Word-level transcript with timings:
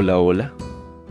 Hola, 0.00 0.20
hola. 0.20 0.52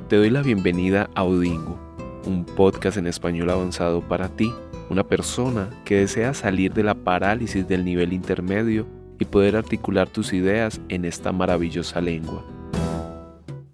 Te 0.08 0.16
doy 0.16 0.30
la 0.30 0.42
bienvenida 0.42 1.10
a 1.14 1.26
Odingo, 1.26 1.78
un 2.26 2.46
podcast 2.46 2.96
en 2.96 3.06
español 3.06 3.50
avanzado 3.50 4.00
para 4.00 4.30
ti, 4.30 4.54
una 4.90 5.04
persona 5.04 5.70
que 5.84 5.98
desea 5.98 6.34
salir 6.34 6.74
de 6.74 6.84
la 6.84 6.96
parálisis 6.96 7.68
del 7.68 7.84
nivel 7.84 8.14
intermedio 8.14 8.88
y 9.20 9.26
poder 9.26 9.58
articular 9.58 10.08
tus 10.08 10.32
ideas 10.32 10.80
en 10.88 11.04
esta 11.04 11.34
maravillosa 11.34 12.00
lengua. 12.00 12.46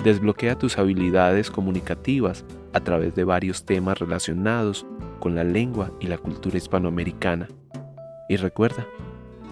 Desbloquea 0.04 0.58
tus 0.58 0.80
habilidades 0.80 1.52
comunicativas 1.52 2.44
a 2.74 2.80
través 2.80 3.14
de 3.14 3.24
varios 3.24 3.66
temas 3.68 4.00
relacionados 4.00 4.84
con 5.20 5.36
la 5.36 5.44
lengua 5.44 5.92
y 6.00 6.08
la 6.08 6.18
cultura 6.18 6.58
hispanoamericana. 6.58 7.50
Y 8.30 8.38
recuerda, 8.38 8.88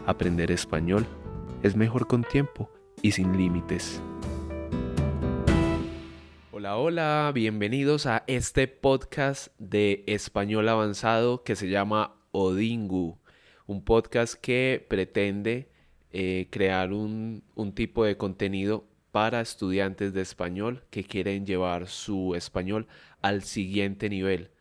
aprender 0.08 0.50
español 0.50 1.06
es 1.62 1.76
mejor 1.76 2.08
con 2.08 2.24
tiempo 2.24 2.68
y 3.04 3.12
sin 3.12 3.38
límites. 3.38 4.02
Hola, 6.62 6.78
hola, 6.78 7.32
bienvenidos 7.34 8.06
a 8.06 8.24
este 8.28 8.68
podcast 8.68 9.48
de 9.58 10.04
español 10.06 10.70
avanzado 10.70 11.42
que 11.44 11.56
se 11.56 11.70
llama 11.70 12.14
Odingu, 12.30 13.18
un 13.66 13.84
podcast 13.84 14.36
que 14.36 14.86
pretende 14.88 15.72
eh, 16.12 16.50
crear 16.52 16.94
un, 16.94 17.44
un 17.56 17.74
tipo 17.74 18.06
de 18.06 18.16
contenido 18.16 18.86
para 19.12 19.42
estudiantes 19.42 20.14
de 20.14 20.22
español 20.22 20.84
que 20.92 21.04
quieren 21.04 21.48
llevar 21.48 21.88
su 21.88 22.36
español 22.36 22.86
al 23.24 23.42
siguiente 23.42 24.08
nivel. 24.08 24.52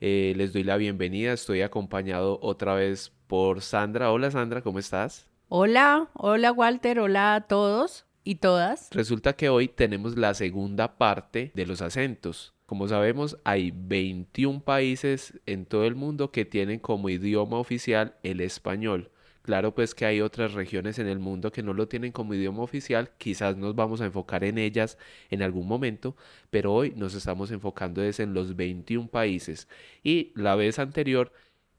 Eh, 0.00 0.32
les 0.36 0.52
doy 0.52 0.64
la 0.64 0.76
bienvenida, 0.76 1.32
estoy 1.32 1.62
acompañado 1.62 2.40
otra 2.42 2.74
vez 2.74 3.12
por 3.28 3.62
Sandra. 3.62 4.10
Hola 4.10 4.32
Sandra, 4.32 4.62
¿cómo 4.62 4.80
estás? 4.80 5.28
Hola, 5.48 6.08
hola 6.14 6.50
Walter, 6.50 6.98
hola 6.98 7.36
a 7.36 7.40
todos 7.42 8.04
y 8.26 8.34
todas. 8.34 8.90
Resulta 8.90 9.34
que 9.34 9.48
hoy 9.48 9.68
tenemos 9.68 10.18
la 10.18 10.34
segunda 10.34 10.98
parte 10.98 11.52
de 11.54 11.64
los 11.64 11.80
acentos. 11.80 12.54
Como 12.66 12.88
sabemos, 12.88 13.38
hay 13.44 13.72
21 13.72 14.64
países 14.64 15.38
en 15.46 15.64
todo 15.64 15.84
el 15.84 15.94
mundo 15.94 16.32
que 16.32 16.44
tienen 16.44 16.80
como 16.80 17.08
idioma 17.08 17.56
oficial 17.58 18.16
el 18.24 18.40
español. 18.40 19.12
Claro, 19.42 19.76
pues 19.76 19.94
que 19.94 20.06
hay 20.06 20.20
otras 20.22 20.54
regiones 20.54 20.98
en 20.98 21.06
el 21.06 21.20
mundo 21.20 21.52
que 21.52 21.62
no 21.62 21.72
lo 21.72 21.86
tienen 21.86 22.10
como 22.10 22.34
idioma 22.34 22.64
oficial, 22.64 23.12
quizás 23.16 23.56
nos 23.56 23.76
vamos 23.76 24.00
a 24.00 24.06
enfocar 24.06 24.42
en 24.42 24.58
ellas 24.58 24.98
en 25.30 25.40
algún 25.40 25.68
momento, 25.68 26.16
pero 26.50 26.74
hoy 26.74 26.94
nos 26.96 27.14
estamos 27.14 27.52
enfocando 27.52 28.02
es 28.02 28.18
en 28.18 28.34
los 28.34 28.56
21 28.56 29.06
países. 29.06 29.68
Y 30.02 30.32
la 30.34 30.56
vez 30.56 30.80
anterior 30.80 31.32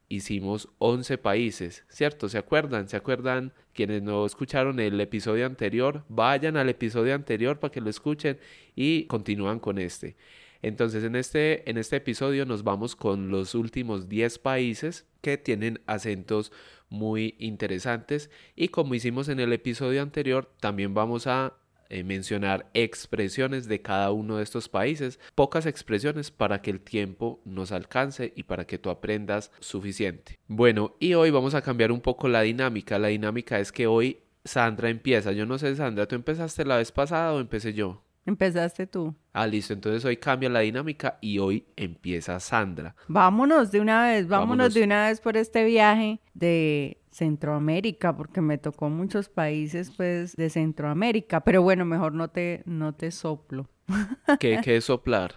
hicimos 0.10 0.70
11 0.80 1.18
países, 1.18 1.86
¿cierto? 1.90 2.30
¿Se 2.30 2.38
acuerdan? 2.38 2.88
¿Se 2.88 2.98
acuerdan? 2.98 3.54
Quienes 3.74 4.02
no 4.02 4.26
escucharon 4.26 4.80
el 4.80 5.00
episodio 5.02 5.46
anterior, 5.46 6.04
vayan 6.10 6.58
al 6.58 6.70
episodio 6.70 7.14
anterior 7.14 7.60
para 7.60 7.72
que 7.72 7.82
lo 7.82 7.90
escuchen 7.90 8.40
y 8.76 9.04
continúan 9.06 9.60
con 9.60 9.78
este. 9.78 10.16
Entonces, 10.62 11.04
en 11.04 11.16
este, 11.16 11.70
en 11.70 11.78
este 11.78 11.98
episodio 11.98 12.46
nos 12.46 12.64
vamos 12.64 12.96
con 12.96 13.30
los 13.30 13.54
últimos 13.54 14.10
10 14.10 14.40
países 14.40 15.06
que 15.22 15.38
tienen 15.38 15.82
acentos 15.86 16.52
muy 16.90 17.36
interesantes 17.38 18.30
y 18.56 18.70
como 18.70 18.96
hicimos 18.96 19.30
en 19.30 19.40
el 19.40 19.54
episodio 19.54 20.02
anterior, 20.02 20.52
también 20.60 20.94
vamos 20.94 21.28
a 21.28 21.54
eh, 21.90 22.04
mencionar 22.04 22.70
expresiones 22.74 23.68
de 23.68 23.82
cada 23.82 24.12
uno 24.12 24.38
de 24.38 24.44
estos 24.44 24.70
países, 24.70 25.20
pocas 25.36 25.66
expresiones 25.66 26.32
para 26.32 26.62
que 26.62 26.72
el 26.72 26.82
tiempo 26.82 27.42
nos 27.46 27.72
alcance 27.72 28.34
y 28.36 28.44
para 28.44 28.66
que 28.66 28.78
tú 28.78 28.90
aprendas 28.90 29.52
suficiente. 29.60 30.38
Bueno, 30.48 30.96
y 31.00 31.14
hoy 31.14 31.30
vamos 31.30 31.54
a 31.54 31.62
cambiar 31.62 31.92
un 31.92 32.02
poco 32.02 32.28
la 32.28 32.42
dinámica. 32.42 33.00
La 33.00 33.10
dinámica 33.10 33.60
es 33.60 33.72
que 33.72 33.88
hoy 33.88 34.20
Sandra 34.46 34.90
empieza. 34.90 35.32
Yo 35.32 35.46
no 35.46 35.58
sé, 35.58 35.76
Sandra, 35.76 36.08
¿tú 36.08 36.16
empezaste 36.16 36.66
la 36.66 36.78
vez 36.78 36.92
pasada 36.92 37.34
o 37.34 37.40
empecé 37.40 37.74
yo? 37.74 38.07
Empezaste 38.28 38.86
tú. 38.86 39.16
Ah, 39.32 39.48
listo. 39.48 39.72
Entonces 39.72 40.04
hoy 40.04 40.18
cambia 40.18 40.50
la 40.50 40.60
dinámica 40.60 41.18
y 41.22 41.40
hoy 41.40 41.66
empieza 41.78 42.38
Sandra. 42.42 42.94
Vámonos 43.08 43.72
de 43.72 43.80
una 43.80 44.04
vez, 44.04 44.28
vámonos, 44.28 44.74
de 44.74 44.84
una 44.84 45.08
vez 45.08 45.22
por 45.22 45.38
este 45.38 45.64
viaje 45.64 46.20
de 46.34 47.02
Centroamérica, 47.10 48.18
porque 48.18 48.42
me 48.42 48.58
tocó 48.58 48.90
muchos 48.90 49.30
países 49.30 49.92
pues 49.96 50.36
de 50.36 50.50
Centroamérica, 50.50 51.40
pero 51.40 51.62
bueno, 51.62 51.86
mejor 51.86 52.14
no 52.14 52.28
te, 52.28 52.64
no 52.66 52.94
te 52.94 53.12
soplo. 53.12 53.70
¿Qué, 54.42 54.60
qué 54.62 54.76
es 54.76 54.84
soplar? 54.84 55.34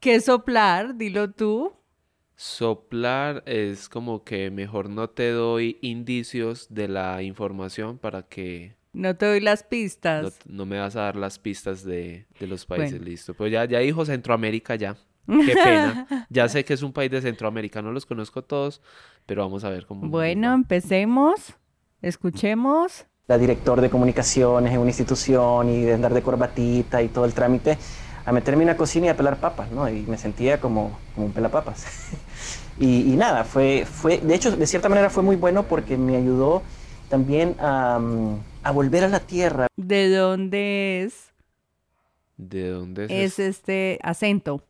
¿Qué 0.00 0.16
es 0.16 0.26
soplar? 0.26 0.96
Dilo 0.98 1.30
tú. 1.30 1.72
Soplar 2.36 3.42
es 3.46 3.88
como 3.88 4.22
que 4.22 4.50
mejor 4.50 4.90
no 4.90 5.08
te 5.08 5.30
doy 5.30 5.78
indicios 5.80 6.66
de 6.74 6.88
la 6.88 7.22
información 7.22 7.96
para 7.96 8.28
que 8.28 8.81
no 8.92 9.16
te 9.16 9.26
doy 9.26 9.40
las 9.40 9.62
pistas. 9.62 10.38
No, 10.46 10.66
me 10.66 10.78
vas 10.78 10.96
a 10.96 11.02
dar 11.02 11.16
las 11.16 11.38
pistas 11.38 11.84
de, 11.84 12.26
los 12.40 12.66
países, 12.66 13.00
listo. 13.00 13.34
Pues 13.34 13.50
ya, 13.50 13.64
ya 13.64 13.78
dijo 13.78 14.04
Centroamérica 14.04 14.74
ya. 14.74 14.96
Qué 15.26 15.54
pena. 15.54 16.26
ya 16.30 16.48
sé 16.48 16.64
que 16.64 16.74
es 16.74 16.82
un 16.82 16.92
país 16.92 17.10
de 17.10 17.22
Centroamérica, 17.22 17.80
no 17.80 17.92
los 17.92 18.04
conozco 18.04 18.42
todos, 18.42 18.82
pero 19.24 19.42
vamos 19.42 19.64
a 19.64 19.70
ver 19.70 19.86
cómo. 19.86 20.08
Bueno, 20.08 20.52
empecemos. 20.52 21.54
Escuchemos. 22.02 23.06
La 23.28 23.38
director 23.38 23.80
de 23.80 23.88
comunicaciones 23.88 24.72
en 24.72 24.80
una 24.80 24.90
institución 24.90 25.70
y 25.70 25.82
de 25.82 25.94
andar 25.94 26.12
de 26.12 26.22
corbatita 26.22 27.00
y 27.00 27.08
todo 27.08 27.24
el 27.24 27.32
trámite, 27.32 27.78
a 28.24 28.32
meterme 28.32 28.64
en 28.64 28.70
una 28.70 28.76
cocina 28.76 29.06
y 29.06 29.08
a 29.10 29.16
pelar 29.16 29.38
papas, 29.38 29.70
¿no? 29.70 29.88
Y 29.88 30.02
me 30.02 30.18
sentía 30.18 30.60
como, 30.60 30.98
como 31.14 31.28
un 31.28 31.32
pelapapas. 31.32 31.86
y, 32.80 33.12
y 33.12 33.16
nada, 33.16 33.44
fue, 33.44 33.86
fue, 33.86 34.18
de 34.18 34.34
hecho, 34.34 34.54
de 34.54 34.66
cierta 34.66 34.88
manera 34.88 35.08
fue 35.08 35.22
muy 35.22 35.36
bueno 35.36 35.62
porque 35.62 35.96
me 35.96 36.16
ayudó 36.16 36.62
también 37.12 37.56
a, 37.60 38.00
a 38.62 38.70
volver 38.70 39.04
a 39.04 39.08
la 39.08 39.20
tierra. 39.20 39.66
¿De 39.76 40.08
dónde 40.08 41.02
es? 41.02 41.30
¿De 42.38 42.70
dónde 42.70 43.04
es? 43.04 43.10
Es 43.10 43.38
este 43.38 43.98
acento. 44.02 44.64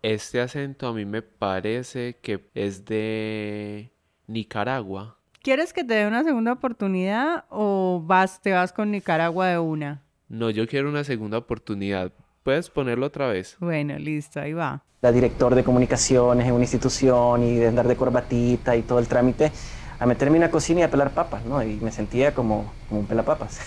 Este 0.00 0.40
acento 0.40 0.86
a 0.86 0.94
mí 0.94 1.04
me 1.04 1.20
parece 1.20 2.16
que 2.22 2.48
es 2.54 2.86
de 2.86 3.92
Nicaragua. 4.26 5.18
¿Quieres 5.42 5.74
que 5.74 5.84
te 5.84 5.92
dé 5.92 6.06
una 6.06 6.24
segunda 6.24 6.52
oportunidad 6.52 7.44
o 7.50 8.02
vas, 8.02 8.40
te 8.40 8.52
vas 8.52 8.72
con 8.72 8.90
Nicaragua 8.90 9.48
de 9.48 9.58
una? 9.58 10.02
No, 10.30 10.48
yo 10.48 10.66
quiero 10.66 10.88
una 10.88 11.04
segunda 11.04 11.36
oportunidad. 11.36 12.14
¿Puedes 12.44 12.70
ponerlo 12.70 13.04
otra 13.04 13.26
vez? 13.26 13.58
Bueno, 13.60 13.98
listo, 13.98 14.40
ahí 14.40 14.54
va. 14.54 14.82
La 15.02 15.12
director 15.12 15.54
de 15.54 15.62
comunicaciones 15.62 16.46
en 16.46 16.54
una 16.54 16.64
institución 16.64 17.42
y 17.42 17.56
de 17.56 17.68
andar 17.68 17.86
de 17.86 17.94
corbatita 17.94 18.74
y 18.74 18.80
todo 18.80 19.00
el 19.00 19.06
trámite 19.06 19.52
a 19.98 20.06
meterme 20.06 20.36
en 20.36 20.44
una 20.44 20.50
cocina 20.50 20.80
y 20.80 20.82
a 20.84 20.90
pelar 20.90 21.10
papas, 21.10 21.44
¿no? 21.44 21.62
Y 21.62 21.76
me 21.76 21.90
sentía 21.90 22.34
como, 22.34 22.72
como 22.88 23.00
un 23.00 23.06
pelapapas. 23.06 23.60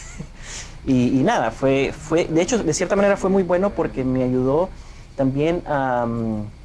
y, 0.85 1.19
y 1.19 1.23
nada, 1.23 1.51
fue, 1.51 1.93
fue, 1.93 2.25
de 2.25 2.41
hecho, 2.41 2.63
de 2.63 2.73
cierta 2.73 2.95
manera 2.95 3.17
fue 3.17 3.29
muy 3.29 3.43
bueno 3.43 3.71
porque 3.71 4.03
me 4.03 4.23
ayudó 4.23 4.69
también 5.15 5.61
a, 5.65 6.07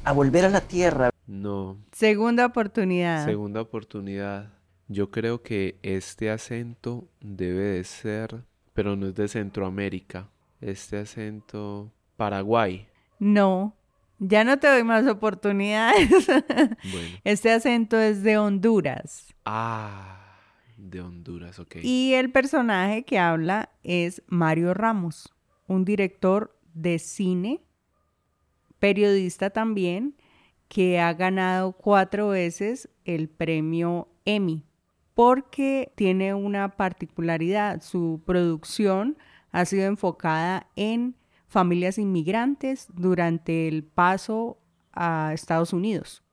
a 0.03 0.11
volver 0.13 0.45
a 0.45 0.49
la 0.49 0.61
tierra. 0.61 1.09
No. 1.25 1.77
Segunda 1.91 2.45
oportunidad. 2.45 3.25
Segunda 3.25 3.61
oportunidad. 3.61 4.53
Yo 4.87 5.11
creo 5.11 5.41
que 5.41 5.77
este 5.83 6.31
acento 6.31 7.09
debe 7.19 7.63
de 7.63 7.83
ser, 7.83 8.43
pero 8.73 8.95
no 8.95 9.07
es 9.07 9.15
de 9.15 9.27
Centroamérica. 9.27 10.29
Este 10.61 10.97
acento 10.97 11.91
Paraguay. 12.15 12.87
No, 13.19 13.75
ya 14.19 14.43
no 14.43 14.57
te 14.57 14.67
doy 14.67 14.83
más 14.83 15.05
oportunidades. 15.07 16.09
Este 17.23 17.51
acento 17.51 17.99
es 17.99 18.23
de 18.23 18.37
Honduras. 18.37 19.33
Ah, 19.45 20.41
de 20.77 21.01
Honduras, 21.01 21.59
ok. 21.59 21.77
Y 21.83 22.13
el 22.13 22.31
personaje 22.31 23.03
que 23.03 23.19
habla 23.19 23.69
es 23.83 24.21
Mario 24.27 24.73
Ramos, 24.73 25.33
un 25.67 25.85
director 25.85 26.57
de 26.73 26.99
cine, 26.99 27.61
periodista 28.79 29.49
también, 29.49 30.15
que 30.67 30.99
ha 30.99 31.13
ganado 31.13 31.73
cuatro 31.73 32.29
veces 32.29 32.89
el 33.05 33.29
premio 33.29 34.09
Emmy, 34.25 34.65
porque 35.13 35.93
tiene 35.95 36.33
una 36.33 36.75
particularidad. 36.75 37.81
Su 37.81 38.21
producción 38.25 39.17
ha 39.51 39.65
sido 39.65 39.85
enfocada 39.85 40.67
en 40.75 41.15
familias 41.47 41.97
inmigrantes 41.97 42.87
durante 42.93 43.67
el 43.67 43.83
paso 43.83 44.59
a 44.91 45.31
Estados 45.33 45.73
Unidos. 45.73 46.23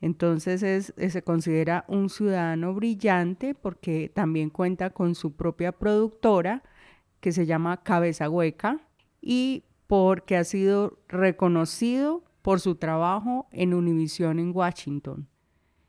Entonces 0.00 0.62
es, 0.62 0.94
se 0.96 1.22
considera 1.22 1.84
un 1.86 2.08
ciudadano 2.08 2.74
brillante 2.74 3.54
porque 3.54 4.10
también 4.12 4.50
cuenta 4.50 4.90
con 4.90 5.14
su 5.14 5.36
propia 5.36 5.72
productora 5.72 6.62
que 7.20 7.32
se 7.32 7.44
llama 7.46 7.82
Cabeza 7.82 8.30
Hueca 8.30 8.80
y 9.20 9.64
porque 9.86 10.36
ha 10.36 10.44
sido 10.44 10.98
reconocido 11.08 12.24
por 12.40 12.60
su 12.60 12.76
trabajo 12.76 13.48
en 13.52 13.74
Univision 13.74 14.38
en 14.38 14.56
Washington. 14.56 15.28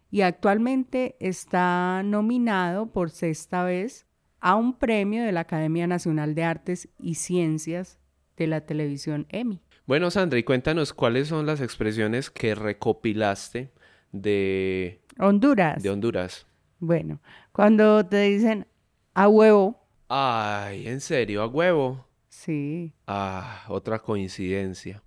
Y 0.09 0.21
actualmente 0.21 1.15
está 1.21 2.03
nominado 2.03 2.91
por 2.91 3.11
sexta 3.11 3.63
vez 3.63 4.05
a 4.41 4.55
un 4.55 4.73
premio 4.73 5.23
de 5.23 5.31
la 5.31 5.41
Academia 5.41 5.87
Nacional 5.87 6.35
de 6.35 6.43
Artes 6.43 6.89
y 6.99 7.15
Ciencias 7.15 8.00
de 8.37 8.47
la 8.47 8.61
televisión 8.61 9.25
Emmy. 9.29 9.61
Bueno, 9.85 10.11
Sandra, 10.11 10.39
y 10.39 10.43
cuéntanos 10.43 10.93
cuáles 10.93 11.27
son 11.27 11.45
las 11.45 11.59
expresiones 11.61 12.29
que 12.29 12.55
recopilaste 12.55 13.71
de 14.11 15.01
Honduras. 15.19 15.81
De 15.81 15.89
Honduras. 15.89 16.45
Bueno, 16.79 17.21
cuando 17.51 18.05
te 18.05 18.21
dicen 18.23 18.67
a 19.13 19.27
huevo. 19.27 19.79
Ay, 20.07 20.87
¿en 20.87 20.99
serio? 21.01 21.41
¿A 21.41 21.47
huevo? 21.47 22.07
Sí. 22.29 22.93
Ah, 23.07 23.63
otra 23.67 23.99
coincidencia. 23.99 25.03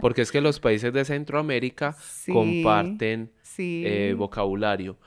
Porque 0.00 0.22
es 0.22 0.32
que 0.32 0.40
los 0.40 0.60
países 0.60 0.92
de 0.92 1.04
Centroamérica 1.04 1.92
Sí, 2.00 2.32
comparten 2.32 3.32
Sí. 3.42 3.82
eh, 3.84 4.14
vocabulario. 4.16 4.98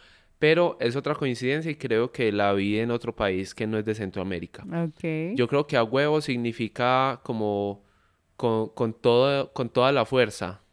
Pero 0.41 0.75
es 0.79 0.95
otra 0.95 1.13
coincidencia 1.13 1.69
y 1.69 1.75
creo 1.75 2.11
que 2.11 2.31
la 2.31 2.51
vi 2.53 2.79
en 2.79 2.89
otro 2.89 3.15
país 3.15 3.53
que 3.53 3.67
no 3.67 3.77
es 3.77 3.85
de 3.85 3.93
Centroamérica. 3.93 4.63
Ok. 4.63 5.35
Yo 5.35 5.47
creo 5.47 5.67
que 5.67 5.77
a 5.77 5.83
huevo 5.83 6.19
significa 6.19 7.21
como 7.23 7.83
con, 8.38 8.69
con 8.69 8.91
todo, 8.91 9.53
con 9.53 9.69
toda 9.69 9.91
la 9.91 10.03
fuerza, 10.03 10.63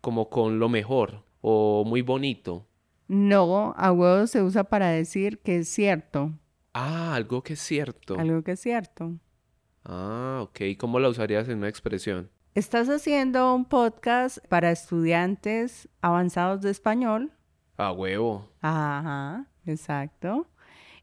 como 0.00 0.30
con 0.30 0.60
lo 0.60 0.68
mejor 0.68 1.24
o 1.40 1.82
muy 1.84 2.00
bonito. 2.00 2.68
No, 3.08 3.74
a 3.76 3.90
huevo 3.90 4.28
se 4.28 4.40
usa 4.40 4.62
para 4.62 4.90
decir 4.90 5.40
que 5.40 5.56
es 5.56 5.68
cierto. 5.68 6.32
Ah, 6.72 7.16
algo 7.16 7.42
que 7.42 7.54
es 7.54 7.60
cierto. 7.60 8.16
Algo 8.20 8.44
que 8.44 8.52
es 8.52 8.60
cierto. 8.60 9.18
Ah, 9.84 10.38
ok. 10.42 10.60
¿Cómo 10.78 11.00
la 11.00 11.08
usarías 11.08 11.48
en 11.48 11.58
una 11.58 11.68
expresión? 11.68 12.30
Estás 12.54 12.88
haciendo 12.88 13.52
un 13.52 13.64
podcast 13.64 14.38
para 14.46 14.70
estudiantes 14.70 15.88
avanzados 16.02 16.60
de 16.60 16.70
español. 16.70 17.32
A 17.78 17.92
huevo. 17.92 18.48
Ajá, 18.60 19.46
exacto. 19.64 20.48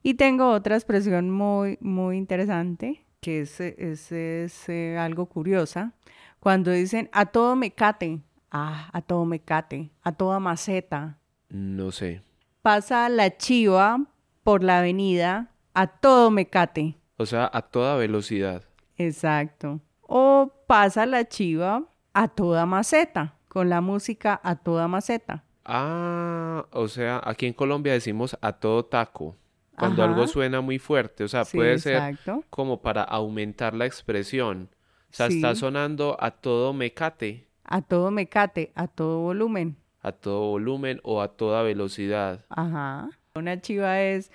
Y 0.04 0.16
tengo 0.16 0.52
otra 0.52 0.76
expresión 0.76 1.32
muy, 1.32 1.78
muy 1.80 2.18
interesante, 2.18 3.06
que 3.22 3.42
es, 3.42 3.60
es, 3.62 4.12
es, 4.12 4.70
eh, 4.70 4.98
algo 5.00 5.28
curiosa. 5.28 5.94
Cuando 6.42 6.72
dicen 6.72 7.10
a 7.14 7.28
todo 7.28 7.56
mecate, 7.56 8.20
ah, 8.52 8.90
a 8.92 9.02
todo 9.02 9.24
mecate, 9.24 9.90
a 10.04 10.12
toda 10.12 10.40
maceta. 10.42 11.18
No 11.48 11.92
sé. 11.92 12.22
Pasa 12.62 13.08
la 13.08 13.38
chiva 13.38 14.06
por 14.44 14.62
la 14.62 14.80
avenida 14.80 15.52
a 15.74 15.88
todo 15.88 16.30
mecate. 16.30 16.98
O 17.16 17.26
sea, 17.26 17.50
a 17.54 17.62
toda 17.62 17.96
velocidad. 17.96 18.64
Exacto. 18.98 19.80
O 20.02 20.52
pasa 20.68 21.06
la 21.06 21.24
chiva 21.24 21.84
a 22.14 22.28
toda 22.28 22.66
maceta, 22.66 23.38
con 23.48 23.70
la 23.70 23.80
música 23.80 24.42
a 24.44 24.58
toda 24.58 24.90
maceta. 24.90 25.45
Ah, 25.66 26.66
o 26.72 26.88
sea, 26.88 27.22
aquí 27.24 27.48
en 27.48 27.54
Colombia 27.54 27.94
decimos 27.94 28.38
a 28.42 28.54
todo 28.54 28.86
taco. 28.86 29.36
Cuando 29.78 30.04
Ajá. 30.04 30.14
algo 30.14 30.28
suena 30.28 30.62
muy 30.62 30.80
fuerte. 30.80 31.24
O 31.24 31.28
sea, 31.28 31.44
Sí, 31.44 31.58
puede 31.58 31.80
ser 31.80 32.18
como 32.50 32.82
para 32.82 33.04
aumentar 33.04 33.74
la 33.74 33.86
expresión. 33.86 34.70
O 35.12 35.14
sea, 35.16 35.28
está 35.28 35.56
sonando 35.56 36.16
a 36.20 36.32
todo 36.32 36.72
mecate, 36.74 37.48
A 37.64 37.82
todo 37.82 38.12
mecate, 38.12 38.72
a 38.76 38.88
todo 38.88 39.20
volumen. 39.22 39.76
a 40.02 40.12
todo 40.12 40.50
volumen 40.52 41.00
o 41.04 41.22
a 41.22 41.30
toda 41.36 41.64
velocidad. 41.64 42.46
Ajá. 42.50 43.10
Una 43.34 43.60
chiva 43.60 44.02
es 44.02 44.32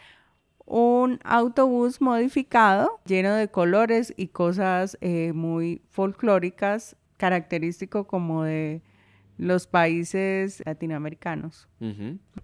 un 0.67 1.21
autobús 1.25 2.00
modificado 2.00 2.99
lleno 3.06 3.35
de 3.35 3.49
colores 3.49 4.12
y 4.17 4.29
cosas 4.29 4.99
eh, 5.00 5.33
muy 5.33 5.83
folclóricas, 5.91 6.97
característico 7.19 8.06
como 8.06 8.43
de 8.44 8.83
los 9.41 9.67
países 9.67 10.63
latinoamericanos. 10.67 11.67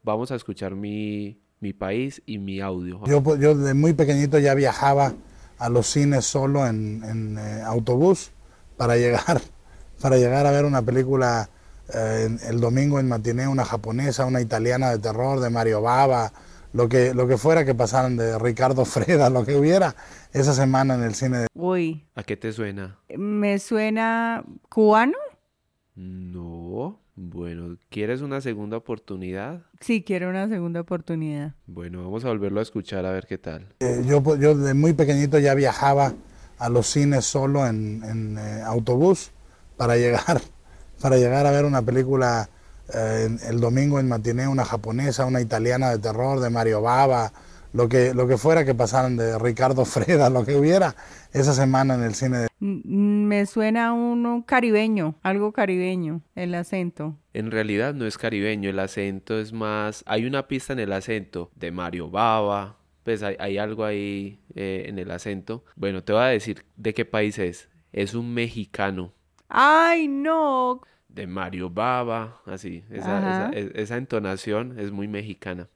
Vamos 0.02 0.31
a 0.31 0.34
escuchar 0.34 0.75
mi, 0.75 1.38
mi 1.60 1.72
país 1.72 2.22
y 2.26 2.38
mi 2.38 2.60
audio. 2.60 3.00
Yo, 3.06 3.22
pues, 3.22 3.38
yo 3.40 3.54
de 3.54 3.75
muy 3.75 3.93
pequeñito 3.93 4.38
ya 4.38 4.54
viajaba 4.54 5.12
a 5.58 5.69
los 5.69 5.87
cines 5.87 6.25
solo 6.25 6.66
en, 6.66 7.02
en, 7.04 7.38
eh, 7.38 7.62
autobús 7.64 8.31
para 8.76 8.96
llegar, 8.96 9.40
para 10.00 10.16
llegar 10.16 10.46
a 10.46 10.50
ver 10.50 10.64
una 10.64 10.81
película 10.82 11.50
eh, 11.93 12.26
en- 12.28 12.38
el 12.48 12.60
domingo 12.60 12.99
en 12.99 13.08
matiné, 13.08 13.46
una 13.46 13.64
japonesa, 13.64 14.25
una 14.25 14.40
italiana 14.40 14.90
de 14.90 14.99
terror, 14.99 15.40
de 15.40 15.50
Mario 15.50 15.82
Bava, 15.82 16.32
lo 16.72 16.88
que, 16.88 17.12
lo 17.14 17.26
que 17.28 17.37
fuera 17.37 17.64
que 17.64 17.75
pasaran 17.75 18.16
de 18.16 18.38
Ricardo 18.38 18.84
Freda, 18.87 19.28
lo 19.31 19.44
que 19.44 19.54
hubiera 19.56 19.94
esa 20.32 20.54
semana 20.54 20.94
en 20.94 21.02
el 21.02 21.14
cine 21.14 21.38
de 21.40 21.46
Uy, 21.54 22.06
¿A 22.14 22.22
qué 22.22 22.37
te 22.38 22.52
suena? 22.52 22.99
me 23.16 23.58
suena 23.58 24.44
cubano. 24.70 25.16
No. 25.96 27.00
Bueno, 27.16 27.78
¿quieres 27.88 28.20
una 28.20 28.43
segunda 28.43 28.76
oportunidad? 28.76 29.62
Sí, 29.81 30.04
quiero 30.04 30.28
una 30.28 30.48
segunda 30.48 30.82
oportunidad. 30.82 31.54
Bueno, 31.66 32.02
vamos 32.02 32.25
a 32.26 32.28
volverlo 32.28 32.60
a 32.60 32.62
escuchar 32.62 33.06
a 33.06 33.10
ver 33.10 33.26
qué 33.26 33.38
tal. 33.38 33.66
Eh, 33.81 34.04
yo, 34.06 34.22
pues, 34.22 34.38
yo 34.38 34.54
de 34.54 34.75
muy 34.75 34.93
pequeñito 34.93 35.38
ya 35.38 35.54
viajaba 35.54 36.12
a 36.58 36.69
los 36.69 36.87
cines 36.87 37.25
solo 37.25 37.66
en, 37.66 38.04
en, 38.04 38.38
eh, 38.38 38.62
autobús 38.62 39.31
para 39.78 39.96
llegar, 39.96 40.43
para 41.00 41.16
llegar 41.16 41.46
a 41.46 41.50
ver 41.50 41.64
una 41.64 41.81
película 41.81 42.50
eh, 42.92 43.34
el 43.49 43.60
domingo 43.60 43.99
en 43.99 44.08
matiné, 44.08 44.46
una 44.46 44.66
japonesa, 44.66 45.25
una 45.25 45.40
italiana 45.40 45.90
de 45.90 45.99
terror, 45.99 46.40
de 46.40 46.50
Mario 46.50 46.82
Bava, 46.82 47.32
lo 47.76 47.90
que, 47.90 48.14
lo 48.14 48.26
que 48.26 48.38
fuera 48.38 48.64
que 48.64 48.75
pasaran 48.75 49.17
de 49.17 49.38
Ricardo 49.38 49.84
Freda, 49.84 50.31
lo 50.31 50.44
que 50.44 50.56
hubiera 50.56 50.96
esa 51.32 51.52
semana 51.52 51.94
en 51.94 52.02
el 52.02 52.14
cine 52.14 52.38
de 52.38 52.49
Me 52.58 53.44
suena 53.44 53.93
uno 53.93 54.44
caribeño, 54.46 55.17
algo 55.23 55.52
caribeño, 55.52 56.23
el 56.34 56.55
acento. 56.55 57.19
En 57.34 57.50
realidad 57.50 57.93
no 57.93 58.06
es 58.06 58.17
caribeño, 58.17 58.70
el 58.70 58.78
acento 58.78 59.38
es 59.38 59.52
más... 59.52 60.02
Hay 60.06 60.25
una 60.25 60.49
pista 60.49 60.73
en 60.73 60.78
el 60.78 60.93
acento 60.93 61.50
de 61.55 61.70
Mario 61.70 62.08
Bava, 62.08 62.78
pues 63.02 63.23
hay, 63.23 63.37
hay 63.38 63.58
algo 63.58 63.84
ahí 63.84 64.40
eh, 64.55 64.87
en 64.88 64.99
el 64.99 65.11
acento. 65.11 65.62
Bueno, 65.76 66.02
te 66.02 66.14
voy 66.14 66.23
a 66.23 66.26
decir 66.26 66.64
de 66.76 66.94
qué 66.94 67.05
país 67.05 67.38
es. 67.38 67.69
Es 67.93 68.14
un 68.14 68.32
mexicano. 68.32 69.12
¡Ay, 69.49 70.08
no! 70.08 70.81
De 71.08 71.26
Mario 71.26 71.69
Bava, 71.69 72.40
así. 72.46 72.84
Esa, 72.90 73.19
Ajá. 73.19 73.50
esa, 73.52 73.70
esa 73.75 73.96
entonación 73.99 74.78
es 74.78 74.90
muy 74.90 75.08
mexicana. 75.08 75.69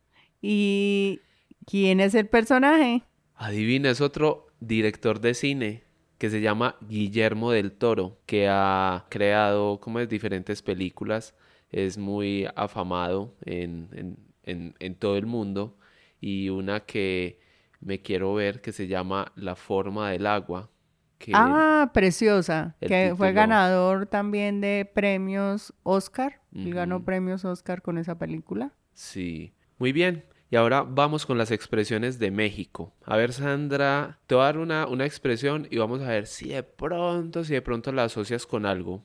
¿Y 0.43 1.21
quién 1.67 2.01
es 2.01 2.15
el 2.15 2.29
personaje? 2.29 3.05
Adivina, 3.35 3.91
es 3.91 4.01
otro 4.01 4.47
director 4.61 5.21
de 5.21 5.35
cine 5.35 5.85
que 6.19 6.29
se 6.31 6.41
llama 6.41 6.77
Guillermo 6.83 7.51
del 7.53 7.73
Toro, 7.73 8.19
que 8.27 8.47
ha 8.49 9.07
creado 9.09 9.81
como 9.81 10.01
es 10.01 10.09
diferentes 10.09 10.61
películas, 10.63 11.35
es 11.71 11.97
muy 11.97 12.47
afamado 12.57 13.35
en, 13.47 13.89
en, 13.93 14.19
en, 14.43 14.75
en 14.79 14.95
todo 14.97 15.17
el 15.17 15.25
mundo 15.27 15.79
y 16.21 16.51
una 16.51 16.81
que 16.81 17.41
me 17.81 18.03
quiero 18.03 18.35
ver 18.35 18.61
que 18.61 18.73
se 18.73 18.87
llama 18.87 19.33
La 19.37 19.55
forma 19.57 20.11
del 20.11 20.27
agua, 20.27 20.71
que 21.19 21.33
Ah, 21.35 21.91
preciosa, 21.95 22.77
que 22.81 23.15
fue 23.17 23.33
ganador 23.33 24.07
también 24.07 24.61
de 24.61 24.91
premios 24.93 25.73
Oscar. 25.83 26.41
Él 26.55 26.75
ganó 26.75 27.05
premios 27.05 27.45
Oscar 27.45 27.83
con 27.83 27.99
esa 27.99 28.19
película. 28.19 28.73
sí, 28.93 29.53
muy 29.79 29.93
bien. 29.93 30.25
Y 30.51 30.57
ahora 30.57 30.83
vamos 30.83 31.27
con 31.27 31.39
las 31.39 31.53
expresiones 31.53 32.19
de 32.19 32.31
México. 32.33 32.93
A 33.05 33.17
ver, 33.17 33.33
Sandra, 33.33 34.19
te 34.27 34.35
voy 34.35 34.43
a 34.43 34.47
dar 34.47 34.59
una, 34.59 34.87
una 34.89 35.07
expresión 35.07 35.69
y 35.71 35.77
vamos 35.79 36.01
a 36.01 36.09
ver 36.09 36.27
si 36.27 36.49
de 36.49 36.63
pronto, 36.65 37.45
si 37.45 37.55
de 37.55 37.63
pronto 37.63 37.93
la 37.93 38.05
asocias 38.05 38.47
con 38.47 38.67
algo. 38.67 39.05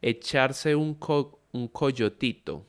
Echarse 0.00 0.74
un, 0.74 0.94
co- 0.94 1.38
un 1.52 1.68
coyotito. 1.68 2.64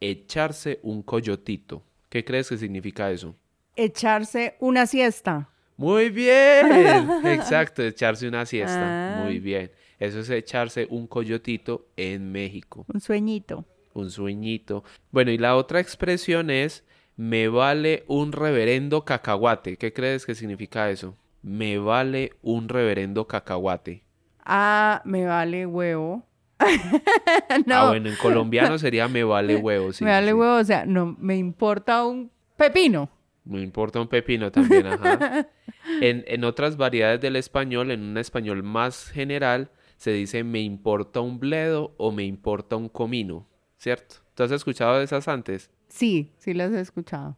Echarse 0.00 0.80
un 0.82 1.02
coyotito. 1.02 1.82
¿Qué 2.08 2.24
crees 2.24 2.48
que 2.48 2.56
significa 2.56 3.10
eso? 3.10 3.36
Echarse 3.76 4.56
una 4.60 4.86
siesta. 4.86 5.50
Muy 5.76 6.08
bien. 6.10 7.08
Exacto, 7.24 7.82
echarse 7.82 8.26
una 8.28 8.46
siesta. 8.46 9.18
Ah. 9.18 9.22
Muy 9.24 9.38
bien. 9.40 9.70
Eso 9.98 10.20
es 10.20 10.30
echarse 10.30 10.86
un 10.88 11.06
coyotito 11.06 11.86
en 11.96 12.32
México. 12.32 12.86
Un 12.92 13.00
sueñito. 13.00 13.66
Un 13.92 14.10
sueñito. 14.10 14.84
Bueno, 15.10 15.30
y 15.30 15.38
la 15.38 15.56
otra 15.56 15.80
expresión 15.80 16.48
es 16.48 16.82
me 17.20 17.48
vale 17.48 18.04
un 18.06 18.32
reverendo 18.32 19.04
cacahuate. 19.04 19.76
¿Qué 19.76 19.92
crees 19.92 20.24
que 20.24 20.34
significa 20.34 20.88
eso? 20.88 21.18
Me 21.42 21.76
vale 21.76 22.32
un 22.40 22.66
reverendo 22.70 23.26
cacahuate. 23.26 24.04
Ah, 24.42 25.02
me 25.04 25.26
vale 25.26 25.66
huevo. 25.66 26.26
no, 27.66 27.74
Ah, 27.74 27.88
bueno, 27.88 28.08
en 28.08 28.16
colombiano 28.16 28.78
sería 28.78 29.06
me 29.06 29.22
vale 29.22 29.54
huevo. 29.54 29.92
sí, 29.92 30.02
me 30.02 30.12
vale 30.12 30.28
sí. 30.28 30.32
huevo, 30.32 30.56
o 30.56 30.64
sea, 30.64 30.86
no 30.86 31.14
me 31.18 31.36
importa 31.36 32.06
un 32.06 32.30
pepino. 32.56 33.10
Me 33.44 33.60
importa 33.60 34.00
un 34.00 34.08
pepino 34.08 34.50
también, 34.50 34.86
ajá. 34.86 35.46
En, 36.00 36.24
en 36.26 36.44
otras 36.44 36.78
variedades 36.78 37.20
del 37.20 37.36
español, 37.36 37.90
en 37.90 38.02
un 38.02 38.16
español 38.16 38.62
más 38.62 39.10
general, 39.10 39.70
se 39.98 40.12
dice 40.12 40.42
me 40.42 40.60
importa 40.62 41.20
un 41.20 41.38
bledo 41.38 41.92
o 41.98 42.12
me 42.12 42.24
importa 42.24 42.76
un 42.76 42.88
comino, 42.88 43.46
¿cierto? 43.76 44.16
¿Tú 44.34 44.42
has 44.44 44.52
escuchado 44.52 44.96
de 44.98 45.04
esas 45.04 45.28
antes? 45.28 45.70
Sí, 45.90 46.32
sí 46.38 46.54
las 46.54 46.72
he 46.72 46.80
escuchado. 46.80 47.36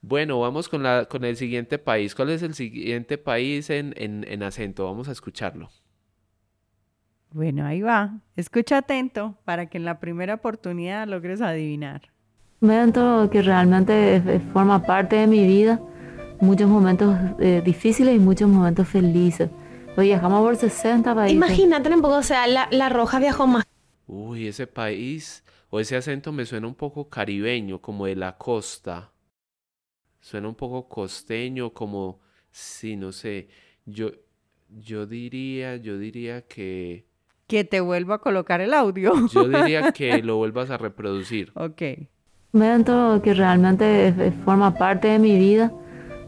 Bueno, 0.00 0.38
vamos 0.40 0.68
con, 0.68 0.82
la, 0.82 1.06
con 1.06 1.24
el 1.24 1.36
siguiente 1.36 1.78
país. 1.78 2.14
¿Cuál 2.14 2.30
es 2.30 2.42
el 2.42 2.54
siguiente 2.54 3.18
país 3.18 3.70
en, 3.70 3.94
en, 3.96 4.24
en 4.28 4.42
acento? 4.42 4.84
Vamos 4.84 5.08
a 5.08 5.12
escucharlo. 5.12 5.70
Bueno, 7.30 7.66
ahí 7.66 7.82
va. 7.82 8.20
Escucha 8.36 8.78
atento 8.78 9.36
para 9.44 9.66
que 9.66 9.78
en 9.78 9.84
la 9.84 9.98
primera 9.98 10.34
oportunidad 10.34 11.08
logres 11.08 11.40
adivinar. 11.40 12.02
Un 12.60 12.70
evento 12.70 13.28
que 13.30 13.42
realmente 13.42 14.40
forma 14.52 14.82
parte 14.82 15.16
de 15.16 15.26
mi 15.26 15.46
vida, 15.46 15.80
muchos 16.40 16.68
momentos 16.68 17.16
eh, 17.40 17.60
difíciles 17.64 18.14
y 18.14 18.18
muchos 18.18 18.48
momentos 18.48 18.86
felices. 18.86 19.50
Hoy 19.96 20.06
viajamos 20.06 20.40
por 20.42 20.56
60 20.56 21.14
países. 21.14 21.36
Imagínate 21.36 21.92
un 21.92 22.02
poco, 22.02 22.16
o 22.18 22.22
sea, 22.22 22.46
la, 22.46 22.68
la 22.70 22.88
Roja 22.88 23.18
viajó 23.18 23.46
más 23.46 23.64
Uy, 24.06 24.48
ese 24.48 24.66
país 24.66 25.43
o 25.74 25.80
ese 25.80 25.96
acento 25.96 26.30
me 26.30 26.46
suena 26.46 26.68
un 26.68 26.76
poco 26.76 27.08
caribeño, 27.08 27.80
como 27.80 28.06
de 28.06 28.14
la 28.14 28.38
costa. 28.38 29.10
Suena 30.20 30.46
un 30.46 30.54
poco 30.54 30.88
costeño, 30.88 31.70
como, 31.70 32.20
sí, 32.52 32.94
no 32.94 33.10
sé. 33.10 33.48
Yo 33.84 34.12
Yo 34.68 35.04
diría, 35.04 35.74
yo 35.74 35.98
diría 35.98 36.42
que... 36.42 37.08
Que 37.48 37.64
te 37.64 37.80
vuelva 37.80 38.14
a 38.14 38.18
colocar 38.18 38.60
el 38.60 38.72
audio. 38.72 39.14
Yo 39.26 39.48
diría 39.48 39.90
que 39.92 40.22
lo 40.22 40.36
vuelvas 40.36 40.70
a 40.70 40.76
reproducir. 40.76 41.50
ok. 41.56 41.82
Un 42.52 42.62
evento 42.62 43.20
que 43.20 43.34
realmente 43.34 44.32
forma 44.44 44.78
parte 44.78 45.08
de 45.08 45.18
mi 45.18 45.36
vida, 45.36 45.72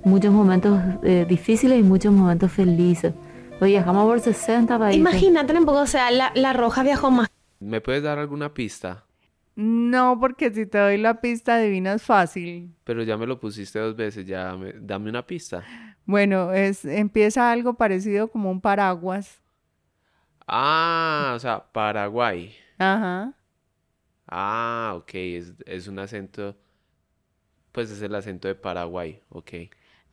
muchos 0.02 0.32
momentos 0.32 0.76
eh, 1.04 1.24
difíciles 1.28 1.78
y 1.78 1.84
muchos 1.84 2.12
momentos 2.12 2.50
felices. 2.50 3.14
Hoy 3.60 3.70
viajamos 3.70 4.06
por 4.06 4.18
60 4.18 4.76
países. 4.76 4.98
Imagínate 4.98 5.56
un 5.56 5.66
poco, 5.66 5.82
o 5.82 5.86
sea, 5.86 6.10
la, 6.10 6.32
la 6.34 6.52
Roja 6.52 6.82
viajó 6.82 7.12
más. 7.12 7.28
¿Me 7.60 7.80
puedes 7.80 8.02
dar 8.02 8.18
alguna 8.18 8.52
pista? 8.52 9.05
No, 9.56 10.18
porque 10.20 10.52
si 10.52 10.66
te 10.66 10.78
doy 10.78 10.98
la 10.98 11.20
pista 11.20 11.56
adivinas 11.56 12.02
fácil. 12.02 12.74
Pero 12.84 13.02
ya 13.02 13.16
me 13.16 13.26
lo 13.26 13.40
pusiste 13.40 13.78
dos 13.78 13.96
veces, 13.96 14.26
ya 14.26 14.54
me- 14.56 14.74
dame 14.74 15.08
una 15.10 15.26
pista. 15.26 15.64
Bueno, 16.04 16.52
es 16.52 16.84
empieza 16.84 17.50
algo 17.50 17.74
parecido 17.74 18.28
como 18.28 18.50
un 18.50 18.60
paraguas. 18.60 19.42
Ah, 20.46 21.32
o 21.34 21.38
sea, 21.38 21.64
Paraguay. 21.72 22.54
Ajá. 22.78 23.32
Ah, 24.28 24.94
ok, 24.96 25.10
es, 25.14 25.54
es 25.66 25.88
un 25.88 25.98
acento, 25.98 26.56
pues 27.72 27.90
es 27.90 28.00
el 28.02 28.14
acento 28.14 28.48
de 28.48 28.54
Paraguay, 28.54 29.20
ok. 29.28 29.50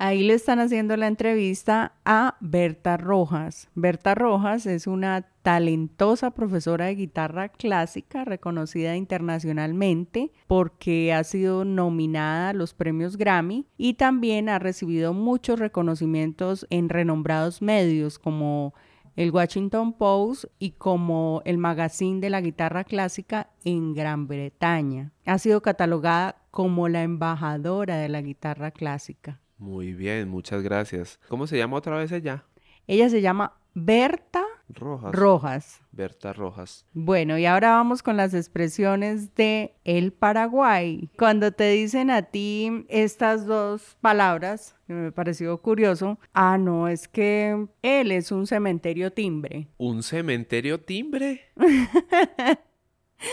Ahí 0.05 0.21
le 0.21 0.33
están 0.33 0.59
haciendo 0.59 0.97
la 0.97 1.07
entrevista 1.07 1.93
a 2.03 2.35
Berta 2.41 2.97
Rojas. 2.97 3.69
Berta 3.73 4.13
Rojas 4.13 4.65
es 4.65 4.85
una 4.85 5.21
talentosa 5.43 6.31
profesora 6.31 6.87
de 6.87 6.95
guitarra 6.95 7.47
clásica 7.47 8.25
reconocida 8.25 8.97
internacionalmente 8.97 10.33
porque 10.47 11.13
ha 11.13 11.23
sido 11.23 11.63
nominada 11.63 12.49
a 12.49 12.53
los 12.53 12.73
premios 12.73 13.15
Grammy 13.15 13.65
y 13.77 13.93
también 13.93 14.49
ha 14.49 14.59
recibido 14.59 15.13
muchos 15.13 15.57
reconocimientos 15.57 16.67
en 16.69 16.89
renombrados 16.89 17.61
medios 17.61 18.19
como 18.19 18.73
el 19.15 19.31
Washington 19.31 19.93
Post 19.93 20.47
y 20.59 20.71
como 20.71 21.41
el 21.45 21.57
magazine 21.57 22.19
de 22.19 22.29
la 22.29 22.41
guitarra 22.41 22.83
clásica 22.83 23.51
en 23.63 23.93
Gran 23.93 24.27
Bretaña. 24.27 25.13
Ha 25.25 25.37
sido 25.37 25.61
catalogada 25.61 26.41
como 26.51 26.89
la 26.89 27.03
embajadora 27.03 27.95
de 27.95 28.09
la 28.09 28.21
guitarra 28.21 28.71
clásica. 28.71 29.39
Muy 29.63 29.93
bien, 29.93 30.27
muchas 30.27 30.61
gracias. 30.61 31.21
¿Cómo 31.29 31.47
se 31.47 31.57
llama 31.57 31.77
otra 31.77 31.95
vez 31.95 32.11
ella? 32.11 32.43
Ella 32.85 33.07
se 33.07 33.21
llama 33.21 33.53
Berta 33.73 34.43
Rojas. 34.67 35.15
Rojas. 35.15 35.81
Berta 35.93 36.33
Rojas. 36.33 36.85
Bueno, 36.91 37.37
y 37.37 37.45
ahora 37.45 37.71
vamos 37.71 38.03
con 38.03 38.17
las 38.17 38.33
expresiones 38.33 39.33
de 39.35 39.73
el 39.85 40.11
Paraguay. 40.11 41.09
Cuando 41.17 41.53
te 41.53 41.71
dicen 41.71 42.11
a 42.11 42.23
ti 42.23 42.85
estas 42.89 43.45
dos 43.45 43.95
palabras, 44.01 44.75
que 44.85 44.91
me 44.91 45.11
pareció 45.13 45.57
curioso, 45.61 46.19
ah, 46.33 46.57
no, 46.57 46.89
es 46.89 47.07
que 47.07 47.67
él 47.81 48.11
es 48.11 48.33
un 48.33 48.47
cementerio 48.47 49.13
timbre. 49.13 49.69
¿Un 49.77 50.03
cementerio 50.03 50.81
timbre? 50.81 51.39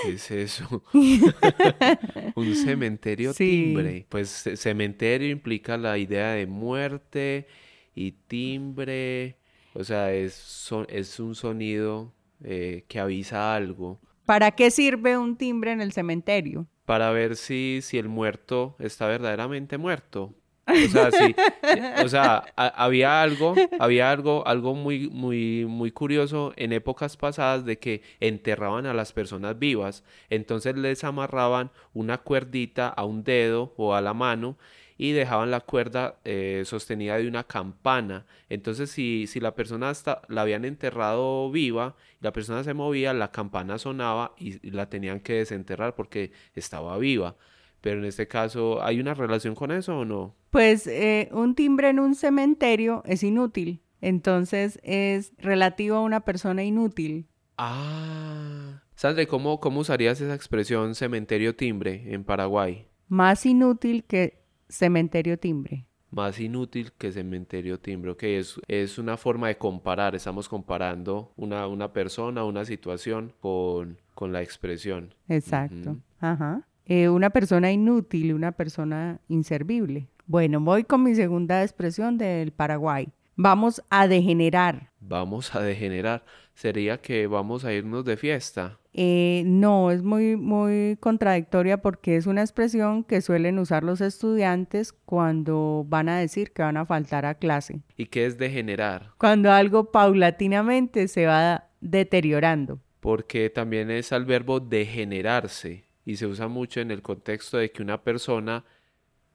¿Qué 0.03 0.13
es 0.15 0.31
eso? 0.31 0.83
Un 2.35 2.55
cementerio 2.55 3.33
Sí. 3.33 3.73
timbre. 3.75 4.07
Pues 4.09 4.29
ce- 4.45 4.57
cementerio 4.57 5.29
implica 5.31 5.77
la 5.77 5.99
idea 5.99 6.33
de 6.33 6.47
muerte 6.47 7.47
y 7.95 8.13
timbre. 8.13 9.37
O 9.75 9.85
sea, 9.85 10.13
es, 10.13 10.35
son- 10.35 10.87
es 10.89 11.19
un 11.21 11.35
sonido 11.35 12.13
eh, 12.43 12.85
que 12.89 12.99
avisa 12.99 13.55
algo 13.55 14.01
¿Para 14.25 14.53
qué 14.53 14.71
sirve 14.71 15.19
un 15.19 15.37
timbre 15.37 15.73
en 15.73 15.81
el 15.81 15.93
cementerio? 15.93 16.67
para 16.87 17.11
ver 17.13 17.37
si, 17.37 17.81
si 17.83 17.99
el 17.99 18.09
muerto 18.09 18.75
está 18.81 19.07
verdaderamente 19.07 19.79
muerto. 19.79 20.35
O 20.79 20.89
sea, 20.89 21.11
sí, 21.13 21.35
o 21.97 22.09
sea, 22.09 22.45
ha- 22.57 22.85
había 22.85 23.23
algo, 23.23 23.63
había 23.79 24.11
algo, 24.11 24.47
algo 24.47 24.75
muy, 24.75 25.09
muy, 25.09 25.67
muy 25.67 25.91
curioso 25.93 26.53
en 26.57 26.73
épocas 26.73 27.17
pasadas 27.17 27.65
de 27.65 27.79
que 27.79 28.03
enterraban 28.21 28.87
a 28.87 28.95
las 28.95 29.13
personas 29.13 29.59
vivas, 29.59 30.05
entonces 30.31 30.77
les 30.77 31.05
amarraban 31.05 31.71
una 31.95 32.19
cuerdita 32.19 32.89
a 32.89 33.05
un 33.05 33.25
dedo 33.25 33.75
o 33.77 33.95
a 33.95 34.01
la 34.01 34.15
mano 34.15 34.57
y 34.99 35.13
dejaban 35.13 35.51
la 35.51 35.61
cuerda 35.61 36.17
eh, 36.25 36.63
sostenida 36.67 37.17
de 37.17 37.27
una 37.27 37.45
campana. 37.45 38.27
Entonces, 38.51 38.91
si, 38.91 39.27
si 39.27 39.41
la 39.41 39.55
persona 39.55 39.89
hasta, 39.89 40.21
la 40.29 40.43
habían 40.43 40.67
enterrado 40.67 41.51
viva, 41.51 41.97
la 42.21 42.33
persona 42.35 42.63
se 42.65 42.75
movía, 42.75 43.15
la 43.15 43.31
campana 43.33 43.79
sonaba 43.79 44.35
y, 44.39 44.67
y 44.67 44.71
la 44.73 44.91
tenían 44.91 45.21
que 45.21 45.35
desenterrar 45.35 45.95
porque 45.95 46.33
estaba 46.55 46.99
viva. 46.99 47.37
Pero 47.81 47.99
en 47.99 48.05
este 48.05 48.29
caso, 48.29 48.83
¿hay 48.83 49.01
una 49.01 49.15
relación 49.15 49.55
con 49.55 49.71
eso 49.71 50.01
o 50.01 50.05
no? 50.05 50.35
Pues 50.51 50.87
eh, 50.87 51.29
un 51.33 51.55
timbre 51.55 51.89
en 51.89 52.01
un 52.01 52.15
cementerio 52.15 53.03
es 53.07 53.23
inútil. 53.23 53.83
Entonces 54.01 54.79
es 54.83 55.33
relativo 55.39 55.97
a 55.97 56.03
una 56.03 56.21
persona 56.21 56.65
inútil. 56.65 57.27
Ah. 57.57 58.83
Sandra, 58.95 59.25
¿cómo, 59.27 59.61
cómo 59.61 59.81
usarías 59.81 60.21
esa 60.21 60.35
expresión 60.35 60.95
cementerio 60.95 61.57
timbre 61.57 62.13
en 62.13 62.25
Paraguay? 62.25 62.87
Más 63.09 63.47
inútil 63.47 64.05
que 64.05 64.43
cementerio 64.69 65.39
timbre. 65.39 65.87
Más 66.11 66.41
inútil 66.41 66.93
que 66.99 67.13
cementerio 67.13 67.79
timbre. 67.79 68.11
Ok, 68.11 68.23
es, 68.25 68.61
es 68.69 68.99
una 68.99 69.17
forma 69.17 69.49
de 69.49 69.57
comparar. 69.57 70.15
Estamos 70.15 70.49
comparando 70.49 71.33
una, 71.37 71.67
una 71.67 71.93
persona, 71.93 72.45
una 72.45 72.65
situación 72.65 73.33
con, 73.41 73.99
con 74.15 74.33
la 74.33 74.43
expresión. 74.43 75.15
Exacto. 75.29 75.99
Ajá. 76.21 76.67
Eh, 76.93 77.09
una 77.09 77.31
persona 77.31 77.71
inútil, 77.71 78.35
una 78.35 78.51
persona 78.51 79.21
inservible. 79.29 80.09
Bueno, 80.27 80.59
voy 80.61 80.83
con 80.83 81.05
mi 81.05 81.15
segunda 81.15 81.63
expresión 81.63 82.19
del 82.19 82.51
Paraguay. 82.51 83.09
Vamos 83.37 83.81
a 83.91 84.09
degenerar. 84.09 84.91
Vamos 84.99 85.55
a 85.55 85.61
degenerar. 85.61 86.25
Sería 86.53 87.01
que 87.01 87.29
vamos 87.29 87.65
a 87.65 87.73
irnos 87.73 88.05
de 88.05 88.17
fiesta. 88.17 88.81
Eh, 88.93 89.45
no, 89.47 89.93
es 89.93 90.03
muy, 90.03 90.35
muy 90.37 90.97
contradictoria 90.99 91.81
porque 91.81 92.17
es 92.17 92.27
una 92.27 92.41
expresión 92.41 93.05
que 93.05 93.21
suelen 93.21 93.61
usar 93.61 93.85
los 93.85 94.01
estudiantes 94.01 94.93
cuando 94.93 95.87
van 95.89 96.09
a 96.09 96.19
decir 96.19 96.51
que 96.51 96.63
van 96.63 96.77
a 96.77 96.87
faltar 96.87 97.25
a 97.25 97.37
clase. 97.37 97.83
¿Y 97.97 98.07
qué 98.07 98.27
es 98.27 98.37
degenerar? 98.37 99.13
Cuando 99.17 99.53
algo 99.53 99.93
paulatinamente 99.93 101.07
se 101.07 101.27
va 101.27 101.69
deteriorando. 101.81 102.81
porque 102.99 103.49
también 103.49 103.91
es 103.93 104.13
al 104.13 104.25
verbo 104.27 104.59
degenerarse 104.59 105.90
y 106.05 106.17
se 106.17 106.27
usa 106.27 106.49
mucho 106.49 106.81
en 106.81 106.91
el 106.91 107.03
contexto 107.03 107.59
de 107.59 107.71
que 107.71 107.83
una 107.83 108.03
persona 108.03 108.65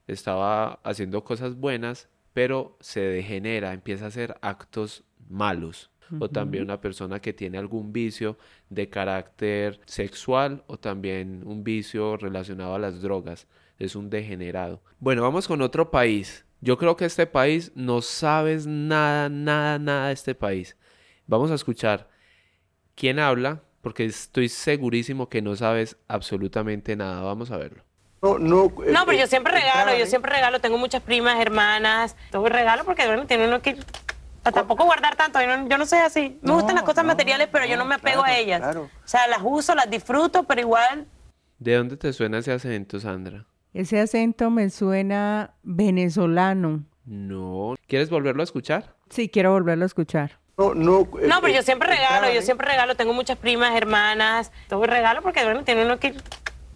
estaba 0.08 0.80
haciendo 0.84 1.24
cosas 1.24 1.56
buenas, 1.56 2.10
pero 2.34 2.78
se 2.80 3.00
degenera, 3.00 3.74
empieza 3.74 4.06
a 4.06 4.10
hacer 4.10 4.38
actos 4.42 5.04
malos. 5.30 5.92
O 6.20 6.30
también 6.30 6.64
una 6.64 6.82
persona 6.82 7.20
que 7.20 7.34
tiene 7.34 7.58
algún 7.58 7.92
vicio 7.92 8.38
de 8.70 8.90
carácter 8.90 9.80
sexual 9.86 10.64
o 10.68 10.78
también 10.78 11.42
un 11.46 11.64
vicio 11.64 12.16
relacionado 12.18 12.76
a 12.76 12.80
las 12.80 13.02
drogas. 13.02 13.48
Es 13.80 13.96
un 13.96 14.12
degenerado. 14.12 14.84
Bueno, 15.00 15.24
vamos 15.24 15.48
con 15.48 15.64
otro 15.64 15.90
país. 15.90 16.46
Yo 16.62 16.78
creo 16.78 16.96
que 16.96 17.06
este 17.06 17.26
país 17.26 17.72
no 17.74 18.02
sabes 18.02 18.68
nada, 18.68 19.30
nada, 19.30 19.80
nada 19.80 20.08
de 20.08 20.14
este 20.14 20.36
país. 20.36 20.78
Vamos 21.28 21.50
a 21.50 21.56
escuchar 21.56 22.08
quién 22.94 23.18
habla, 23.18 23.64
porque 23.86 24.06
estoy 24.06 24.50
segurísimo 24.50 25.30
que 25.30 25.44
no 25.44 25.56
sabes 25.56 25.96
absolutamente 26.08 26.96
nada. 26.96 27.22
Vamos 27.22 27.52
a 27.52 27.58
verlo. 27.58 27.84
No, 28.24 28.40
no, 28.40 28.66
eh, 28.84 28.92
No, 28.92 29.06
pero 29.06 29.20
yo 29.20 29.26
eh, 29.26 29.28
siempre 29.28 29.54
regalo, 29.54 29.78
entrada, 29.82 29.98
yo 30.00 30.06
¿eh? 30.06 30.08
siempre 30.08 30.32
regalo, 30.34 30.60
tengo 30.60 30.80
muchas 30.80 31.04
primas, 31.04 31.40
hermanas, 31.40 32.16
todo 32.32 32.50
regalo 32.50 32.84
porque 32.84 33.06
bueno, 33.06 33.28
tiene 33.28 33.48
uno 33.48 33.62
que 33.62 33.78
tampoco 34.42 34.86
guardar 34.86 35.16
tanto, 35.16 35.40
yo 35.40 35.46
no, 35.56 35.70
yo 35.70 35.78
no 35.78 35.86
soy 35.86 36.00
así. 36.00 36.40
Me 36.42 36.48
No, 36.48 36.56
gustan 36.56 36.74
las 36.74 36.84
cosas 36.84 37.04
no, 37.04 37.10
materiales, 37.10 37.48
pero 37.52 37.68
yo 37.68 37.78
no 37.78 37.86
me 37.86 37.94
apego 37.94 38.24
a 38.24 38.36
ellas. 38.36 38.60
claro. 38.60 38.86
O 38.86 39.08
sea, 39.08 39.28
las 39.28 39.42
uso, 39.44 39.76
las 39.76 39.88
disfruto, 39.88 40.46
pero 40.46 40.62
igual 40.62 41.06
¿De 41.60 41.76
dónde 41.76 41.96
te 41.96 42.12
suena 42.12 42.40
ese 42.40 42.54
acento, 42.54 43.00
Sandra? 43.00 43.46
Ese 43.72 44.00
acento 44.00 44.50
me 44.50 44.72
suena 44.72 45.54
venezolano. 45.62 46.86
No. 47.06 47.76
¿Quieres 47.88 48.10
volverlo 48.10 48.42
a 48.42 48.46
escuchar? 48.46 48.96
Sí, 49.12 49.30
quiero 49.30 49.52
volverlo 49.52 49.84
a 49.84 49.86
escuchar. 49.86 50.40
No, 50.58 50.74
no, 50.74 51.02
eh, 51.22 51.28
No, 51.28 51.42
pero 51.42 51.54
yo 51.54 51.60
eh, 51.60 51.64
siempre 51.64 51.88
regalo, 51.90 52.32
yo 52.32 52.42
siempre 52.42 52.68
regalo, 52.68 52.96
tengo 52.96 53.14
muchas 53.14 53.38
primas, 53.38 53.76
hermanas, 53.76 54.52
todo 54.70 54.86
regalo 54.86 55.22
porque 55.22 55.44
bueno, 55.44 55.64
tiene 55.64 55.86
uno 55.86 56.00
que 56.00 56.14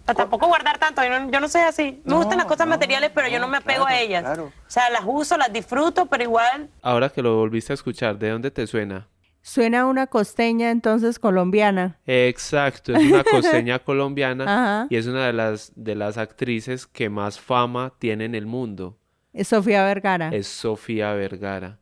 a 0.06 0.14
tampoco 0.14 0.48
guardar 0.48 0.78
tanto, 0.78 1.02
yo 1.04 1.20
no, 1.20 1.30
yo 1.30 1.40
no 1.40 1.48
soy 1.48 1.62
así. 1.62 2.00
Me 2.04 2.10
No, 2.10 2.16
gustan 2.18 2.38
las 2.38 2.46
cosas 2.46 2.66
no, 2.66 2.70
materiales, 2.70 3.10
pero 3.14 3.28
yo 3.28 3.38
no 3.38 3.46
me 3.48 3.58
apego 3.58 3.86
a 3.86 3.98
ellas. 3.98 4.22
claro. 4.24 4.46
O 4.46 4.70
sea, 4.70 4.90
las 4.90 5.02
uso, 5.06 5.36
las 5.36 5.52
disfruto, 5.52 6.06
pero 6.06 6.24
igual 6.24 6.68
Ahora 6.82 7.08
que 7.10 7.22
lo 7.22 7.36
volviste 7.36 7.72
a 7.72 7.74
escuchar, 7.74 8.18
¿de 8.18 8.30
dónde 8.30 8.50
te 8.50 8.66
suena? 8.66 9.06
Suena 9.42 9.86
una 9.86 10.06
costeña 10.06 10.70
entonces 10.70 11.18
colombiana. 11.18 11.98
Exacto, 12.06 12.92
es 12.94 13.04
una 13.10 13.24
costeña 13.24 13.78
colombiana 13.84 14.86
y 14.90 14.96
es 14.96 15.06
una 15.06 15.26
de 15.26 15.32
las, 15.32 15.72
de 15.76 15.94
las 15.94 16.18
actrices 16.18 16.86
que 16.86 17.08
más 17.08 17.40
fama 17.40 17.94
tiene 17.98 18.26
en 18.26 18.34
el 18.34 18.46
mundo. 18.46 18.98
Es 19.32 19.48
Sofía 19.48 19.84
Vergara. 19.84 20.28
Es 20.30 20.48
Sofía 20.48 21.12
Vergara. 21.14 21.78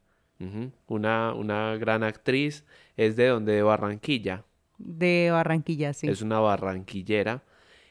Una, 0.86 1.34
una 1.34 1.76
gran 1.76 2.02
actriz. 2.02 2.64
Es 2.96 3.16
de 3.16 3.28
donde, 3.28 3.52
de 3.54 3.62
Barranquilla. 3.62 4.44
De 4.78 5.30
Barranquilla, 5.32 5.92
sí. 5.92 6.08
Es 6.08 6.22
una 6.22 6.38
barranquillera. 6.40 7.42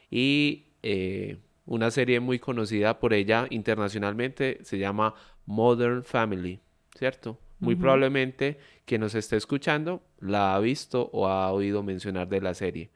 Y 0.10 0.68
eh, 0.84 1.38
una 1.66 1.92
serie 1.92 2.20
muy 2.20 2.40
conocida 2.40 3.00
por 3.00 3.14
ella 3.14 3.46
internacionalmente 3.50 4.60
se 4.64 4.78
llama 4.78 5.14
Modern 5.46 6.04
Family, 6.04 6.62
¿cierto? 6.96 7.40
Muy 7.60 7.76
probablemente 7.76 8.60
quien 8.86 9.02
nos 9.02 9.16
esté 9.16 9.36
escuchando 9.36 10.04
la 10.20 10.56
ha 10.56 10.60
visto 10.60 11.10
o 11.12 11.28
ha 11.28 11.52
oído 11.52 11.82
mencionar 11.84 12.28
de 12.30 12.40
la 12.40 12.54
serie. 12.54 12.92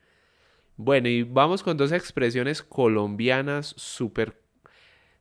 Bueno, 0.78 1.10
y 1.10 1.24
vamos 1.24 1.64
con 1.64 1.78
dos 1.78 1.92
expresiones 1.92 2.62
colombianas 2.62 3.74
súper 3.76 4.40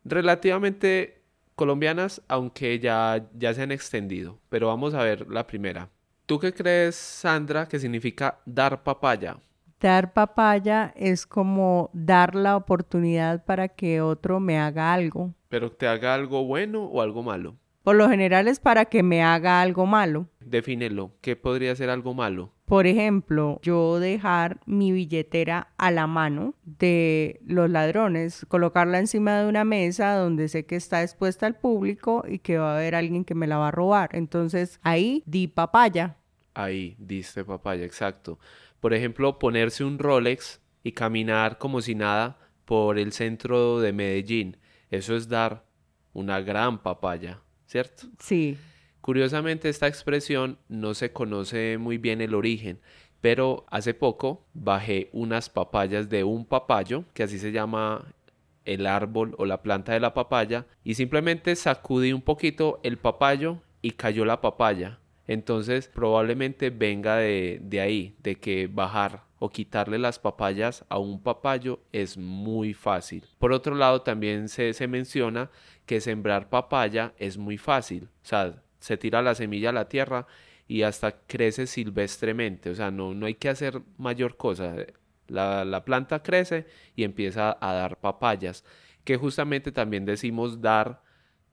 relativamente 0.04 1.19
colombianas, 1.60 2.22
aunque 2.26 2.78
ya, 2.78 3.28
ya 3.38 3.52
se 3.52 3.60
han 3.60 3.70
extendido. 3.70 4.38
Pero 4.48 4.68
vamos 4.68 4.94
a 4.94 5.02
ver 5.02 5.28
la 5.28 5.46
primera. 5.46 5.90
¿Tú 6.24 6.38
qué 6.38 6.54
crees, 6.54 6.96
Sandra, 6.96 7.68
que 7.68 7.78
significa 7.78 8.38
dar 8.46 8.82
papaya? 8.82 9.36
Dar 9.78 10.14
papaya 10.14 10.94
es 10.96 11.26
como 11.26 11.90
dar 11.92 12.34
la 12.34 12.56
oportunidad 12.56 13.44
para 13.44 13.68
que 13.68 14.00
otro 14.00 14.40
me 14.40 14.58
haga 14.58 14.94
algo. 14.94 15.34
¿Pero 15.50 15.70
te 15.70 15.86
haga 15.86 16.14
algo 16.14 16.46
bueno 16.46 16.84
o 16.84 17.02
algo 17.02 17.22
malo? 17.22 17.56
Por 17.82 17.96
lo 17.96 18.08
general 18.08 18.46
es 18.46 18.60
para 18.60 18.84
que 18.84 19.02
me 19.02 19.22
haga 19.22 19.62
algo 19.62 19.86
malo. 19.86 20.28
Defínelo. 20.40 21.12
¿Qué 21.20 21.36
podría 21.36 21.74
ser 21.74 21.88
algo 21.88 22.12
malo? 22.12 22.52
Por 22.66 22.86
ejemplo, 22.86 23.58
yo 23.62 23.98
dejar 23.98 24.60
mi 24.66 24.92
billetera 24.92 25.72
a 25.76 25.90
la 25.90 26.06
mano 26.06 26.54
de 26.64 27.40
los 27.44 27.68
ladrones, 27.68 28.46
colocarla 28.48 28.98
encima 28.98 29.40
de 29.40 29.48
una 29.48 29.64
mesa 29.64 30.14
donde 30.14 30.48
sé 30.48 30.66
que 30.66 30.76
está 30.76 31.02
expuesta 31.02 31.46
al 31.46 31.56
público 31.56 32.24
y 32.28 32.38
que 32.38 32.58
va 32.58 32.74
a 32.74 32.76
haber 32.76 32.94
alguien 32.94 33.24
que 33.24 33.34
me 33.34 33.46
la 33.46 33.58
va 33.58 33.68
a 33.68 33.72
robar. 33.72 34.10
Entonces 34.12 34.78
ahí 34.82 35.24
di 35.26 35.48
papaya. 35.48 36.16
Ahí 36.54 36.96
diste 36.98 37.44
papaya, 37.44 37.84
exacto. 37.84 38.38
Por 38.78 38.94
ejemplo, 38.94 39.38
ponerse 39.38 39.84
un 39.84 39.98
Rolex 39.98 40.60
y 40.82 40.92
caminar 40.92 41.58
como 41.58 41.80
si 41.80 41.94
nada 41.94 42.38
por 42.64 42.98
el 42.98 43.12
centro 43.12 43.80
de 43.80 43.92
Medellín. 43.92 44.58
Eso 44.90 45.16
es 45.16 45.28
dar 45.28 45.64
una 46.12 46.40
gran 46.40 46.82
papaya, 46.82 47.40
¿cierto? 47.70 48.08
Sí. 48.18 48.58
Curiosamente, 49.00 49.68
esta 49.68 49.86
expresión 49.86 50.58
no 50.68 50.92
se 50.92 51.12
conoce 51.12 51.78
muy 51.78 51.98
bien 51.98 52.20
el 52.20 52.34
origen, 52.34 52.80
pero 53.20 53.64
hace 53.70 53.94
poco 53.94 54.44
bajé 54.54 55.08
unas 55.12 55.48
papayas 55.48 56.10
de 56.10 56.24
un 56.24 56.44
papayo, 56.44 57.04
que 57.14 57.22
así 57.22 57.38
se 57.38 57.52
llama 57.52 58.04
el 58.64 58.86
árbol 58.86 59.34
o 59.38 59.46
la 59.46 59.62
planta 59.62 59.92
de 59.92 60.00
la 60.00 60.14
papaya, 60.14 60.66
y 60.82 60.94
simplemente 60.94 61.54
sacudí 61.54 62.12
un 62.12 62.22
poquito 62.22 62.80
el 62.82 62.98
papayo 62.98 63.58
y 63.82 63.92
cayó 63.92 64.24
la 64.24 64.40
papaya. 64.40 64.98
Entonces 65.28 65.86
probablemente 65.86 66.70
venga 66.70 67.16
de, 67.16 67.60
de 67.62 67.80
ahí, 67.80 68.16
de 68.18 68.34
que 68.34 68.66
bajar 68.66 69.29
o 69.40 69.48
quitarle 69.48 69.98
las 69.98 70.18
papayas 70.18 70.84
a 70.90 70.98
un 70.98 71.22
papayo 71.22 71.80
es 71.92 72.18
muy 72.18 72.74
fácil. 72.74 73.24
Por 73.38 73.52
otro 73.52 73.74
lado, 73.74 74.02
también 74.02 74.50
se, 74.50 74.74
se 74.74 74.86
menciona 74.86 75.50
que 75.86 76.00
sembrar 76.02 76.50
papaya 76.50 77.14
es 77.18 77.38
muy 77.38 77.56
fácil. 77.56 78.04
O 78.22 78.26
sea, 78.26 78.62
se 78.78 78.98
tira 78.98 79.22
la 79.22 79.34
semilla 79.34 79.70
a 79.70 79.72
la 79.72 79.88
tierra 79.88 80.26
y 80.68 80.82
hasta 80.82 81.22
crece 81.26 81.66
silvestremente. 81.66 82.68
O 82.68 82.74
sea, 82.74 82.90
no, 82.90 83.14
no 83.14 83.24
hay 83.24 83.34
que 83.34 83.48
hacer 83.48 83.80
mayor 83.96 84.36
cosa. 84.36 84.76
La, 85.26 85.64
la 85.64 85.84
planta 85.86 86.22
crece 86.22 86.66
y 86.94 87.04
empieza 87.04 87.56
a 87.62 87.72
dar 87.72 87.98
papayas, 87.98 88.62
que 89.04 89.16
justamente 89.16 89.72
también 89.72 90.04
decimos 90.04 90.60
dar 90.60 91.02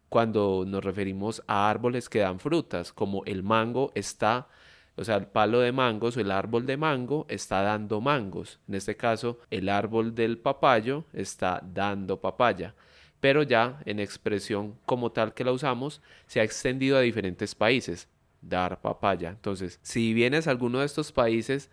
cuando 0.09 0.65
nos 0.67 0.83
referimos 0.83 1.41
a 1.47 1.69
árboles 1.69 2.09
que 2.09 2.19
dan 2.19 2.41
frutas, 2.41 2.91
como 2.91 3.23
el 3.23 3.43
mango 3.43 3.93
está, 3.95 4.49
o 4.97 5.03
sea, 5.03 5.15
el 5.15 5.27
palo 5.27 5.59
de 5.59 5.71
mangos 5.71 6.17
o 6.17 6.19
el 6.19 6.31
árbol 6.31 6.65
de 6.65 6.75
mango 6.75 7.27
está 7.29 7.61
dando 7.61 8.01
mangos. 8.01 8.59
En 8.67 8.75
este 8.75 8.97
caso, 8.97 9.39
el 9.51 9.69
árbol 9.69 10.15
del 10.15 10.39
papayo 10.39 11.05
está 11.13 11.61
dando 11.63 12.19
papaya. 12.19 12.73
Pero 13.19 13.43
ya 13.43 13.79
en 13.85 13.99
expresión 13.99 14.75
como 14.85 15.11
tal 15.11 15.35
que 15.35 15.43
la 15.43 15.51
usamos, 15.51 16.01
se 16.25 16.39
ha 16.39 16.43
extendido 16.43 16.97
a 16.97 17.01
diferentes 17.01 17.53
países. 17.53 18.09
Dar 18.41 18.81
papaya. 18.81 19.29
Entonces, 19.29 19.79
si 19.83 20.13
vienes 20.13 20.47
a 20.47 20.51
alguno 20.51 20.79
de 20.79 20.87
estos 20.87 21.11
países 21.11 21.69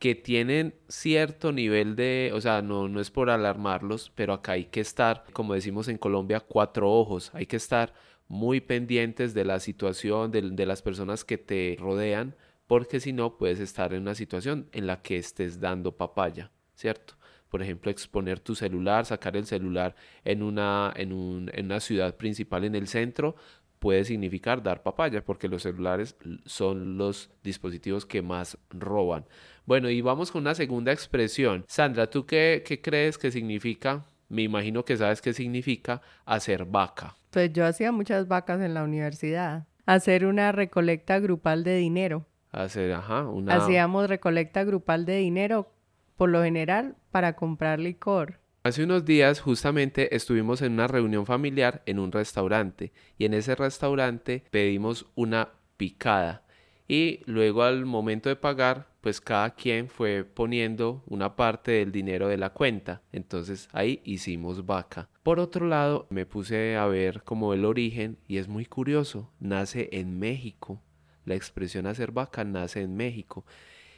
que 0.00 0.16
tienen 0.16 0.74
cierto 0.88 1.52
nivel 1.52 1.94
de, 1.94 2.32
o 2.34 2.40
sea, 2.40 2.60
no, 2.60 2.88
no 2.88 3.00
es 3.00 3.10
por 3.10 3.30
alarmarlos, 3.30 4.10
pero 4.16 4.32
acá 4.32 4.52
hay 4.52 4.64
que 4.66 4.80
estar, 4.80 5.24
como 5.32 5.54
decimos 5.54 5.86
en 5.86 5.98
Colombia, 5.98 6.40
cuatro 6.40 6.90
ojos, 6.90 7.30
hay 7.34 7.46
que 7.46 7.56
estar 7.56 7.94
muy 8.26 8.60
pendientes 8.60 9.32
de 9.32 9.44
la 9.44 9.60
situación, 9.60 10.32
de, 10.32 10.42
de 10.42 10.66
las 10.66 10.82
personas 10.82 11.24
que 11.24 11.38
te 11.38 11.76
rodean, 11.78 12.34
porque 12.66 13.00
si 13.00 13.12
no 13.12 13.36
puedes 13.36 13.60
estar 13.60 13.92
en 13.92 14.02
una 14.02 14.14
situación 14.14 14.68
en 14.72 14.86
la 14.86 15.02
que 15.02 15.16
estés 15.16 15.60
dando 15.60 15.96
papaya, 15.96 16.50
¿cierto? 16.74 17.14
Por 17.48 17.62
ejemplo, 17.62 17.90
exponer 17.90 18.40
tu 18.40 18.54
celular, 18.54 19.06
sacar 19.06 19.36
el 19.36 19.46
celular 19.46 19.94
en 20.24 20.42
una, 20.42 20.92
en, 20.96 21.12
un, 21.12 21.50
en 21.54 21.66
una 21.66 21.80
ciudad 21.80 22.16
principal 22.16 22.64
en 22.64 22.74
el 22.74 22.88
centro, 22.88 23.36
puede 23.84 24.04
significar 24.04 24.62
dar 24.62 24.82
papaya, 24.82 25.22
porque 25.22 25.46
los 25.46 25.62
celulares 25.62 26.16
son 26.46 26.96
los 26.96 27.28
dispositivos 27.42 28.06
que 28.06 28.22
más 28.22 28.56
roban. 28.70 29.26
Bueno, 29.66 29.90
y 29.90 30.00
vamos 30.00 30.30
con 30.30 30.40
una 30.40 30.54
segunda 30.54 30.90
expresión. 30.90 31.66
Sandra, 31.68 32.08
¿tú 32.08 32.24
qué, 32.24 32.64
crees 32.82 33.18
que 33.18 33.30
significa? 33.30 34.06
Me 34.30 34.40
imagino 34.40 34.86
que 34.86 34.96
sabes 34.96 35.20
qué 35.20 35.34
significa 35.34 36.00
hacer 36.24 36.64
vaca. 36.64 37.14
Pues 37.30 37.52
yo 37.52 37.66
hacía 37.66 37.92
muchas 37.92 38.26
vacas 38.26 38.62
en 38.62 38.72
la 38.72 38.84
universidad. 38.84 39.66
Hacer 39.84 40.24
una 40.24 40.50
recolecta 40.50 41.18
grupal 41.18 41.62
de 41.62 41.76
dinero. 41.76 42.24
Hacer, 42.54 42.92
ajá, 42.92 43.28
una... 43.28 43.56
Hacíamos 43.56 44.08
recolecta 44.08 44.62
grupal 44.62 45.06
de 45.06 45.16
dinero, 45.16 45.72
por 46.16 46.30
lo 46.30 46.42
general, 46.44 46.94
para 47.10 47.34
comprar 47.34 47.80
licor. 47.80 48.38
Hace 48.62 48.84
unos 48.84 49.04
días 49.04 49.40
justamente 49.40 50.14
estuvimos 50.14 50.62
en 50.62 50.72
una 50.72 50.86
reunión 50.86 51.26
familiar 51.26 51.82
en 51.84 51.98
un 51.98 52.12
restaurante 52.12 52.92
y 53.18 53.26
en 53.26 53.34
ese 53.34 53.54
restaurante 53.54 54.44
pedimos 54.50 55.06
una 55.16 55.50
picada. 55.76 56.44
Y 56.86 57.20
luego 57.26 57.62
al 57.64 57.84
momento 57.84 58.28
de 58.28 58.36
pagar 58.36 58.86
pues 59.00 59.20
cada 59.20 59.50
quien 59.50 59.88
fue 59.88 60.24
poniendo 60.24 61.02
una 61.06 61.36
parte 61.36 61.72
del 61.72 61.92
dinero 61.92 62.28
de 62.28 62.38
la 62.38 62.54
cuenta. 62.54 63.02
Entonces 63.12 63.68
ahí 63.72 64.00
hicimos 64.04 64.64
vaca. 64.64 65.10
Por 65.22 65.40
otro 65.40 65.66
lado 65.66 66.06
me 66.08 66.24
puse 66.24 66.76
a 66.76 66.86
ver 66.86 67.22
como 67.22 67.52
el 67.52 67.66
origen 67.66 68.16
y 68.26 68.38
es 68.38 68.48
muy 68.48 68.64
curioso 68.64 69.30
nace 69.40 69.90
en 69.92 70.18
México 70.18 70.80
la 71.24 71.34
expresión 71.34 71.86
hacer 71.86 72.12
vaca 72.12 72.44
nace 72.44 72.82
en 72.82 72.96
México. 72.96 73.44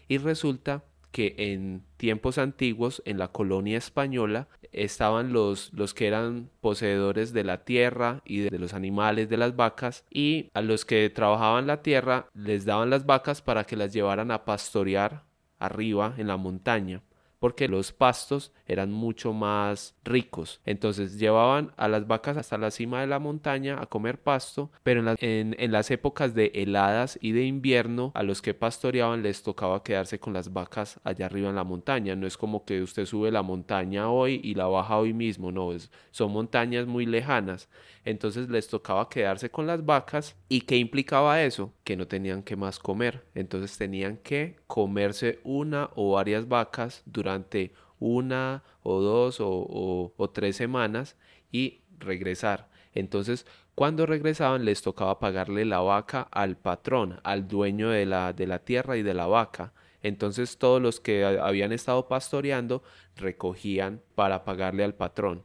Y 0.08 0.18
resulta 0.18 0.84
que 1.10 1.34
en 1.38 1.82
tiempos 1.96 2.36
antiguos 2.36 3.02
en 3.06 3.18
la 3.18 3.28
colonia 3.28 3.78
española 3.78 4.48
estaban 4.72 5.32
los, 5.32 5.72
los 5.72 5.94
que 5.94 6.08
eran 6.08 6.50
poseedores 6.60 7.32
de 7.32 7.44
la 7.44 7.64
tierra 7.64 8.20
y 8.24 8.40
de 8.40 8.58
los 8.58 8.74
animales 8.74 9.28
de 9.28 9.38
las 9.38 9.56
vacas 9.56 10.04
y 10.10 10.50
a 10.52 10.60
los 10.60 10.84
que 10.84 11.08
trabajaban 11.08 11.66
la 11.66 11.80
tierra 11.80 12.28
les 12.34 12.66
daban 12.66 12.90
las 12.90 13.06
vacas 13.06 13.40
para 13.40 13.64
que 13.64 13.76
las 13.76 13.94
llevaran 13.94 14.30
a 14.30 14.44
pastorear 14.44 15.24
arriba 15.58 16.14
en 16.18 16.26
la 16.26 16.36
montaña 16.36 17.02
porque 17.38 17.68
los 17.68 17.92
pastos 17.92 18.52
eran 18.66 18.92
mucho 18.92 19.32
más 19.32 19.94
ricos. 20.06 20.60
Entonces 20.64 21.18
llevaban 21.18 21.72
a 21.76 21.88
las 21.88 22.06
vacas 22.06 22.36
hasta 22.36 22.56
la 22.56 22.70
cima 22.70 23.00
de 23.00 23.06
la 23.06 23.18
montaña 23.18 23.78
a 23.80 23.86
comer 23.86 24.18
pasto, 24.18 24.70
pero 24.82 25.04
en, 25.18 25.56
en, 25.58 25.72
las 25.72 25.90
épocas 25.90 26.34
de 26.34 26.52
heladas 26.54 27.18
y 27.20 27.32
de 27.32 27.44
invierno 27.44 28.12
a 28.14 28.22
los 28.22 28.40
que 28.40 28.54
pastoreaban 28.54 29.22
les 29.22 29.42
tocaba 29.42 29.82
quedarse 29.82 30.18
con 30.18 30.32
las 30.32 30.52
vacas 30.52 30.98
allá 31.04 31.26
arriba 31.26 31.50
en 31.50 31.56
la 31.56 31.64
montaña. 31.64 32.16
No 32.16 32.26
es 32.26 32.36
como 32.36 32.64
que 32.64 32.82
usted 32.82 33.04
sube 33.04 33.30
la 33.30 33.42
montaña 33.42 34.10
hoy 34.10 34.40
y 34.42 34.54
la 34.54 34.66
baja 34.66 34.96
hoy 34.96 35.12
mismo, 35.12 35.52
no, 35.52 35.72
es, 35.72 35.90
son 36.10 36.32
montañas 36.32 36.86
muy 36.86 37.04
lejanas. 37.04 37.68
Entonces 38.06 38.48
les 38.48 38.68
tocaba 38.68 39.08
quedarse 39.08 39.50
con 39.50 39.66
las 39.66 39.84
vacas. 39.84 40.36
¿Y 40.48 40.60
qué 40.62 40.76
implicaba 40.76 41.42
eso? 41.42 41.72
Que 41.82 41.96
no 41.96 42.06
tenían 42.06 42.44
que 42.44 42.54
más 42.54 42.78
comer. 42.78 43.24
Entonces 43.34 43.76
tenían 43.76 44.16
que 44.18 44.56
comerse 44.68 45.40
una 45.42 45.90
o 45.96 46.12
varias 46.12 46.48
vacas 46.48 47.02
durante 47.04 47.72
una 47.98 48.62
o 48.82 49.00
dos 49.00 49.38
o, 49.40 50.30
tres 50.32 50.56
semanas 50.56 51.16
y 51.50 51.82
regresar. 51.98 52.68
Entonces, 52.94 53.46
cuando 53.74 54.06
regresaban 54.06 54.64
les 54.64 54.82
tocaba 54.82 55.18
pagarle 55.18 55.64
la 55.64 55.80
vaca 55.80 56.22
al 56.30 56.56
patrón, 56.56 57.20
al 57.24 57.46
dueño 57.48 57.90
de 57.90 58.06
la, 58.06 58.32
de 58.32 58.46
la 58.46 58.60
tierra 58.60 58.96
y 58.96 59.02
de 59.02 59.14
la 59.14 59.26
vaca. 59.26 59.72
Entonces 60.02 60.58
todos 60.58 60.80
los 60.80 61.00
que 61.00 61.24
habían 61.24 61.72
estado 61.72 62.08
pastoreando 62.08 62.82
recogían 63.16 64.02
para 64.14 64.44
pagarle 64.44 64.84
al 64.84 64.94
patrón. 64.94 65.42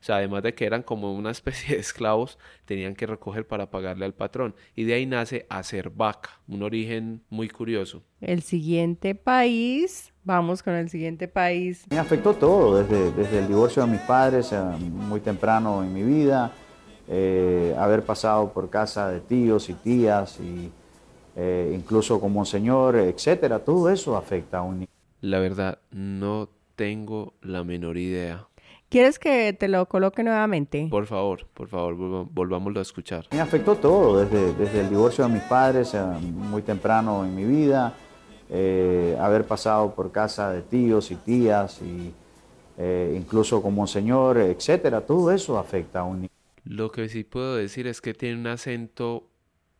O 0.00 0.04
sea, 0.06 0.16
además 0.16 0.44
de 0.44 0.54
que 0.54 0.66
eran 0.66 0.82
como 0.82 1.12
una 1.14 1.30
especie 1.32 1.74
de 1.74 1.80
esclavos, 1.80 2.38
tenían 2.64 2.94
que 2.94 3.06
recoger 3.06 3.46
para 3.46 3.70
pagarle 3.70 4.04
al 4.04 4.14
patrón. 4.14 4.54
Y 4.74 4.84
de 4.84 4.94
ahí 4.94 5.06
nace 5.06 5.46
hacer 5.48 5.90
vaca, 5.90 6.40
un 6.46 6.62
origen 6.62 7.24
muy 7.28 7.48
curioso. 7.48 8.04
El 8.20 8.42
siguiente 8.42 9.14
país, 9.14 10.12
vamos 10.26 10.62
con 10.62 10.74
el 10.74 10.90
siguiente 10.90 11.28
país. 11.28 11.86
Me 11.88 11.98
afectó 11.98 12.34
todo, 12.34 12.82
desde, 12.82 13.12
desde 13.12 13.38
el 13.38 13.48
divorcio 13.48 13.86
de 13.86 13.92
mis 13.92 14.00
padres 14.00 14.52
eh, 14.52 14.58
muy 14.58 15.20
temprano 15.20 15.82
en 15.82 15.94
mi 15.94 16.02
vida, 16.02 16.52
eh, 17.08 17.74
haber 17.78 18.02
pasado 18.02 18.52
por 18.52 18.68
casa 18.68 19.08
de 19.08 19.20
tíos 19.20 19.70
y 19.70 19.74
tías, 19.74 20.38
y 20.40 20.70
eh, 21.36 21.72
incluso 21.74 22.20
como 22.20 22.44
señor, 22.44 22.96
etcétera, 22.96 23.60
todo 23.60 23.88
eso 23.88 24.16
afecta 24.16 24.58
a 24.58 24.62
un 24.62 24.80
niño. 24.80 24.90
La 25.20 25.38
verdad, 25.38 25.78
no 25.92 26.50
tengo 26.74 27.34
la 27.40 27.64
menor 27.64 27.96
idea. 27.96 28.46
¿Quieres 28.88 29.18
que 29.18 29.52
te 29.52 29.66
lo 29.66 29.86
coloque 29.86 30.22
nuevamente? 30.22 30.86
Por 30.90 31.06
favor, 31.06 31.46
por 31.54 31.68
favor, 31.68 31.96
volvámoslo 32.30 32.78
a 32.78 32.82
escuchar. 32.82 33.26
Me 33.32 33.40
afectó 33.40 33.74
todo, 33.74 34.24
desde, 34.24 34.52
desde 34.54 34.80
el 34.80 34.88
divorcio 34.88 35.26
de 35.26 35.34
mis 35.34 35.42
padres, 35.42 35.92
eh, 35.94 36.00
muy 36.00 36.62
temprano 36.62 37.24
en 37.24 37.34
mi 37.34 37.44
vida, 37.44 37.94
eh, 38.50 39.16
haber 39.20 39.44
pasado 39.44 39.94
por 39.94 40.12
casa 40.12 40.52
de 40.52 40.62
tíos 40.62 41.10
y 41.10 41.16
tías, 41.16 41.80
y 41.82 42.12
eh, 42.78 43.14
incluso 43.16 43.62
con 43.62 43.74
monseñor, 43.74 44.38
etcétera, 44.38 45.00
todo 45.00 45.30
eso 45.32 45.58
afecta 45.58 46.00
a 46.00 46.04
un 46.04 46.22
niño. 46.22 46.30
Lo 46.64 46.90
que 46.90 47.08
sí 47.08 47.24
puedo 47.24 47.56
decir 47.56 47.86
es 47.86 48.00
que 48.00 48.12
tiene 48.12 48.40
un 48.40 48.46
acento 48.48 49.30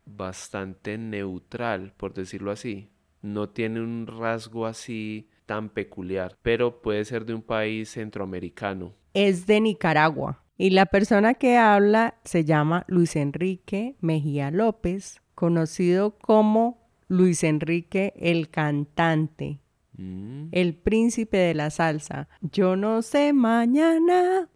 bastante 0.04 0.98
neutral, 0.98 1.92
por 1.96 2.14
decirlo 2.14 2.50
así. 2.50 2.90
No 3.22 3.48
tiene 3.48 3.80
un 3.80 4.06
rasgo 4.06 4.66
así 4.66 5.28
tan 5.46 5.68
peculiar, 5.68 6.36
pero 6.42 6.80
puede 6.80 7.04
ser 7.04 7.24
de 7.26 7.34
un 7.34 7.42
país 7.42 7.90
centroamericano. 7.90 8.92
Es 9.14 9.46
de 9.46 9.60
Nicaragua. 9.60 10.42
Y 10.58 10.70
la 10.70 10.86
persona 10.86 11.34
que 11.34 11.58
habla 11.58 12.14
se 12.24 12.44
llama 12.44 12.84
Luis 12.88 13.16
Enrique 13.16 13.96
Mejía 14.00 14.50
López, 14.50 15.20
conocido 15.34 16.16
como 16.18 16.85
Luis 17.08 17.44
Enrique 17.44 18.12
el 18.16 18.48
cantante, 18.50 19.60
Mm. 19.98 20.48
el 20.52 20.74
príncipe 20.74 21.38
de 21.38 21.54
la 21.54 21.70
salsa. 21.70 22.28
Yo 22.42 22.76
no 22.76 23.00
sé 23.02 23.32
mañana. 23.32 24.48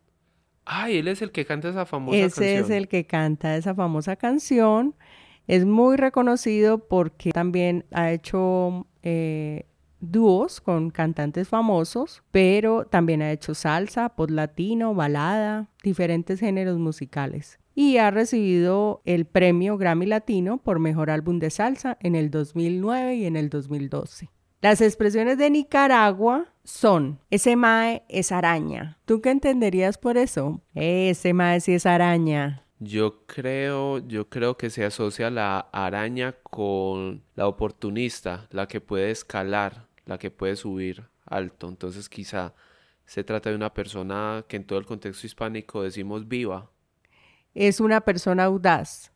Ay, 0.66 0.98
él 0.98 1.08
es 1.08 1.22
el 1.22 1.32
que 1.32 1.46
canta 1.46 1.70
esa 1.70 1.86
famosa 1.86 2.16
Ese 2.18 2.54
es 2.56 2.58
canción. 2.60 2.76
el 2.78 2.88
que 2.88 3.06
canta 3.06 3.56
esa 3.56 3.74
famosa 3.74 4.16
canción. 4.16 4.94
Es 5.46 5.64
muy 5.64 5.96
reconocido 5.96 6.86
porque 6.88 7.30
también 7.30 7.86
ha 7.92 8.12
hecho 8.12 8.86
eh, 9.02 9.64
dúos 10.00 10.60
con 10.60 10.90
cantantes 10.90 11.48
famosos, 11.48 12.22
pero 12.30 12.84
también 12.84 13.22
ha 13.22 13.32
hecho 13.32 13.54
salsa, 13.54 14.10
pop 14.10 14.28
latino, 14.30 14.94
balada, 14.94 15.68
diferentes 15.82 16.40
géneros 16.40 16.78
musicales. 16.78 17.59
Y 17.74 17.98
ha 17.98 18.10
recibido 18.10 19.00
el 19.04 19.26
premio 19.26 19.78
Grammy 19.78 20.06
Latino 20.06 20.58
por 20.58 20.78
Mejor 20.78 21.10
Álbum 21.10 21.38
de 21.38 21.50
Salsa 21.50 21.96
en 22.00 22.14
el 22.14 22.30
2009 22.30 23.14
y 23.14 23.26
en 23.26 23.36
el 23.36 23.48
2012. 23.48 24.30
Las 24.62 24.82
expresiones 24.82 25.38
de 25.38 25.48
Nicaragua 25.48 26.52
son, 26.64 27.18
ese 27.30 27.56
mae 27.56 28.02
es 28.10 28.30
araña. 28.30 28.98
¿Tú 29.06 29.22
qué 29.22 29.30
entenderías 29.30 29.96
por 29.96 30.18
eso? 30.18 30.60
Ese 30.74 31.32
mae 31.32 31.60
sí 31.60 31.72
es 31.72 31.86
araña. 31.86 32.66
Yo 32.78 33.24
creo, 33.26 33.98
yo 34.06 34.28
creo 34.28 34.56
que 34.56 34.68
se 34.68 34.84
asocia 34.84 35.30
la 35.30 35.60
araña 35.72 36.32
con 36.42 37.22
la 37.36 37.46
oportunista, 37.46 38.48
la 38.50 38.68
que 38.68 38.80
puede 38.80 39.10
escalar, 39.10 39.86
la 40.04 40.18
que 40.18 40.30
puede 40.30 40.56
subir 40.56 41.04
alto. 41.24 41.68
Entonces 41.68 42.08
quizá 42.08 42.54
se 43.06 43.24
trata 43.24 43.50
de 43.50 43.56
una 43.56 43.72
persona 43.72 44.44
que 44.46 44.56
en 44.56 44.64
todo 44.64 44.78
el 44.78 44.86
contexto 44.86 45.26
hispánico 45.26 45.82
decimos 45.82 46.28
viva. 46.28 46.70
Es 47.54 47.80
una 47.80 48.00
persona 48.00 48.44
audaz. 48.44 49.12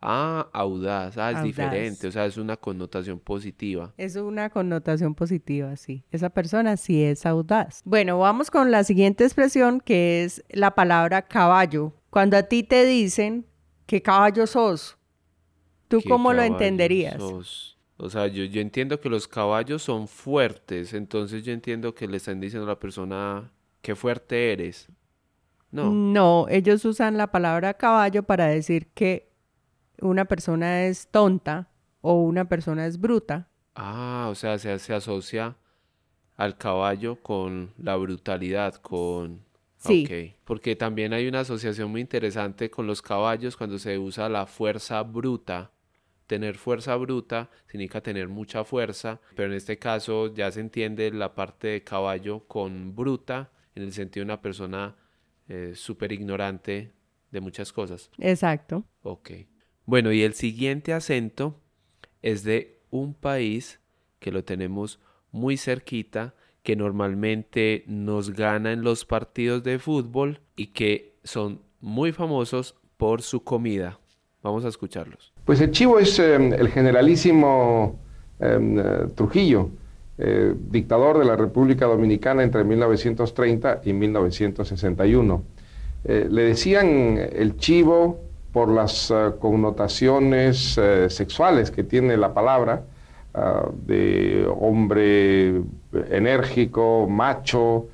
Ah, 0.00 0.48
audaz, 0.52 1.16
ah, 1.16 1.30
es 1.30 1.36
Audaz. 1.36 1.42
diferente, 1.42 2.06
o 2.06 2.12
sea, 2.12 2.26
es 2.26 2.36
una 2.36 2.56
connotación 2.56 3.18
positiva. 3.18 3.92
Es 3.96 4.14
una 4.16 4.50
connotación 4.50 5.14
positiva, 5.14 5.74
sí. 5.76 6.04
Esa 6.10 6.30
persona 6.30 6.76
sí 6.76 7.02
es 7.02 7.24
audaz. 7.26 7.80
Bueno, 7.84 8.18
vamos 8.18 8.50
con 8.50 8.70
la 8.70 8.84
siguiente 8.84 9.24
expresión 9.24 9.80
que 9.80 10.22
es 10.24 10.44
la 10.50 10.74
palabra 10.74 11.22
caballo. 11.22 11.92
Cuando 12.10 12.36
a 12.36 12.44
ti 12.44 12.62
te 12.62 12.84
dicen 12.84 13.46
qué 13.86 14.02
caballo 14.02 14.46
sos, 14.46 14.96
¿tú 15.88 16.00
¿Qué 16.02 16.08
cómo 16.08 16.32
lo 16.32 16.42
entenderías? 16.42 17.16
sos? 17.16 17.78
O 17.96 18.10
sea, 18.10 18.26
yo, 18.26 18.44
yo 18.44 18.60
entiendo 18.60 19.00
que 19.00 19.08
los 19.08 19.26
caballos 19.26 19.82
son 19.82 20.06
fuertes, 20.06 20.92
entonces 20.92 21.42
yo 21.42 21.52
entiendo 21.52 21.94
que 21.94 22.06
le 22.06 22.18
están 22.18 22.40
diciendo 22.40 22.66
a 22.66 22.74
la 22.74 22.78
persona, 22.78 23.50
qué 23.80 23.96
fuerte 23.96 24.52
eres. 24.52 24.88
No. 25.70 25.90
No, 25.90 26.46
ellos 26.48 26.84
usan 26.84 27.16
la 27.16 27.30
palabra 27.30 27.74
caballo 27.74 28.22
para 28.22 28.46
decir 28.46 28.88
que 28.94 29.32
una 30.00 30.24
persona 30.26 30.84
es 30.84 31.08
tonta 31.08 31.68
o 32.00 32.22
una 32.22 32.48
persona 32.48 32.86
es 32.86 33.00
bruta. 33.00 33.48
Ah, 33.74 34.28
o 34.30 34.34
sea, 34.34 34.58
se, 34.58 34.78
se 34.78 34.94
asocia 34.94 35.56
al 36.36 36.56
caballo 36.56 37.16
con 37.22 37.72
la 37.78 37.96
brutalidad, 37.96 38.74
con... 38.76 39.44
Sí. 39.78 40.34
Porque 40.44 40.74
también 40.74 41.12
hay 41.12 41.28
una 41.28 41.40
asociación 41.40 41.90
muy 41.90 42.00
interesante 42.00 42.70
con 42.70 42.86
los 42.86 43.02
caballos 43.02 43.56
cuando 43.56 43.78
se 43.78 43.98
usa 43.98 44.28
la 44.28 44.46
fuerza 44.46 45.02
bruta. 45.02 45.70
Tener 46.26 46.56
fuerza 46.56 46.96
bruta 46.96 47.50
significa 47.66 48.00
tener 48.00 48.28
mucha 48.28 48.64
fuerza, 48.64 49.20
pero 49.36 49.50
en 49.50 49.56
este 49.56 49.78
caso 49.78 50.34
ya 50.34 50.50
se 50.50 50.60
entiende 50.60 51.12
la 51.12 51.34
parte 51.34 51.68
de 51.68 51.84
caballo 51.84 52.40
con 52.48 52.96
bruta 52.96 53.52
en 53.76 53.84
el 53.84 53.92
sentido 53.92 54.24
de 54.24 54.32
una 54.32 54.40
persona 54.40 54.96
eh, 55.48 55.72
súper 55.74 56.12
ignorante 56.12 56.92
de 57.30 57.40
muchas 57.40 57.72
cosas. 57.72 58.10
Exacto. 58.18 58.84
Ok. 59.02 59.30
Bueno, 59.84 60.12
y 60.12 60.22
el 60.22 60.34
siguiente 60.34 60.92
acento 60.92 61.60
es 62.22 62.42
de 62.42 62.80
un 62.90 63.14
país 63.14 63.80
que 64.18 64.32
lo 64.32 64.44
tenemos 64.44 65.00
muy 65.30 65.56
cerquita, 65.56 66.34
que 66.62 66.74
normalmente 66.74 67.84
nos 67.86 68.30
gana 68.30 68.72
en 68.72 68.82
los 68.82 69.04
partidos 69.04 69.62
de 69.62 69.78
fútbol 69.78 70.40
y 70.56 70.68
que 70.68 71.18
son 71.22 71.62
muy 71.80 72.10
famosos 72.10 72.74
por 72.96 73.22
su 73.22 73.44
comida. 73.44 74.00
Vamos 74.42 74.64
a 74.64 74.68
escucharlos. 74.68 75.32
Pues 75.44 75.60
el 75.60 75.70
chivo 75.70 75.98
es 75.98 76.18
eh, 76.18 76.34
el 76.34 76.68
generalísimo 76.68 78.00
em, 78.40 78.78
eh, 78.78 78.82
Trujillo, 79.14 79.70
eh, 80.18 80.54
dictador 80.70 81.18
de 81.18 81.26
la 81.26 81.36
República 81.36 81.84
Dominicana 81.84 82.42
entre 82.42 82.64
1930 82.64 83.82
y 83.84 83.92
1961. 83.92 85.42
Eh, 86.04 86.26
le 86.30 86.42
decían 86.42 87.18
el 87.18 87.58
chivo 87.58 88.20
por 88.50 88.70
las 88.70 89.10
eh, 89.10 89.32
connotaciones 89.38 90.80
sexuales 91.08 91.70
que 91.70 91.84
tiene 91.84 92.16
la 92.16 92.32
palabra, 92.32 92.84
ah, 93.34 93.68
de 93.86 94.46
hombre 94.58 95.60
enérgico, 96.10 97.06
macho, 97.08 97.88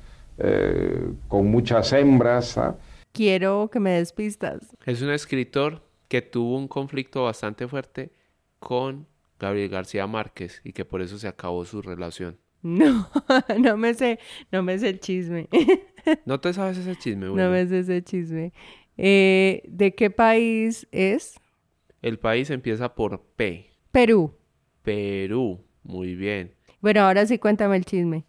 con 1.27 1.51
muchas 1.51 1.93
hembras. 1.93 2.57
¿ah? 2.57 2.75
Quiero 3.11 3.69
que 3.71 3.79
me 3.79 3.91
despistas. 3.91 4.75
Es 4.85 5.01
un 5.01 5.11
escritor 5.11 5.81
que 6.07 6.21
tuvo 6.21 6.57
un 6.57 6.67
conflicto 6.67 7.23
bastante 7.23 7.67
fuerte 7.67 8.11
con 8.59 9.05
Gabriel 9.43 9.69
García 9.69 10.07
Márquez 10.07 10.61
y 10.63 10.71
que 10.71 10.85
por 10.85 11.01
eso 11.01 11.19
se 11.19 11.27
acabó 11.27 11.65
su 11.65 11.81
relación. 11.81 12.37
No, 12.63 13.09
no 13.59 13.75
me 13.75 13.93
sé, 13.93 14.19
no 14.49 14.63
me 14.63 14.79
sé 14.79 14.87
el 14.87 15.01
chisme. 15.01 15.49
¿No 16.25 16.39
te 16.39 16.53
sabes 16.53 16.77
ese 16.77 16.95
chisme? 16.95 17.25
No 17.25 17.49
me 17.49 17.67
sé 17.67 17.79
ese 17.79 18.01
chisme. 18.01 18.53
Eh, 18.95 19.63
¿de 19.67 19.93
qué 19.93 20.09
país 20.09 20.87
es? 20.93 21.37
El 22.01 22.19
país 22.19 22.49
empieza 22.49 22.95
por 22.95 23.21
P. 23.35 23.69
Perú. 23.91 24.33
Perú. 24.81 25.59
Muy 25.83 26.15
bien. 26.15 26.53
Bueno, 26.79 27.01
ahora 27.01 27.25
sí 27.25 27.37
cuéntame 27.37 27.75
el 27.75 27.83
chisme. 27.83 28.23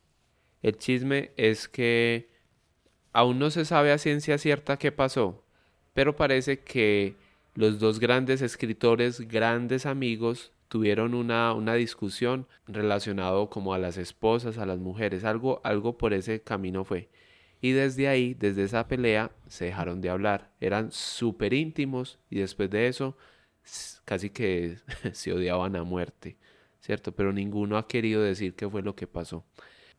El 0.63 0.79
chisme 0.79 1.31
es 1.37 1.69
que 1.69 2.29
aún 3.13 3.39
no 3.39 3.51
se 3.51 3.65
sabe 3.65 3.93
a 3.93 3.99
ciencia 3.99 4.37
cierta 4.39 4.79
qué 4.79 4.91
pasó, 4.91 5.45
pero 5.93 6.17
parece 6.17 6.59
que 6.59 7.15
los 7.55 7.79
dos 7.79 8.01
grandes 8.01 8.43
escritores, 8.43 9.21
grandes 9.21 9.87
amigos, 9.87 10.54
tuvieron 10.75 11.15
una, 11.15 11.53
una 11.55 11.75
discusión 11.75 12.49
relacionado 12.67 13.49
como 13.49 13.75
a 13.75 13.79
las 13.79 13.97
esposas, 13.97 14.59
a 14.59 14.67
las 14.67 14.81
mujeres, 14.81 15.23
algo, 15.23 15.61
algo 15.63 15.97
por 15.97 16.13
ese 16.13 16.43
camino 16.43 16.85
fue. 16.85 17.11
Y 17.61 17.71
desde 17.71 18.09
ahí, 18.09 18.35
desde 18.35 18.65
esa 18.65 18.89
pelea, 18.89 19.31
se 19.47 19.67
dejaron 19.67 20.01
de 20.01 20.11
hablar. 20.11 20.51
Eran 20.59 20.91
súper 20.91 21.55
íntimos 21.55 22.19
y 22.29 22.41
después 22.41 22.71
de 22.71 22.89
eso 22.89 23.17
casi 24.05 24.31
que 24.31 24.79
se 25.13 25.33
odiaban 25.33 25.77
a 25.77 25.85
muerte, 25.85 26.39
¿cierto? 26.81 27.13
Pero 27.13 27.33
ninguno 27.33 27.79
ha 27.79 27.87
querido 27.87 28.21
decir 28.21 28.57
qué 28.57 28.69
fue 28.69 28.83
lo 28.83 28.97
que 28.97 29.07
pasó. 29.07 29.45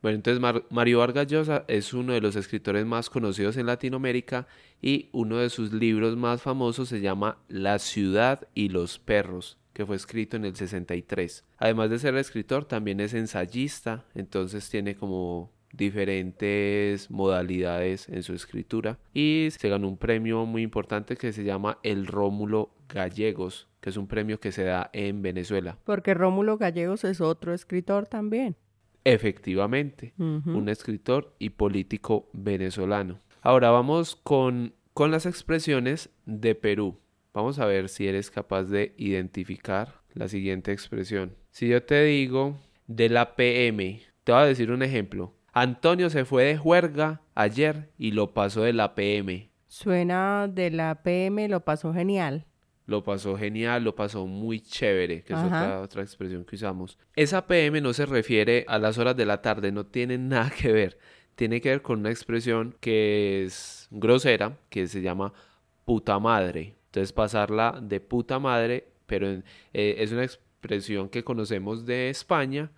Bueno, 0.02 0.16
entonces 0.16 0.42
Mar- 0.42 0.66
Mario 0.68 0.98
Vargas 0.98 1.26
Llosa 1.26 1.64
es 1.68 1.94
uno 1.94 2.12
de 2.12 2.20
los 2.20 2.36
escritores 2.36 2.84
más 2.84 3.08
conocidos 3.08 3.56
en 3.56 3.64
Latinoamérica 3.64 4.46
y 4.82 5.08
uno 5.12 5.38
de 5.38 5.48
sus 5.48 5.72
libros 5.72 6.18
más 6.18 6.42
famosos 6.42 6.90
se 6.90 7.00
llama 7.00 7.38
La 7.48 7.78
ciudad 7.78 8.46
y 8.54 8.68
los 8.68 8.98
perros, 8.98 9.56
que 9.76 9.84
fue 9.84 9.96
escrito 9.96 10.38
en 10.38 10.46
el 10.46 10.56
63. 10.56 11.44
Además 11.58 11.90
de 11.90 11.98
ser 11.98 12.16
escritor, 12.16 12.64
también 12.64 12.98
es 12.98 13.12
ensayista, 13.12 14.06
entonces 14.14 14.70
tiene 14.70 14.96
como 14.96 15.52
diferentes 15.70 17.10
modalidades 17.10 18.08
en 18.08 18.22
su 18.22 18.32
escritura 18.32 18.98
y 19.12 19.48
se 19.50 19.68
ganó 19.68 19.88
un 19.88 19.98
premio 19.98 20.46
muy 20.46 20.62
importante 20.62 21.18
que 21.18 21.30
se 21.30 21.44
llama 21.44 21.78
el 21.82 22.06
Rómulo 22.06 22.70
Gallegos, 22.88 23.68
que 23.82 23.90
es 23.90 23.98
un 23.98 24.06
premio 24.06 24.40
que 24.40 24.50
se 24.50 24.64
da 24.64 24.88
en 24.94 25.20
Venezuela. 25.20 25.76
Porque 25.84 26.14
Rómulo 26.14 26.56
Gallegos 26.56 27.04
es 27.04 27.20
otro 27.20 27.52
escritor 27.52 28.06
también. 28.06 28.56
Efectivamente, 29.04 30.14
un 30.16 30.70
escritor 30.70 31.34
y 31.38 31.50
político 31.50 32.30
venezolano. 32.32 33.20
Ahora 33.42 33.70
vamos 33.70 34.16
con, 34.16 34.72
con 34.94 35.10
las 35.10 35.26
expresiones 35.26 36.08
de 36.24 36.54
Perú. 36.54 36.98
Vamos 37.36 37.58
a 37.58 37.66
ver 37.66 37.90
si 37.90 38.08
eres 38.08 38.30
capaz 38.30 38.62
de 38.62 38.94
identificar 38.96 40.00
la 40.14 40.26
siguiente 40.26 40.72
expresión. 40.72 41.36
Si 41.50 41.68
yo 41.68 41.82
te 41.82 42.02
digo 42.02 42.56
de 42.86 43.10
la 43.10 43.36
PM, 43.36 44.00
te 44.24 44.32
voy 44.32 44.40
a 44.40 44.46
decir 44.46 44.70
un 44.70 44.82
ejemplo. 44.82 45.34
Antonio 45.52 46.08
se 46.08 46.24
fue 46.24 46.44
de 46.44 46.56
juerga 46.56 47.20
ayer 47.34 47.90
y 47.98 48.12
lo 48.12 48.32
pasó 48.32 48.62
de 48.62 48.72
la 48.72 48.94
PM. 48.94 49.50
Suena 49.66 50.48
de 50.48 50.70
la 50.70 51.02
PM, 51.02 51.46
lo 51.48 51.60
pasó 51.60 51.92
genial. 51.92 52.46
Lo 52.86 53.04
pasó 53.04 53.36
genial, 53.36 53.84
lo 53.84 53.94
pasó 53.94 54.26
muy 54.26 54.60
chévere, 54.60 55.22
que 55.22 55.34
es 55.34 55.38
otra, 55.38 55.82
otra 55.82 56.00
expresión 56.00 56.46
que 56.46 56.56
usamos. 56.56 56.96
Esa 57.16 57.46
PM 57.46 57.82
no 57.82 57.92
se 57.92 58.06
refiere 58.06 58.64
a 58.66 58.78
las 58.78 58.96
horas 58.96 59.14
de 59.14 59.26
la 59.26 59.42
tarde, 59.42 59.72
no 59.72 59.84
tiene 59.84 60.16
nada 60.16 60.50
que 60.58 60.72
ver. 60.72 60.98
Tiene 61.34 61.60
que 61.60 61.68
ver 61.68 61.82
con 61.82 61.98
una 61.98 62.08
expresión 62.08 62.74
que 62.80 63.44
es 63.44 63.88
grosera, 63.90 64.56
que 64.70 64.86
se 64.86 65.02
llama 65.02 65.34
puta 65.84 66.18
madre. 66.18 66.75
Entonces 66.96 67.12
pasarla 67.12 67.78
de 67.82 68.00
puta 68.00 68.38
madre, 68.38 68.88
pero 69.04 69.28
eh, 69.28 69.42
es 69.74 70.12
una 70.12 70.24
expresión 70.24 71.10
que 71.10 71.24
conocemos 71.24 71.84
de 71.84 72.08
España, 72.08 72.70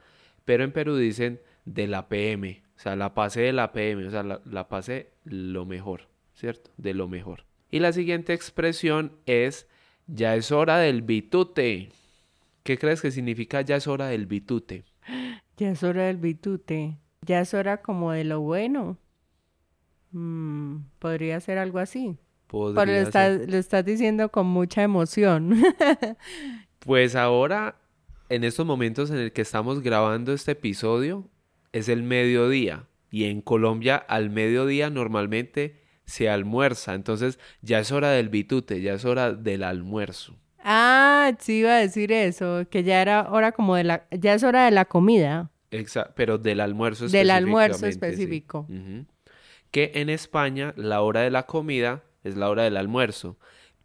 pero 0.44 0.64
en 0.64 0.72
Perú 0.72 0.96
dicen 0.96 1.40
de 1.64 1.87
la 1.87 2.09
PM. 2.09 2.64
O 2.76 2.81
sea, 2.81 2.96
la 2.96 3.14
pasé 3.14 3.42
de 3.42 3.52
la 3.52 3.70
PM, 3.70 4.04
o 4.04 4.11
sea, 4.11 4.24
la, 4.24 4.40
la 4.44 4.68
pasé 4.68 5.12
lo 5.22 5.66
mejor, 5.66 6.09
¿cierto? 6.35 6.72
De 6.76 6.94
lo 6.94 7.07
mejor. 7.07 7.44
Y 7.70 7.78
la 7.78 7.92
siguiente 7.92 8.33
expresión 8.33 9.12
es 9.26 9.68
ya 10.09 10.35
es 10.35 10.50
hora 10.50 10.78
del 10.78 11.02
bitute. 11.02 11.90
¿Qué 12.64 12.76
crees 12.76 13.00
que 13.00 13.12
significa 13.12 13.61
ya 13.61 13.76
es 13.76 13.87
hora 13.87 14.09
del 14.09 14.26
bitute? 14.26 14.83
Ya 15.57 15.70
es 15.70 15.85
hora 15.85 16.07
del 16.07 16.16
bitute. 16.16 16.98
Ya 17.22 17.40
es 17.40 17.54
hora 17.54 17.83
como 17.83 18.11
de 18.11 18.24
lo 18.24 18.40
bueno. 18.40 18.98
Mm, 20.11 20.78
podría 20.98 21.38
ser 21.38 21.59
algo 21.59 21.78
así. 21.78 22.18
Pero 22.50 22.92
lo 22.92 22.98
estás, 22.98 23.38
ser. 23.38 23.50
lo 23.50 23.56
estás 23.56 23.84
diciendo 23.84 24.30
con 24.30 24.46
mucha 24.46 24.82
emoción. 24.82 25.54
Pues 26.80 27.16
ahora, 27.16 27.76
en 28.28 28.44
estos 28.44 28.64
momentos 28.64 29.11
en 29.11 29.16
el 29.18 29.32
que 29.32 29.42
estamos 29.42 29.82
grabando 29.82 30.32
este 30.32 30.52
episodio, 30.52 31.28
es 31.72 31.88
el 31.88 32.02
mediodía. 32.02 32.84
Y 33.11 33.24
en 33.24 33.40
Colombia 33.42 33.96
al 33.96 34.30
mediodía 34.30 34.88
normalmente 34.88 35.82
se 36.04 36.30
almuerza. 36.30 36.94
Entonces 36.94 37.38
ya 37.62 37.80
es 37.80 37.90
hora 37.92 38.11
del 38.11 38.28
bitute, 38.28 38.80
ya 38.80 38.94
es 38.94 39.04
hora 39.04 39.32
del 39.32 39.64
almuerzo. 39.64 40.37
ah, 40.62 41.32
sí 41.40 41.58
iba 41.58 41.72
a 41.74 41.78
decir 41.80 42.12
eso, 42.12 42.62
que 42.70 42.84
ya 42.84 43.02
era 43.02 43.28
hora 43.30 43.52
como 43.52 43.74
de 43.76 43.84
la, 43.84 44.06
ya 44.11 44.34
es 44.34 44.42
hora 44.44 44.64
de 44.64 44.70
la 44.70 44.84
comida. 44.84 45.50
Exa- 45.70 46.12
pero 46.14 46.38
del 46.38 46.61
almuerzo 46.61 47.08
Del 47.08 47.30
almuerzo 47.30 47.80
sí. 47.80 47.87
específico. 47.87 48.66
Que 49.70 49.92
en 49.96 50.08
España 50.08 50.72
la 50.76 51.02
hora 51.02 51.20
de 51.22 51.30
la 51.30 51.44
comida 51.44 52.02
es 52.29 52.37
la 52.37 52.49
hora 52.51 52.62
del 52.64 52.77
almuerzo, 52.77 53.37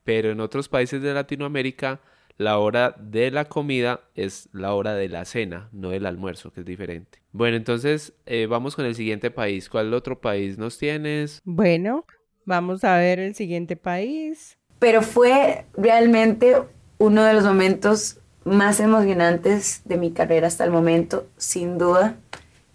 pero 0.04 0.32
en 0.32 0.40
otros 0.40 0.70
países 0.70 1.02
de 1.02 1.14
Latinoamérica 1.14 2.02
la 2.38 2.58
hora 2.58 2.96
de 3.00 3.30
la 3.30 3.46
comida 3.46 4.02
es 4.16 4.50
la 4.54 4.74
hora 4.74 4.96
de 4.96 5.08
la 5.08 5.24
cena, 5.26 5.70
no 5.72 5.90
del 5.90 6.06
almuerzo, 6.08 6.52
que 6.52 6.62
es 6.62 6.66
diferente. 6.66 7.20
Bueno, 7.32 7.58
entonces 7.58 8.14
eh, 8.26 8.48
vamos 8.48 8.76
con 8.76 8.86
el 8.86 8.96
siguiente 8.96 9.30
país. 9.32 9.70
¿Cuál 9.70 9.94
otro 9.94 10.20
país 10.20 10.58
nos 10.58 10.78
tienes? 10.80 11.40
Bueno, 11.44 12.06
vamos 12.46 12.84
a 12.84 12.98
ver 12.98 13.20
el 13.20 13.36
siguiente 13.36 13.76
país. 13.76 14.58
pero 14.80 15.02
fue 15.04 15.66
realmente 15.78 16.56
uno 16.98 17.24
de 17.24 17.34
los 17.34 17.44
momentos 17.46 18.18
más 18.46 18.80
emocionantes 18.82 19.82
de 19.86 19.98
mi 19.98 20.12
carrera 20.12 20.48
hasta 20.48 20.66
el 20.66 20.72
momento, 20.72 21.28
sin 21.38 21.78
duda. 21.78 22.18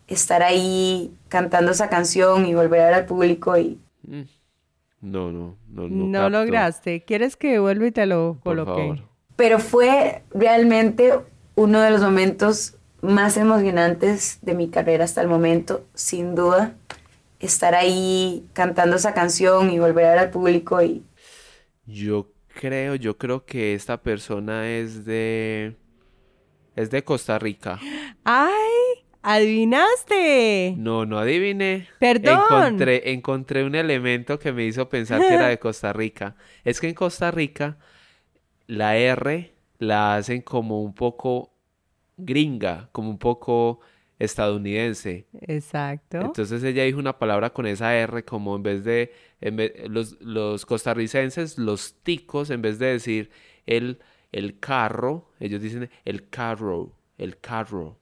Estar 0.07 0.43
ahí 0.43 1.13
cantando 1.29 1.73
esa 1.73 1.91
canción 1.91 2.47
y 2.47 2.55
volver 2.55 2.81
a 2.81 2.85
ver 2.87 2.95
al 2.95 3.07
público 3.07 3.59
y 3.59 3.79
Mm. 4.07 4.23
No, 5.01 5.31
no, 5.33 5.59
no, 5.69 5.89
no. 5.89 6.29
Lograste. 6.31 7.05
¿Quieres 7.05 7.37
que 7.37 7.59
vuelva 7.59 7.87
y 7.87 7.93
te 7.93 8.07
lo 8.07 8.41
Por 8.43 8.61
coloque? 8.65 8.71
favor. 8.71 9.09
pero 9.37 9.59
fue 9.61 10.23
realmente 10.31 11.13
uno 11.55 11.81
de 11.81 11.91
los 11.91 12.03
momentos 12.03 12.77
más 13.03 13.37
emocionantes 13.37 14.39
de 14.43 14.55
mi 14.55 14.69
carrera 14.71 15.05
hasta 15.05 15.21
el 15.23 15.29
momento, 15.29 15.87
sin 15.95 16.35
duda. 16.35 16.77
Estar 17.41 17.75
ahí 17.75 18.49
cantando 18.55 18.97
esa 18.97 19.15
canción 19.15 19.71
y 19.71 19.79
volver 19.79 20.07
a 20.07 20.11
ver 20.11 20.19
al 20.21 20.31
público 20.31 20.83
y 20.83 21.05
Yo 21.87 22.33
creo, 22.49 22.95
yo 22.97 23.17
creo 23.19 23.45
que 23.45 23.75
esta 23.75 24.03
persona 24.03 24.69
es 24.69 25.05
de... 25.05 25.77
Es 26.77 26.91
de 26.91 27.05
Costa 27.05 27.39
Rica. 27.39 27.81
¡Ay! 28.25 28.68
¡Adivinaste! 29.31 30.75
No, 30.79 31.05
no 31.05 31.19
adiviné. 31.19 31.87
Perdón. 31.99 32.41
Encontré, 32.49 33.13
encontré 33.13 33.65
un 33.65 33.75
elemento 33.75 34.39
que 34.39 34.53
me 34.53 34.65
hizo 34.65 34.89
pensar 34.89 35.21
que 35.21 35.35
era 35.35 35.49
de 35.49 35.59
Costa 35.61 35.93
Rica. 35.93 36.35
Es 36.65 36.81
que 36.81 36.89
en 36.89 36.95
Costa 36.95 37.31
Rica 37.31 37.77
la 38.67 38.97
R 38.97 39.53
la 39.79 40.17
hacen 40.17 40.41
como 40.43 40.83
un 40.83 40.95
poco 40.95 41.53
gringa, 42.17 42.89
como 42.93 43.11
un 43.11 43.19
poco 43.19 43.81
estadounidense. 44.19 45.27
Exacto. 45.43 46.21
Entonces 46.21 46.63
ella 46.65 46.85
dijo 46.85 46.99
una 46.99 47.19
palabra 47.19 47.51
con 47.51 47.67
esa 47.67 47.95
R 47.97 48.25
como 48.25 48.57
en 48.57 48.63
vez 48.63 48.83
de 48.85 49.13
en 49.41 49.57
vez- 49.57 49.73
los, 49.89 50.21
los 50.21 50.65
costarricenses, 50.67 51.59
los 51.59 51.95
ticos, 52.03 52.51
en 52.51 52.63
vez 52.63 52.79
de 52.79 52.87
decir 52.87 53.31
el, 53.67 53.99
el 54.33 54.59
carro, 54.59 55.31
ellos 55.39 55.61
dicen 55.61 55.91
el 56.05 56.29
carro, 56.29 56.93
el 57.19 57.39
carro. 57.39 57.99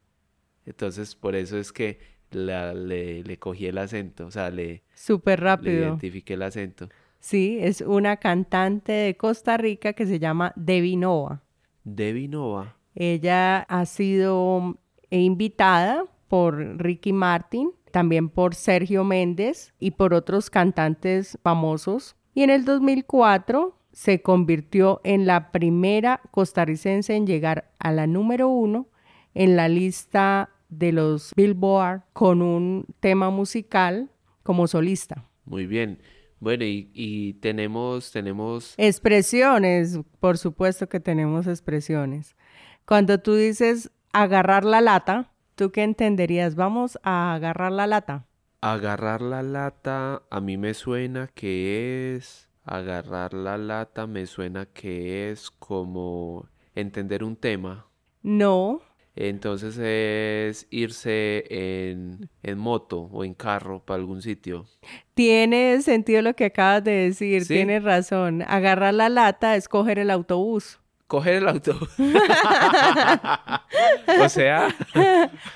Entonces 0.67 1.15
por 1.15 1.35
eso 1.37 1.57
es 1.59 1.73
que 1.73 1.99
la- 2.31 2.75
le, 2.75 3.23
le 3.23 3.39
cogí 3.39 3.67
el 3.67 3.79
acento, 3.79 4.27
o 4.27 4.31
sea, 4.31 4.51
le, 4.51 4.83
Súper 4.95 5.43
le 5.63 5.73
identifiqué 5.73 6.35
el 6.35 6.43
acento. 6.43 6.89
Sí, 7.21 7.59
es 7.61 7.81
una 7.81 8.19
cantante 8.19 8.93
de 8.93 9.17
Costa 9.17 9.57
Rica 9.57 9.93
que 9.95 10.07
se 10.07 10.19
llama 10.19 10.53
Debbie 10.57 10.97
Nova. 10.97 11.43
Debbie 11.85 12.29
Nova. 12.29 12.77
Ella 12.95 13.61
ha 13.61 13.87
sido 13.87 14.79
invitada 15.11 16.05
por 16.29 16.57
Ricky 16.81 17.13
Martin, 17.13 17.71
también 17.91 18.29
por 18.29 18.55
Sergio 18.55 19.05
Méndez 19.05 19.73
y 19.79 19.93
por 19.93 20.13
otros 20.15 20.51
cantantes 20.51 21.39
famosos. 21.43 22.17
Y 22.35 22.43
en 22.43 22.51
el 22.51 22.65
2004 22.65 23.79
se 23.93 24.21
convirtió 24.21 25.01
en 25.05 25.27
la 25.27 25.53
primera 25.53 26.21
costarricense 26.31 27.15
en 27.15 27.27
llegar 27.27 27.71
a 27.79 27.93
la 27.93 28.07
número 28.07 28.49
uno 28.49 28.89
en 29.35 29.57
la 29.57 29.69
lista 29.69 30.51
de 30.69 30.93
los 30.93 31.33
Billboard 31.37 32.03
con 32.13 32.43
un 32.43 32.87
tema 33.01 33.31
musical 33.31 34.11
como 34.43 34.67
solista. 34.67 35.29
Muy 35.45 35.67
bien. 35.67 36.01
Bueno, 36.39 36.65
y, 36.65 36.91
y 36.93 37.35
tenemos, 37.35 38.13
tenemos 38.13 38.75
Expresiones, 38.77 39.99
por 40.21 40.39
supuesto 40.39 40.89
que 40.89 41.01
tenemos 41.01 41.47
expresiones. 41.47 42.37
Cuando 42.85 43.19
tú 43.19 43.35
dices 43.35 43.91
agarrar 44.13 44.65
la 44.65 44.81
lata, 44.81 45.33
¿tú 45.55 45.73
qué 45.73 45.83
entenderías? 45.83 46.55
Vamos 46.55 46.99
a 47.03 47.35
agarrar 47.35 47.73
la 47.73 47.87
lata. 47.87 48.27
Agarrar 48.61 49.23
la 49.23 49.43
lata, 49.43 50.23
a 50.31 50.41
mí 50.41 50.57
me 50.57 50.75
suena 50.75 51.29
que 51.29 52.15
es... 52.17 52.49
Agarrar 52.65 53.33
la 53.33 53.59
lata 53.59 54.09
me 54.09 54.27
suena 54.27 54.67
que 54.67 55.31
es 55.31 55.51
como 55.53 56.49
entender 56.75 57.23
un 57.23 57.37
tema. 57.37 57.87
No, 58.23 58.81
Entonces 59.19 59.79
es 59.79 60.67
irse 60.71 61.45
en, 61.49 62.29
en 62.43 62.59
moto 62.59 63.09
o 63.11 63.25
en 63.25 63.33
carro 63.35 63.83
para 63.85 63.99
algún 63.99 64.21
sitio. 64.21 64.67
tiene 65.15 65.81
sentido 65.81 66.21
lo 66.23 66.35
que 66.37 66.45
acabas 66.45 66.85
de 66.85 66.93
decir, 66.93 67.45
Sí. 67.45 67.55
tienes 67.55 67.83
razón. 67.83 68.43
Agarrar 68.47 68.93
la 68.95 69.09
lata 69.09 69.57
es 69.57 69.69
coger 69.69 69.99
el 69.99 70.11
autobús. 70.11 70.79
Coger 71.07 71.35
el 71.37 71.49
auto. 71.49 71.79
o 74.21 74.29
sea, 74.29 74.69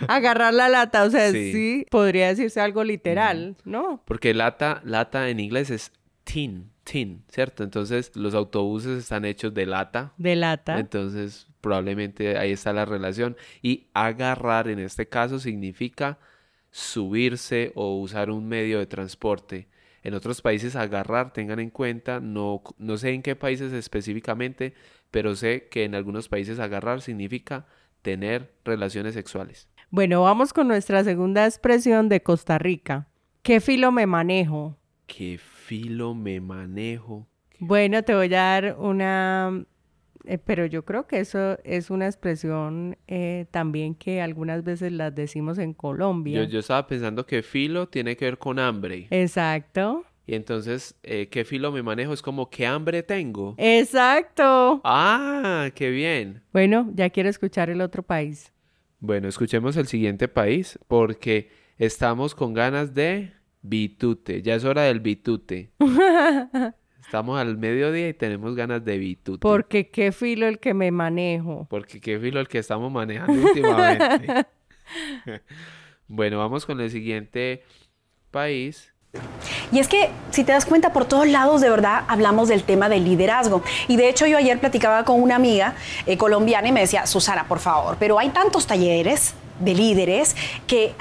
agarrar 0.09 0.55
la 0.55 0.69
lata, 0.69 1.05
o 1.05 1.11
sea, 1.11 1.31
Sí. 1.31 1.53
sí, 1.53 1.87
podría 1.91 2.29
decirse 2.29 2.61
algo 2.61 2.85
literal, 2.85 3.57
¿no? 3.65 4.03
porque 4.05 4.35
lata, 4.35 4.81
lata 4.85 5.29
en 5.29 5.41
inglés 5.41 5.71
es 5.71 5.93
tin, 6.25 6.71
tin, 6.85 7.25
¿cierto? 7.29 7.65
Entonces 7.65 8.13
los 8.15 8.35
autobuses 8.35 8.99
están 8.99 9.25
hechos 9.25 9.53
de 9.55 9.67
lata. 9.67 10.13
De 10.17 10.37
lata. 10.37 10.79
Entonces, 10.79 11.47
probablemente 11.61 12.39
ahí 12.39 12.53
está 12.53 12.73
la 12.73 12.85
relación. 12.85 13.37
Y 13.63 13.89
agarrar 13.95 14.69
en 14.69 14.79
este 14.79 15.09
caso 15.09 15.39
significa 15.39 16.19
subirse 16.71 17.73
o 17.75 17.97
usar 17.99 18.31
un 18.31 18.49
medio 18.49 18.79
de 18.79 18.87
transporte. 18.87 19.69
En 20.03 20.15
otros 20.15 20.41
países, 20.41 20.77
agarrar, 20.77 21.33
tengan 21.33 21.61
en 21.61 21.71
cuenta, 21.71 22.21
no, 22.21 22.63
no 22.79 22.97
sé 22.97 23.11
en 23.11 23.23
qué 23.23 23.37
países 23.37 23.73
específicamente, 23.73 24.75
pero 25.11 25.37
sé 25.37 25.69
que 25.71 25.85
en 25.85 25.95
algunos 25.95 26.29
países 26.29 26.59
agarrar 26.59 27.03
significa 27.03 27.67
tener 28.03 28.55
relaciones 28.65 29.15
sexuales. 29.15 29.69
Bueno, 29.91 30.23
vamos 30.23 30.53
con 30.53 30.69
nuestra 30.69 31.05
segunda 31.05 31.45
expresión 31.45 32.09
de 32.09 32.23
Costa 32.23 32.59
Rica. 32.59 33.09
¿Qué 33.43 33.61
filo 33.61 33.93
me 33.93 34.07
manejo? 34.07 34.79
¿Qué 35.07 35.39
filo 35.39 36.15
me 36.15 36.41
manejo? 36.41 37.27
Bueno, 37.59 38.03
te 38.03 38.15
voy 38.15 38.27
a 38.27 38.39
dar 38.39 38.77
una, 38.79 39.67
eh, 40.25 40.39
pero 40.39 40.67
yo 40.67 40.85
creo 40.85 41.07
que 41.07 41.21
eso 41.21 41.59
es 41.65 41.91
una 41.91 42.07
expresión 42.07 42.97
eh, 43.07 43.47
también 43.51 43.95
que 43.95 44.21
algunas 44.21 44.65
veces 44.65 44.93
las 44.93 45.15
decimos 45.15 45.59
en 45.59 45.75
Colombia. 45.75 46.43
Yo, 46.43 46.49
yo 46.49 46.59
estaba 46.61 46.87
pensando 46.87 47.27
que 47.27 47.43
filo 47.43 47.89
tiene 47.89 48.17
que 48.17 48.25
ver 48.27 48.39
con 48.39 48.59
hambre. 48.59 49.07
Exacto. 49.11 50.05
Y 50.27 50.35
entonces, 50.35 50.95
eh, 51.03 51.29
¿qué 51.29 51.45
filo 51.45 51.73
me 51.73 51.83
manejo? 51.83 52.13
Es 52.13 52.23
como, 52.23 52.51
¿qué 52.51 52.67
hambre 52.67 53.03
tengo? 53.03 53.55
Exacto. 53.59 54.81
Ah, 54.85 55.71
qué 55.75 55.91
bien. 55.91 56.43
Bueno, 56.53 56.91
ya 56.95 57.11
quiero 57.11 57.29
escuchar 57.29 57.71
el 57.71 57.81
otro 57.81 58.03
país. 58.03 58.53
Bueno, 59.01 59.29
escuchemos 59.29 59.77
el 59.77 59.87
siguiente 59.87 60.29
país 60.29 60.79
porque 60.87 61.49
Estamos 61.81 62.35
con 62.35 62.53
ganas 62.53 62.93
de 62.93 63.33
bitute. 63.63 64.43
Ya 64.43 64.55
es 64.55 64.67
hora 64.67 64.83
del 64.83 65.01
bitute. 65.01 65.71
Estamos 67.01 67.41
al 67.41 67.57
mediodía 67.59 68.09
y 68.09 68.15
tenemos 68.15 68.55
ganas 68.55 68.85
de 68.85 68.99
bitute. 68.99 69.41
Porque 69.41 69.89
qué 69.89 70.13
filo 70.13 70.47
el 70.47 70.59
que 70.59 70.75
me 70.75 70.91
manejo. 70.91 71.67
Porque 71.69 72.01
qué 72.01 72.19
filo 72.19 72.41
el 72.41 72.49
que 72.49 72.59
estamos 72.59 72.93
manejando 72.93 73.33
últimamente. 73.33 74.47
bueno, 76.09 76.39
vamos 76.39 76.67
con 76.67 76.81
el 76.81 76.91
siguiente 76.91 77.65
país. 78.31 78.93
Y 79.73 79.81
es 79.81 79.89
que, 79.89 80.11
si 80.31 80.45
te 80.45 80.53
das 80.53 80.67
cuenta, 80.67 80.93
por 80.93 81.05
todos 81.05 81.27
lados 81.27 81.61
de 81.61 81.71
verdad 81.71 82.05
hablamos 82.07 82.49
del 82.49 82.63
tema 82.63 82.89
del 82.89 83.05
liderazgo. 83.05 83.63
Y 83.89 83.97
de 83.97 84.09
hecho 84.09 84.27
yo 84.27 84.39
ayer 84.39 84.59
platicaba 84.59 85.05
con 85.05 85.21
una 85.21 85.37
amiga 85.37 85.75
eh, 86.07 86.17
colombiana 86.17 86.69
y 86.69 86.73
me 86.73 86.81
decía, 86.81 87.07
Susana, 87.07 87.47
por 87.49 87.59
favor, 87.59 87.97
pero 87.99 88.19
hay 88.19 88.31
tantos 88.31 88.67
talleres 88.67 89.35
de 89.59 89.75
líderes 89.75 90.37
que 90.67 90.95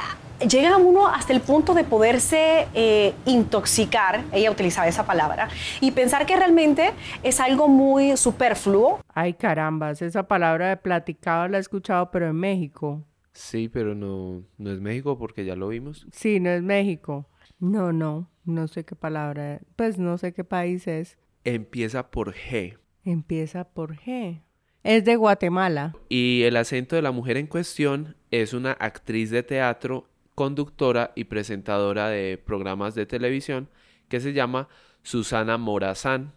llega 0.47 0.77
uno 0.77 1.07
hasta 1.07 1.33
el 1.33 1.41
punto 1.41 1.73
de 1.73 1.83
poderse 1.83 2.67
eh, 2.73 3.13
intoxicar, 3.25 4.23
ella 4.31 4.51
utilizaba 4.51 4.87
esa 4.87 5.05
palabra, 5.05 5.49
y 5.81 5.91
pensar 5.91 6.25
que 6.25 6.35
realmente 6.35 6.91
es 7.23 7.39
algo 7.39 7.67
muy 7.67 8.15
superfluo. 8.17 9.01
Ay, 9.13 9.33
carambas, 9.33 10.01
esa 10.01 10.23
palabra 10.23 10.69
de 10.69 10.77
platicado 10.77 11.47
la 11.47 11.57
he 11.57 11.61
escuchado, 11.61 12.11
pero 12.11 12.27
en 12.27 12.35
México. 12.35 13.03
Sí, 13.33 13.69
pero 13.69 13.95
no, 13.95 14.43
no 14.57 14.71
es 14.71 14.81
México 14.81 15.17
porque 15.17 15.45
ya 15.45 15.55
lo 15.55 15.69
vimos. 15.69 16.05
Sí, 16.11 16.39
no 16.39 16.49
es 16.49 16.61
México. 16.61 17.27
No, 17.59 17.93
no, 17.93 18.29
no 18.45 18.67
sé 18.67 18.85
qué 18.85 18.95
palabra, 18.95 19.61
pues 19.75 19.97
no 19.97 20.17
sé 20.17 20.33
qué 20.33 20.43
país 20.43 20.87
es. 20.87 21.17
Empieza 21.43 22.09
por 22.09 22.33
G. 22.33 22.77
Empieza 23.03 23.63
por 23.65 23.95
G. 23.95 24.41
Es 24.83 25.03
de 25.03 25.15
Guatemala. 25.15 25.93
Y 26.07 26.43
el 26.43 26.55
acento 26.55 26.95
de 26.95 27.01
la 27.01 27.11
mujer 27.11 27.37
en 27.37 27.47
cuestión 27.47 28.15
es 28.31 28.53
una 28.53 28.71
actriz 28.71 29.29
de 29.29 29.43
teatro 29.43 30.07
conductora 30.39 31.11
y 31.15 31.25
presentadora 31.25 32.07
de 32.07 32.37
programas 32.37 32.95
de 32.95 33.05
televisión 33.05 33.67
que 34.07 34.21
se 34.21 34.31
llama 34.31 34.69
Susana 35.03 35.57
Morazán 35.57 36.31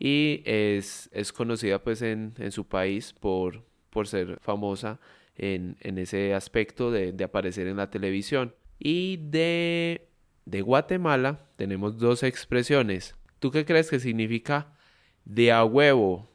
y 0.00 0.42
es, 0.44 1.08
es 1.12 1.32
conocida 1.32 1.80
pues 1.80 2.02
en, 2.02 2.34
en, 2.38 2.50
su 2.50 2.66
país 2.66 3.12
por, 3.12 3.62
por 3.90 4.08
ser 4.08 4.40
famosa 4.40 4.98
en, 5.36 5.76
en 5.82 5.98
ese 5.98 6.34
aspecto 6.34 6.90
de, 6.90 7.12
de, 7.12 7.22
aparecer 7.22 7.68
en 7.68 7.76
la 7.76 7.90
televisión. 7.90 8.56
Y 8.80 9.18
de, 9.30 10.08
de 10.44 10.60
Guatemala 10.60 11.38
tenemos 11.54 11.96
dos 11.96 12.24
expresiones. 12.24 13.14
¿Tú 13.38 13.52
qué 13.52 13.64
crees 13.64 13.88
que 13.88 14.00
significa 14.00 14.76
de 15.24 15.52
a 15.52 15.64
huevo? 15.64 16.28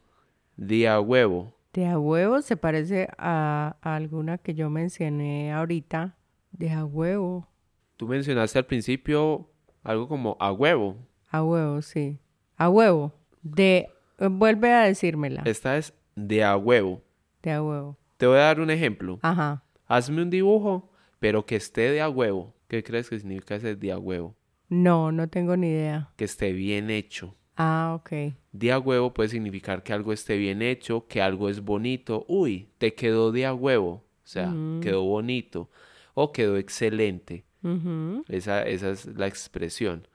De 0.55 0.87
a 0.87 1.01
huevo. 1.01 1.53
De 1.73 1.85
a 1.85 1.99
huevo 1.99 2.41
se 2.41 2.55
parece 2.55 3.09
a, 3.17 3.75
a 3.81 3.95
alguna 3.97 4.37
que 4.37 4.53
yo 4.53 4.69
mencioné 4.69 5.51
ahorita 5.51 6.15
de 6.53 6.69
a 6.71 6.85
huevo. 6.85 7.47
Tú 7.97 8.07
mencionaste 8.07 8.57
al 8.59 8.65
principio 8.65 9.49
algo 9.83 10.07
como 10.07 10.37
a 10.39 10.51
huevo. 10.51 10.95
A 11.29 11.43
huevo, 11.43 11.81
sí. 11.81 12.17
A 12.57 12.69
huevo. 12.69 13.11
De... 13.41 13.89
eh, 14.19 14.27
Vuelve 14.31 14.71
a 14.71 14.83
decírmela. 14.85 15.41
Esta 15.45 15.77
es 15.77 15.93
de 16.15 16.43
a 16.43 16.55
huevo. 16.57 17.01
De 17.41 17.51
a 17.51 17.61
huevo. 17.61 17.97
Te 18.17 18.25
voy 18.27 18.37
a 18.37 18.41
dar 18.43 18.59
un 18.59 18.69
ejemplo. 18.69 19.19
Ajá. 19.21 19.63
Hazme 19.87 20.21
un 20.21 20.29
dibujo, 20.29 20.89
pero 21.19 21.45
que 21.45 21.55
esté 21.57 21.91
de 21.91 22.01
a 22.01 22.09
huevo. 22.09 22.53
¿Qué 22.67 22.83
crees 22.83 23.09
que 23.09 23.19
significa 23.19 23.55
ese 23.55 23.75
de 23.75 23.91
a 23.91 23.97
huevo? 23.99 24.35
No, 24.69 25.11
no 25.11 25.27
tengo 25.29 25.57
ni 25.57 25.67
idea. 25.67 26.09
Que 26.15 26.25
esté 26.25 26.53
bien 26.53 26.89
hecho. 26.89 27.35
Ah, 27.57 27.93
ok. 27.99 28.33
De 28.51 28.71
a 28.71 28.79
huevo 28.79 29.13
puede 29.13 29.29
significar 29.29 29.83
que 29.83 29.93
algo 29.93 30.13
esté 30.13 30.37
bien 30.37 30.61
hecho, 30.61 31.05
que 31.07 31.21
algo 31.21 31.49
es 31.49 31.61
bonito. 31.63 32.25
Uy, 32.27 32.69
te 32.79 32.93
quedó 32.95 33.31
de 33.31 33.45
a 33.45 33.53
huevo. 33.53 33.91
O 34.23 34.27
sea, 34.27 34.47
Mm. 34.47 34.79
quedó 34.79 35.03
bonito. 35.03 35.69
O 36.13 36.31
quedó 36.31 36.57
excelente. 36.57 37.45
Esa, 38.27 38.63
esa 38.63 38.89
es 38.91 39.05
la 39.05 39.27
expresión. 39.27 40.07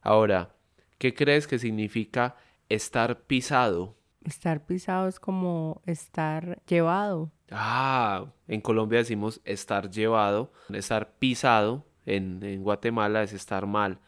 Ahora, 0.00 0.54
¿qué 0.98 1.14
crees 1.14 1.46
que 1.46 1.58
significa 1.58 2.36
estar 2.68 3.22
pisado? 3.22 3.96
Estar 4.24 4.66
pisado 4.66 5.06
es 5.08 5.20
como 5.20 5.82
estar 5.86 6.60
llevado. 6.66 7.30
Ah, 7.50 8.32
en 8.46 8.60
Colombia 8.60 8.98
decimos 8.98 9.40
estar 9.44 9.90
llevado, 9.90 10.52
estar 10.70 11.14
pisado, 11.18 11.86
en, 12.04 12.42
en 12.42 12.62
Guatemala 12.62 13.22
es 13.22 13.32
estar 13.32 13.66
mal, 13.66 14.00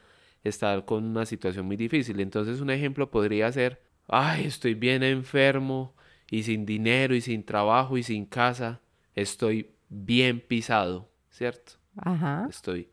estar 0.43 0.85
con 0.85 1.05
una 1.05 1.27
situación 1.27 1.67
muy 1.67 1.77
difícil. 1.77 2.21
Entonces 2.21 2.61
un 2.61 2.71
ejemplo 2.71 3.11
podría 3.11 3.51
ser, 3.53 3.83
ay, 4.09 4.45
estoy 4.47 4.75
bien 4.75 5.03
enfermo 5.03 5.95
y 6.31 6.43
sin 6.45 6.65
dinero 6.65 7.15
y 7.15 7.21
sin 7.21 7.45
trabajo 7.45 7.99
y 7.99 8.03
sin 8.03 8.25
casa, 8.25 8.81
estoy 9.15 9.71
bien 9.89 10.41
pisado, 10.41 11.10
¿cierto? 11.31 11.73
Ajá. 11.97 12.47
Estoy 12.49 12.89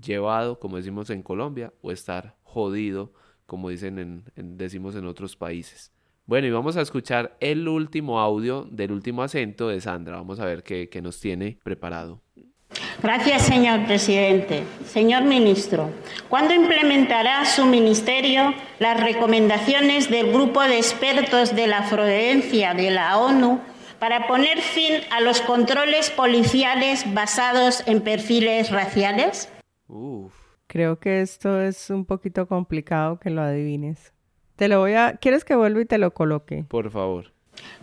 llevado, 0.00 0.58
como 0.58 0.76
decimos 0.76 1.10
en 1.10 1.22
Colombia, 1.22 1.72
o 1.82 1.92
estar 1.92 2.34
jodido, 2.42 3.12
como 3.46 3.68
dicen 3.68 3.98
en, 3.98 4.24
en- 4.36 4.56
decimos 4.56 4.96
en 4.96 5.06
otros 5.06 5.36
países. 5.36 5.92
Bueno, 6.26 6.46
y 6.46 6.50
vamos 6.50 6.76
a 6.76 6.80
escuchar 6.80 7.36
el 7.40 7.68
último 7.68 8.18
audio 8.18 8.66
del 8.70 8.92
último 8.92 9.22
acento 9.22 9.68
de 9.68 9.80
Sandra. 9.80 10.16
Vamos 10.16 10.40
a 10.40 10.46
ver 10.46 10.62
qué, 10.62 10.88
qué 10.88 11.02
nos 11.02 11.20
tiene 11.20 11.58
preparado. 11.62 12.22
Gracias, 13.02 13.42
señor 13.42 13.84
presidente. 13.86 14.64
Señor 14.86 15.22
ministro, 15.24 15.90
¿cuándo 16.28 16.54
implementará 16.54 17.44
su 17.44 17.66
ministerio 17.66 18.52
las 18.80 18.98
recomendaciones 19.00 20.10
del 20.10 20.32
grupo 20.32 20.60
de 20.62 20.78
expertos 20.78 21.54
de 21.54 21.66
la 21.68 21.78
afroherencia 21.80 22.74
de 22.74 22.90
la 22.90 23.18
ONU 23.18 23.60
para 23.98 24.26
poner 24.26 24.60
fin 24.60 24.94
a 25.10 25.20
los 25.20 25.40
controles 25.40 26.10
policiales 26.10 27.04
basados 27.14 27.82
en 27.86 28.00
perfiles 28.00 28.70
raciales? 28.70 29.48
Uf, 29.88 30.32
Creo 30.66 30.98
que 30.98 31.20
esto 31.20 31.60
es 31.60 31.90
un 31.90 32.04
poquito 32.04 32.48
complicado 32.48 33.20
que 33.20 33.30
lo 33.30 33.42
adivines. 33.42 34.12
Te 34.56 34.66
lo 34.68 34.80
voy 34.80 34.94
a... 34.94 35.16
¿Quieres 35.20 35.44
que 35.44 35.54
vuelva 35.54 35.80
y 35.82 35.84
te 35.84 35.98
lo 35.98 36.12
coloque? 36.12 36.64
por 36.68 36.90
favor. 36.90 37.32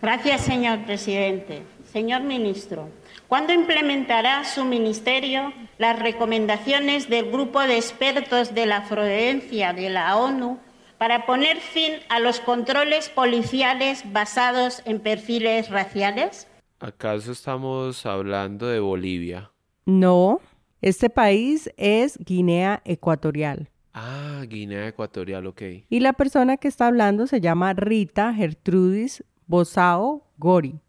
Gracias, 0.01 0.41
señor 0.41 0.83
presidente. 0.83 1.61
Señor 1.85 2.23
ministro, 2.23 2.89
¿cuándo 3.27 3.53
implementará 3.53 4.43
su 4.43 4.65
ministerio 4.65 5.53
las 5.77 5.99
recomendaciones 5.99 7.09
del 7.09 7.31
grupo 7.31 7.61
de 7.61 7.77
expertos 7.77 8.53
de 8.53 8.65
la 8.65 8.77
afroherencia 8.77 9.73
de 9.73 9.89
la 9.89 10.17
ONU 10.17 10.59
para 11.01 11.25
poner 11.25 11.57
fin 11.57 11.93
a 12.09 12.19
los 12.19 12.39
controles 12.39 13.09
policiales 13.09 14.03
basados 14.13 14.83
en 14.85 14.99
perfiles 14.99 15.71
raciales? 15.71 16.47
¿Acaso 16.79 17.31
estamos 17.31 18.05
hablando 18.05 18.67
de 18.67 18.79
Bolivia? 18.79 19.49
No. 19.87 20.41
Este 20.79 21.09
país 21.09 21.71
es 21.75 22.19
Guinea 22.19 22.83
Ecuatorial. 22.85 23.67
Ah, 23.95 24.43
Guinea 24.47 24.89
Ecuatorial, 24.89 25.47
ok. 25.47 25.63
Y 25.89 26.01
la 26.01 26.13
persona 26.13 26.57
que 26.57 26.67
está 26.67 26.85
hablando 26.85 27.25
se 27.25 27.41
llama 27.41 27.73
Rita 27.73 28.31
Gertrudis 28.31 29.23
Bosao 29.47 30.27
Gori. 30.37 30.81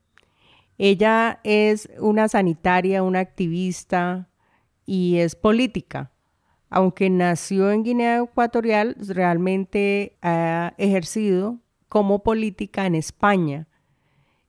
Ella 0.77 1.41
es 1.43 1.89
una 1.99 2.29
sanitaria, 2.29 3.03
una 3.03 3.21
activista 3.21 4.29
y 4.85 5.17
es 5.21 5.37
política. 5.37 6.11
Aunque 6.75 7.11
nació 7.11 7.71
en 7.71 7.83
Guinea 7.83 8.23
Ecuatorial, 8.23 8.97
realmente 8.99 10.17
ha 10.23 10.73
ejercido 10.79 11.59
como 11.91 12.23
política 12.23 12.87
en 12.87 12.95
España. 12.95 13.69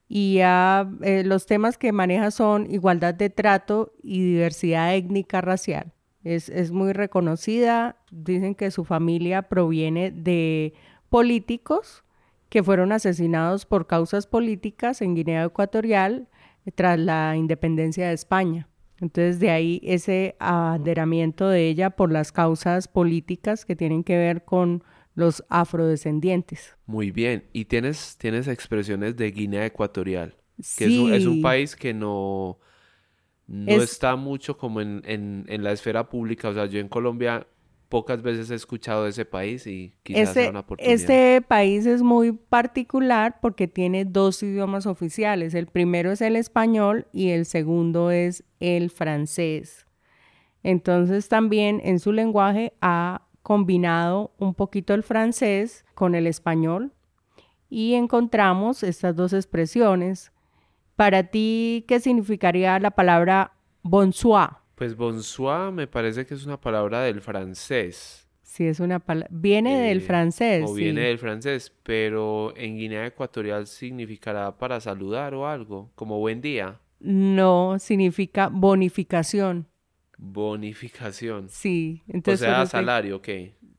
Y 0.08 0.38
eh, 0.40 1.22
los 1.26 1.44
temas 1.44 1.76
que 1.76 1.92
maneja 1.92 2.30
son 2.30 2.66
igualdad 2.70 3.12
de 3.12 3.28
trato 3.28 3.92
y 4.02 4.22
diversidad 4.22 4.94
étnica 4.94 5.42
racial. 5.42 5.92
Es, 6.22 6.48
es 6.48 6.72
muy 6.72 6.94
reconocida. 6.94 7.96
Dicen 8.10 8.54
que 8.54 8.70
su 8.70 8.86
familia 8.86 9.42
proviene 9.42 10.10
de 10.10 10.72
políticos 11.10 12.04
que 12.48 12.62
fueron 12.62 12.92
asesinados 12.92 13.66
por 13.66 13.86
causas 13.86 14.26
políticas 14.26 15.02
en 15.02 15.14
Guinea 15.14 15.44
Ecuatorial 15.44 16.28
tras 16.74 16.98
la 16.98 17.36
independencia 17.36 18.08
de 18.08 18.14
España. 18.14 18.66
Entonces 19.04 19.40
de 19.40 19.50
ahí 19.50 19.80
ese 19.84 20.36
abanderamiento 20.40 21.48
de 21.48 21.68
ella 21.68 21.90
por 21.90 22.10
las 22.12 22.32
causas 22.32 22.88
políticas 22.88 23.64
que 23.64 23.76
tienen 23.76 24.04
que 24.04 24.16
ver 24.18 24.44
con 24.44 24.82
los 25.14 25.44
afrodescendientes. 25.48 26.76
Muy 26.86 27.10
bien. 27.10 27.48
¿Y 27.52 27.64
tienes, 27.66 28.16
tienes 28.18 28.46
expresiones 28.48 29.16
de 29.16 29.30
Guinea 29.30 29.64
Ecuatorial? 29.66 30.36
Que 30.74 30.86
es, 30.86 30.96
un, 30.96 31.12
es 31.12 31.26
un 31.26 31.36
Sí. 31.36 31.42
país 31.42 31.76
que 31.76 31.94
no, 31.94 32.58
no 33.46 33.82
Es- 33.82 33.84
está 33.92 34.16
mucho 34.16 34.58
como 34.58 34.80
en, 34.80 35.02
en, 35.06 35.44
en 35.48 35.64
la 35.64 35.72
esfera 35.72 36.08
pública. 36.08 36.48
O 36.50 36.54
sea, 36.54 36.66
yo 36.66 36.80
en 36.80 36.88
Colombia 36.88 37.46
pocas 37.94 38.22
veces 38.22 38.50
he 38.50 38.56
escuchado 38.56 39.04
de 39.04 39.10
ese 39.10 39.24
país 39.24 39.68
y 39.68 39.94
quizás 40.02 40.32
sea 40.32 40.42
Ese, 40.42 40.50
una 40.50 40.60
oportunidad. 40.60 40.96
este 40.96 41.40
país 41.42 41.86
es 41.86 42.02
muy 42.02 42.32
particular 42.32 43.38
porque 43.40 43.68
tiene 43.68 44.04
dos 44.04 44.42
idiomas 44.42 44.86
oficiales. 44.86 45.54
El 45.54 45.68
primero 45.68 46.10
es 46.10 46.20
el 46.20 46.34
español 46.34 47.06
y 47.12 47.28
el 47.28 47.46
segundo 47.46 48.10
es 48.10 48.42
el 48.58 48.90
francés. 48.90 49.86
Entonces 50.64 51.28
también 51.28 51.80
en 51.84 52.00
su 52.00 52.10
lenguaje 52.10 52.72
ha 52.80 53.28
combinado 53.44 54.32
un 54.38 54.54
poquito 54.54 54.92
el 54.92 55.04
francés 55.04 55.84
con 55.94 56.16
el 56.16 56.26
español 56.26 56.90
y 57.70 57.94
encontramos 57.94 58.82
estas 58.82 59.14
dos 59.14 59.32
expresiones. 59.32 60.32
Para 60.96 61.22
ti, 61.30 61.84
¿qué 61.86 62.00
significaría 62.00 62.76
la 62.80 62.90
palabra 62.90 63.52
bonsoir? 63.84 64.63
Pues 64.74 64.96
bonsoir 64.96 65.70
me 65.72 65.86
parece 65.86 66.26
que 66.26 66.34
es 66.34 66.44
una 66.46 66.60
palabra 66.60 67.02
del 67.02 67.20
francés. 67.20 68.26
Sí, 68.42 68.66
es 68.66 68.80
una 68.80 68.98
palabra. 69.00 69.28
Viene 69.32 69.80
del 69.80 69.98
eh, 69.98 70.00
francés. 70.00 70.64
O 70.66 70.74
sí. 70.74 70.82
viene 70.82 71.02
del 71.02 71.18
francés, 71.18 71.72
pero 71.82 72.52
en 72.56 72.76
Guinea 72.76 73.06
Ecuatorial 73.06 73.66
significará 73.66 74.56
para 74.56 74.80
saludar 74.80 75.34
o 75.34 75.46
algo, 75.48 75.90
como 75.94 76.18
buen 76.18 76.40
día. 76.40 76.80
No, 77.00 77.78
significa 77.78 78.48
bonificación. 78.48 79.66
Bonificación. 80.18 81.48
Sí, 81.48 82.02
O 82.08 82.12
entonces. 82.14 82.40
sea, 82.40 82.54
solo 82.56 82.64
te- 82.64 82.70
salario, 82.70 83.16
ok. 83.16 83.28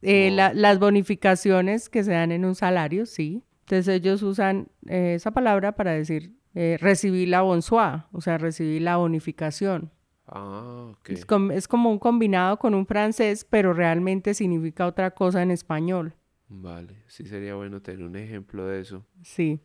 Eh, 0.02 0.32
la- 0.32 0.54
las 0.54 0.80
bonificaciones 0.80 1.89
que 1.89 2.04
se 2.04 2.12
dan 2.12 2.32
en 2.32 2.46
un 2.46 2.56
salario, 2.56 3.06
sí. 3.06 3.43
Entonces 3.62 3.88
ellos 3.96 4.22
usan 4.22 4.68
eh, 4.88 5.14
esa 5.16 5.32
palabra 5.32 5.76
para 5.76 5.91
decir 5.91 6.34
recibir 6.80 7.28
la 7.28 7.41
bonsoir, 7.41 8.04
o 8.14 8.22
sea, 8.22 8.38
recibir 8.38 8.82
la 8.82 8.96
bonificación. 8.96 9.91
Ah, 10.28 10.88
ok. 10.91 11.09
Es, 11.09 11.26
com- 11.26 11.51
es 11.51 11.67
como 11.67 11.91
un 11.91 11.99
combinado 11.99 12.57
con 12.57 12.73
un 12.73 12.86
francés, 12.86 13.45
pero 13.49 13.73
realmente 13.73 14.34
significa 14.34 14.86
otra 14.88 15.11
cosa 15.11 15.41
en 15.41 15.51
español. 15.51 16.13
Vale, 16.47 17.03
sí 17.07 17.26
sería 17.26 17.55
bueno 17.55 17.82
tener 17.82 18.03
un 18.05 18.15
ejemplo 18.15 18.65
de 18.65 18.82
eso. 18.82 19.05
Sí. 19.23 19.59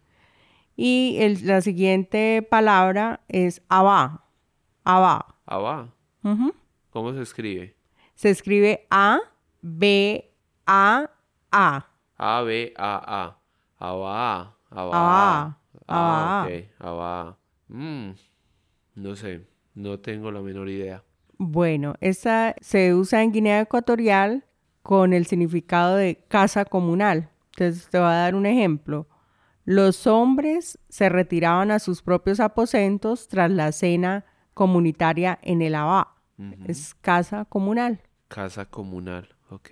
Y 0.76 1.16
el- 1.20 1.46
la 1.46 1.60
siguiente 1.60 2.46
palabra 2.48 3.20
es 3.28 3.62
abá. 3.68 4.24
Abá. 4.84 5.36
Abba, 5.46 5.94
Ujú. 6.22 6.54
¿cómo 6.90 7.12
se 7.12 7.22
escribe? 7.22 7.76
Se 8.14 8.30
escribe 8.30 8.86
A, 8.90 9.18
B, 9.62 10.32
A, 10.66 11.10
A. 11.50 11.86
A, 12.16 12.40
B, 12.42 12.72
A, 12.76 12.96
A. 13.06 13.36
Abá, 13.78 14.56
Abba. 14.70 14.92
abá. 14.92 15.58
Ah, 15.88 16.44
ok, 16.46 16.64
Abba. 16.78 17.38
Mm, 17.68 18.10
no 18.96 19.16
sé, 19.16 19.46
no 19.74 19.98
tengo 19.98 20.30
la 20.30 20.40
menor 20.40 20.68
idea. 20.68 21.04
Bueno, 21.38 21.94
esta 22.00 22.54
se 22.60 22.94
usa 22.94 23.22
en 23.22 23.32
Guinea 23.32 23.60
Ecuatorial 23.60 24.44
con 24.82 25.12
el 25.12 25.26
significado 25.26 25.96
de 25.96 26.24
casa 26.28 26.64
comunal. 26.64 27.30
Entonces 27.52 27.88
te 27.88 27.98
voy 27.98 28.08
a 28.08 28.12
dar 28.12 28.34
un 28.34 28.46
ejemplo. 28.46 29.08
Los 29.64 30.06
hombres 30.06 30.78
se 30.88 31.08
retiraban 31.08 31.70
a 31.70 31.78
sus 31.78 32.02
propios 32.02 32.40
aposentos 32.40 33.28
tras 33.28 33.50
la 33.50 33.72
cena 33.72 34.24
comunitaria 34.54 35.38
en 35.42 35.62
el 35.62 35.74
Abá. 35.74 36.16
Es 36.66 36.94
casa 36.94 37.44
comunal. 37.44 38.00
Casa 38.28 38.64
comunal, 38.64 39.28
ok. 39.50 39.68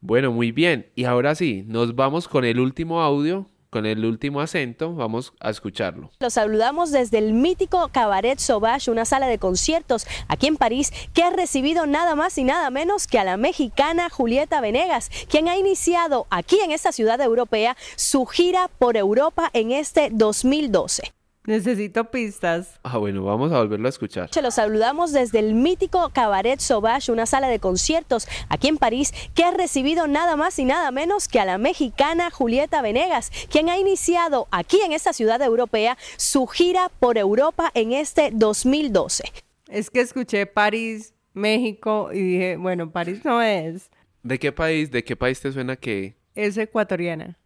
Bueno, 0.00 0.32
muy 0.32 0.52
bien. 0.52 0.90
Y 0.94 1.04
ahora 1.04 1.34
sí, 1.34 1.64
nos 1.66 1.96
vamos 1.96 2.28
con 2.28 2.44
el 2.44 2.60
último 2.60 3.00
audio, 3.00 3.48
con 3.74 3.86
el 3.86 4.04
último 4.04 4.40
acento. 4.40 4.94
Vamos 4.94 5.32
a 5.40 5.50
escucharlo. 5.50 6.12
Los 6.20 6.34
saludamos 6.34 6.92
desde 6.92 7.18
el 7.18 7.32
mítico 7.32 7.88
Cabaret 7.90 8.38
Sauvage, 8.38 8.88
una 8.88 9.04
sala 9.04 9.26
de 9.26 9.40
conciertos 9.40 10.06
aquí 10.28 10.46
en 10.46 10.56
París, 10.56 10.92
que 11.12 11.24
ha 11.24 11.30
recibido 11.30 11.84
nada 11.84 12.14
más 12.14 12.38
y 12.38 12.44
nada 12.44 12.70
menos 12.70 13.08
que 13.08 13.18
a 13.18 13.24
la 13.24 13.36
mexicana 13.36 14.10
Julieta 14.10 14.60
Venegas, 14.60 15.10
quien 15.28 15.48
ha 15.48 15.56
iniciado 15.56 16.28
aquí 16.30 16.60
en 16.60 16.70
esta 16.70 16.92
ciudad 16.92 17.20
europea 17.20 17.76
su 17.96 18.26
gira 18.26 18.68
por 18.78 18.96
Europa 18.96 19.50
en 19.54 19.72
este 19.72 20.10
2012. 20.12 21.12
Necesito 21.46 22.10
pistas. 22.10 22.80
Ah, 22.82 22.96
bueno, 22.96 23.22
vamos 23.22 23.52
a 23.52 23.58
volverlo 23.58 23.86
a 23.86 23.90
escuchar. 23.90 24.30
Se 24.32 24.40
los 24.40 24.54
saludamos 24.54 25.12
desde 25.12 25.40
el 25.40 25.54
mítico 25.54 26.08
Cabaret 26.08 26.58
Sauvage, 26.58 27.12
una 27.12 27.26
sala 27.26 27.48
de 27.48 27.58
conciertos 27.58 28.26
aquí 28.48 28.68
en 28.68 28.78
París, 28.78 29.12
que 29.34 29.44
ha 29.44 29.50
recibido 29.50 30.06
nada 30.06 30.36
más 30.36 30.58
y 30.58 30.64
nada 30.64 30.90
menos 30.90 31.28
que 31.28 31.40
a 31.40 31.44
la 31.44 31.58
mexicana 31.58 32.30
Julieta 32.30 32.80
Venegas, 32.80 33.30
quien 33.50 33.68
ha 33.68 33.76
iniciado 33.76 34.48
aquí 34.52 34.80
en 34.80 34.92
esta 34.92 35.12
ciudad 35.12 35.42
europea 35.42 35.98
su 36.16 36.46
gira 36.46 36.90
por 36.98 37.18
Europa 37.18 37.70
en 37.74 37.92
este 37.92 38.30
2012. 38.32 39.24
Es 39.68 39.90
que 39.90 40.00
escuché 40.00 40.46
París, 40.46 41.12
México 41.34 42.08
y 42.10 42.20
dije, 42.20 42.56
bueno, 42.56 42.90
París 42.90 43.22
no 43.22 43.42
es. 43.42 43.90
¿De 44.22 44.38
qué 44.38 44.50
país, 44.50 44.90
de 44.90 45.04
qué 45.04 45.14
país 45.14 45.40
te 45.40 45.52
suena 45.52 45.76
que 45.76 46.16
Es 46.34 46.56
ecuatoriana. 46.56 47.36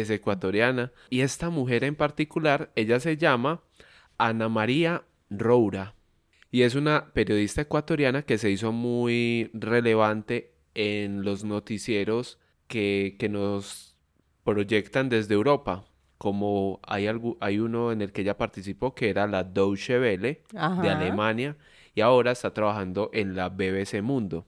Es 0.00 0.10
ecuatoriana? 0.10 0.92
Y 1.10 1.20
esta 1.20 1.50
mujer 1.50 1.84
en 1.84 1.96
particular, 1.96 2.72
ella 2.76 3.00
se 3.00 3.16
llama 3.16 3.62
Ana 4.18 4.48
María 4.48 5.04
Roura. 5.30 5.94
Y 6.50 6.62
es 6.62 6.74
una 6.74 7.12
periodista 7.14 7.62
ecuatoriana 7.62 8.22
que 8.22 8.38
se 8.38 8.50
hizo 8.50 8.72
muy 8.72 9.50
relevante 9.54 10.52
en 10.74 11.24
los 11.24 11.44
noticieros 11.44 12.38
que, 12.68 13.16
que 13.18 13.28
nos 13.28 13.96
proyectan 14.44 15.08
desde 15.08 15.34
Europa. 15.34 15.84
Como 16.18 16.80
hay, 16.84 17.06
algu- 17.06 17.36
hay 17.40 17.58
uno 17.58 17.90
en 17.92 18.00
el 18.02 18.12
que 18.12 18.22
ella 18.22 18.38
participó 18.38 18.94
que 18.94 19.10
era 19.10 19.26
la 19.26 19.44
Deutsche 19.44 19.98
Welle 19.98 20.42
de. 20.76 20.88
Alemania 20.88 21.56
y 21.94 22.00
ahora 22.00 22.32
está 22.32 22.54
trabajando 22.54 23.10
en 23.12 23.34
la 23.34 23.48
BBC 23.48 24.02
Mundo, 24.02 24.46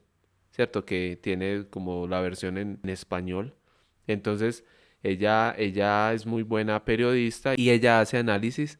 ¿cierto? 0.51 0.85
Que 0.85 1.19
tiene 1.21 1.65
como 1.69 2.07
la 2.07 2.21
versión 2.21 2.57
en, 2.57 2.79
en 2.83 2.89
español. 2.89 3.55
Entonces, 4.07 4.63
ella, 5.05 5.53
ella 5.57 6.13
es 6.13 6.25
muy 6.25 6.43
buena 6.43 6.83
periodista 6.83 7.53
y 7.55 7.69
ella 7.69 7.99
hace 7.99 8.17
análisis 8.17 8.79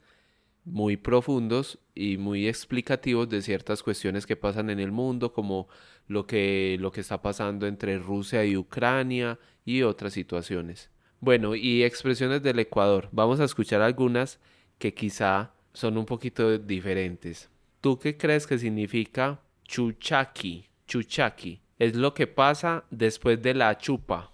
muy 0.64 0.96
profundos 0.96 1.78
y 1.94 2.18
muy 2.18 2.48
explicativos 2.48 3.28
de 3.28 3.40
ciertas 3.40 3.82
cuestiones 3.84 4.26
que 4.26 4.34
pasan 4.34 4.68
en 4.68 4.80
el 4.80 4.90
mundo, 4.90 5.32
como 5.32 5.68
lo 6.08 6.26
que, 6.26 6.76
lo 6.80 6.90
que 6.90 7.00
está 7.00 7.22
pasando 7.22 7.68
entre 7.68 7.98
Rusia 7.98 8.44
y 8.44 8.56
Ucrania 8.56 9.38
y 9.64 9.82
otras 9.82 10.12
situaciones. 10.12 10.90
Bueno, 11.20 11.54
y 11.54 11.84
expresiones 11.84 12.42
del 12.42 12.58
Ecuador. 12.58 13.08
Vamos 13.12 13.38
a 13.38 13.44
escuchar 13.44 13.80
algunas 13.80 14.40
que 14.78 14.92
quizá 14.92 15.52
son 15.72 15.96
un 15.96 16.04
poquito 16.04 16.58
diferentes. 16.58 17.48
¿Tú 17.80 17.98
qué 18.00 18.16
crees 18.16 18.46
que 18.46 18.58
significa 18.58 19.40
chuchaki? 19.64 20.66
Chuchaki. 20.88 21.60
Es 21.78 21.94
lo 21.94 22.14
que 22.14 22.26
pasa 22.26 22.84
después 22.90 23.40
de 23.40 23.54
la 23.54 23.78
chupa. 23.78 24.32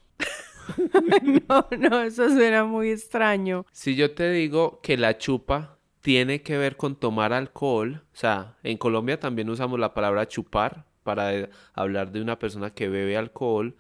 no, 1.49 1.67
no, 1.79 2.03
eso 2.03 2.29
suena 2.29 2.65
muy 2.65 2.91
extraño. 2.91 3.67
Si 3.73 3.95
yo 3.97 4.15
te 4.15 4.31
digo 4.31 4.81
que 4.83 4.97
la 4.97 5.19
chupa 5.19 5.79
tiene 6.01 6.43
que 6.43 6.57
ver 6.57 6.77
con 6.77 6.97
tomar 6.97 7.33
alcohol, 7.33 8.03
o 8.13 8.17
sea, 8.17 8.57
en 8.63 8.77
Colombia 8.77 9.21
también 9.21 9.51
usamos 9.51 9.79
la 9.79 9.95
palabra 9.95 10.27
chupar 10.27 10.85
para 11.03 11.49
hablar 11.75 12.13
de 12.13 12.21
una 12.23 12.39
persona 12.39 12.71
que 12.71 12.89
bebe 12.89 13.17
alcohol, 13.17 13.77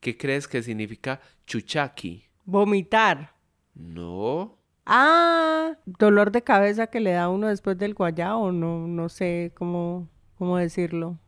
¿qué 0.00 0.16
crees 0.16 0.48
que 0.48 0.62
significa 0.62 1.20
chuchaki? 1.46 2.24
Vomitar. 2.44 3.34
No, 3.74 4.56
Ah, 4.88 5.72
dolor 5.84 6.30
de 6.30 6.42
cabeza 6.42 6.86
que 6.86 7.00
le 7.00 7.10
da 7.10 7.24
a 7.24 7.28
uno 7.28 7.48
después 7.48 7.76
del 7.76 7.94
guayao, 7.94 8.52
no, 8.52 8.86
no 8.86 9.08
sé 9.08 9.52
cómo, 9.56 10.08
cómo 10.38 10.58
decirlo. 10.58 11.18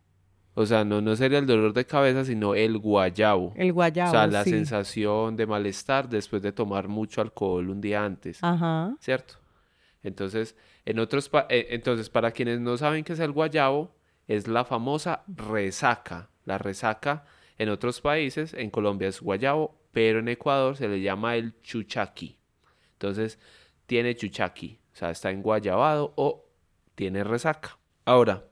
O 0.60 0.66
sea, 0.66 0.84
no, 0.84 1.00
no 1.00 1.14
sería 1.16 1.38
el 1.38 1.46
dolor 1.46 1.72
de 1.72 1.84
cabeza, 1.86 2.24
sino 2.24 2.54
el 2.54 2.78
guayabo. 2.78 3.52
El 3.56 3.72
guayabo, 3.72 4.10
O 4.10 4.12
sea, 4.12 4.26
la 4.26 4.44
sí. 4.44 4.50
sensación 4.50 5.36
de 5.36 5.46
malestar 5.46 6.08
después 6.08 6.42
de 6.42 6.52
tomar 6.52 6.88
mucho 6.88 7.20
alcohol 7.20 7.70
un 7.70 7.80
día 7.80 8.04
antes. 8.04 8.38
Ajá. 8.42 8.94
¿cierto? 9.00 9.34
Entonces, 10.02 10.56
en 10.84 10.98
otros 10.98 11.28
pa- 11.28 11.46
eh, 11.48 11.68
entonces, 11.70 12.10
para 12.10 12.30
quienes 12.32 12.60
no 12.60 12.76
saben 12.76 13.04
qué 13.04 13.12
es 13.12 13.20
el 13.20 13.32
guayabo, 13.32 13.94
es 14.26 14.46
la 14.48 14.64
famosa 14.64 15.22
resaca. 15.28 16.30
La 16.44 16.58
resaca 16.58 17.24
en 17.58 17.68
otros 17.68 18.00
países, 18.00 18.54
en 18.54 18.70
Colombia 18.70 19.08
es 19.08 19.20
guayabo, 19.20 19.76
pero 19.92 20.18
en 20.20 20.28
Ecuador 20.28 20.76
se 20.76 20.88
le 20.88 21.00
llama 21.00 21.36
el 21.36 21.60
chuchaqui. 21.62 22.38
Entonces, 22.94 23.38
tiene 23.86 24.14
chuchaqui, 24.16 24.78
o 24.92 24.96
sea, 24.96 25.10
está 25.10 25.30
enguayabado 25.30 26.12
o 26.16 26.44
tiene 26.94 27.22
resaca. 27.24 27.78
Ahora, 28.04 28.44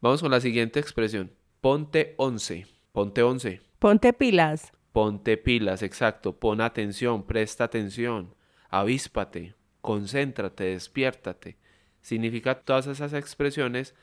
vamos 0.00 0.20
con 0.22 0.30
la 0.30 0.40
siguiente 0.40 0.80
expresión. 0.80 1.30
Ponte 1.60 2.14
once. 2.18 2.66
Ponte 2.92 3.22
once. 3.22 3.60
Ponte 3.78 4.12
pilas. 4.12 4.72
Ponte 4.92 5.36
pilas, 5.36 5.82
exacto. 5.82 6.38
Pon 6.38 6.62
atención, 6.62 7.22
presta 7.26 7.64
atención, 7.64 8.34
avíspate, 8.70 9.54
concéntrate, 9.82 10.64
despiértate. 10.64 11.58
Significa 12.00 12.60
todas 12.60 12.86
esas 12.86 13.12
expresiones 13.12 13.94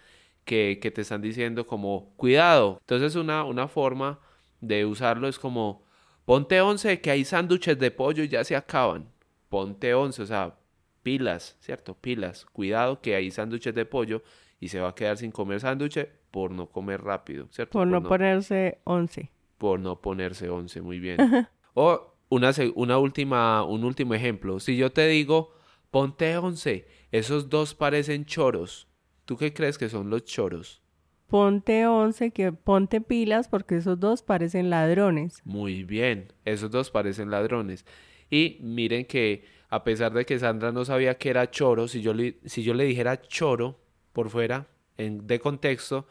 que, 0.45 0.77
que 0.79 0.91
te 0.91 1.01
están 1.01 1.21
diciendo 1.21 1.65
como 1.65 2.13
cuidado. 2.15 2.77
Entonces 2.81 3.15
una, 3.15 3.43
una 3.43 3.67
forma 3.67 4.19
de 4.61 4.85
usarlo 4.85 5.27
es 5.27 5.39
como 5.39 5.83
ponte 6.25 6.61
once 6.61 7.01
que 7.01 7.09
hay 7.09 7.25
sándwiches 7.25 7.79
de 7.79 7.89
pollo 7.89 8.23
y 8.23 8.27
ya 8.27 8.43
se 8.43 8.55
acaban. 8.55 9.09
Ponte 9.49 9.95
once, 9.95 10.21
o 10.21 10.25
sea, 10.27 10.55
pilas, 11.01 11.57
¿cierto? 11.59 11.95
Pilas. 11.95 12.45
Cuidado 12.45 13.01
que 13.01 13.15
hay 13.15 13.31
sándwiches 13.31 13.73
de 13.73 13.85
pollo 13.85 14.21
y 14.59 14.69
se 14.69 14.79
va 14.79 14.89
a 14.89 14.95
quedar 14.95 15.17
sin 15.17 15.31
comer 15.31 15.59
sándwiches 15.59 16.07
por 16.31 16.51
no 16.51 16.67
comer 16.67 17.01
rápido, 17.01 17.47
¿cierto? 17.51 17.73
Por 17.73 17.87
no 17.87 18.01
ponerse 18.03 18.79
once. 18.85 19.31
por 19.57 19.79
no 19.79 20.01
ponerse 20.01 20.49
11, 20.49 20.81
muy 20.81 20.99
bien. 20.99 21.21
Ajá. 21.21 21.51
o 21.73 22.15
una, 22.29 22.51
una 22.75 22.97
última, 22.97 23.63
un 23.63 23.83
último 23.83 24.13
ejemplo. 24.13 24.59
Si 24.59 24.75
yo 24.75 24.91
te 24.91 25.07
digo, 25.07 25.53
ponte 25.91 26.35
11, 26.35 26.87
esos 27.11 27.49
dos 27.49 27.75
parecen 27.75 28.25
choros. 28.25 28.87
¿Tú 29.25 29.37
qué 29.37 29.53
crees 29.53 29.77
que 29.77 29.89
son 29.89 30.09
los 30.09 30.25
choros? 30.25 30.81
Ponte 31.27 31.87
once, 31.87 32.31
que 32.31 32.51
ponte 32.51 33.01
pilas 33.01 33.47
porque 33.47 33.77
esos 33.77 33.99
dos 33.99 34.21
parecen 34.21 34.69
ladrones. 34.69 35.41
Muy 35.45 35.83
bien, 35.83 36.33
esos 36.45 36.69
dos 36.69 36.91
parecen 36.91 37.31
ladrones. 37.31 37.85
Y 38.29 38.57
miren 38.61 39.05
que 39.05 39.45
a 39.69 39.83
pesar 39.83 40.13
de 40.13 40.25
que 40.25 40.37
Sandra 40.37 40.71
no 40.71 40.85
sabía 40.85 41.17
que 41.17 41.29
era 41.29 41.49
choro, 41.49 41.87
si 41.87 42.01
yo 42.01 42.13
le, 42.13 42.39
si 42.45 42.63
yo 42.63 42.73
le 42.73 42.83
dijera 42.83 43.21
choro 43.21 43.79
por 44.13 44.29
fuera, 44.29 44.67
en, 44.97 45.27
de 45.27 45.39
contexto, 45.39 46.07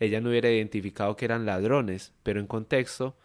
ella 0.00 0.20
no 0.20 0.30
hubiera 0.30 0.50
identificado 0.50 1.16
que 1.16 1.24
eran 1.24 1.46
ladrones, 1.46 2.12
pero 2.22 2.40
en 2.40 2.46
contexto 2.46 3.16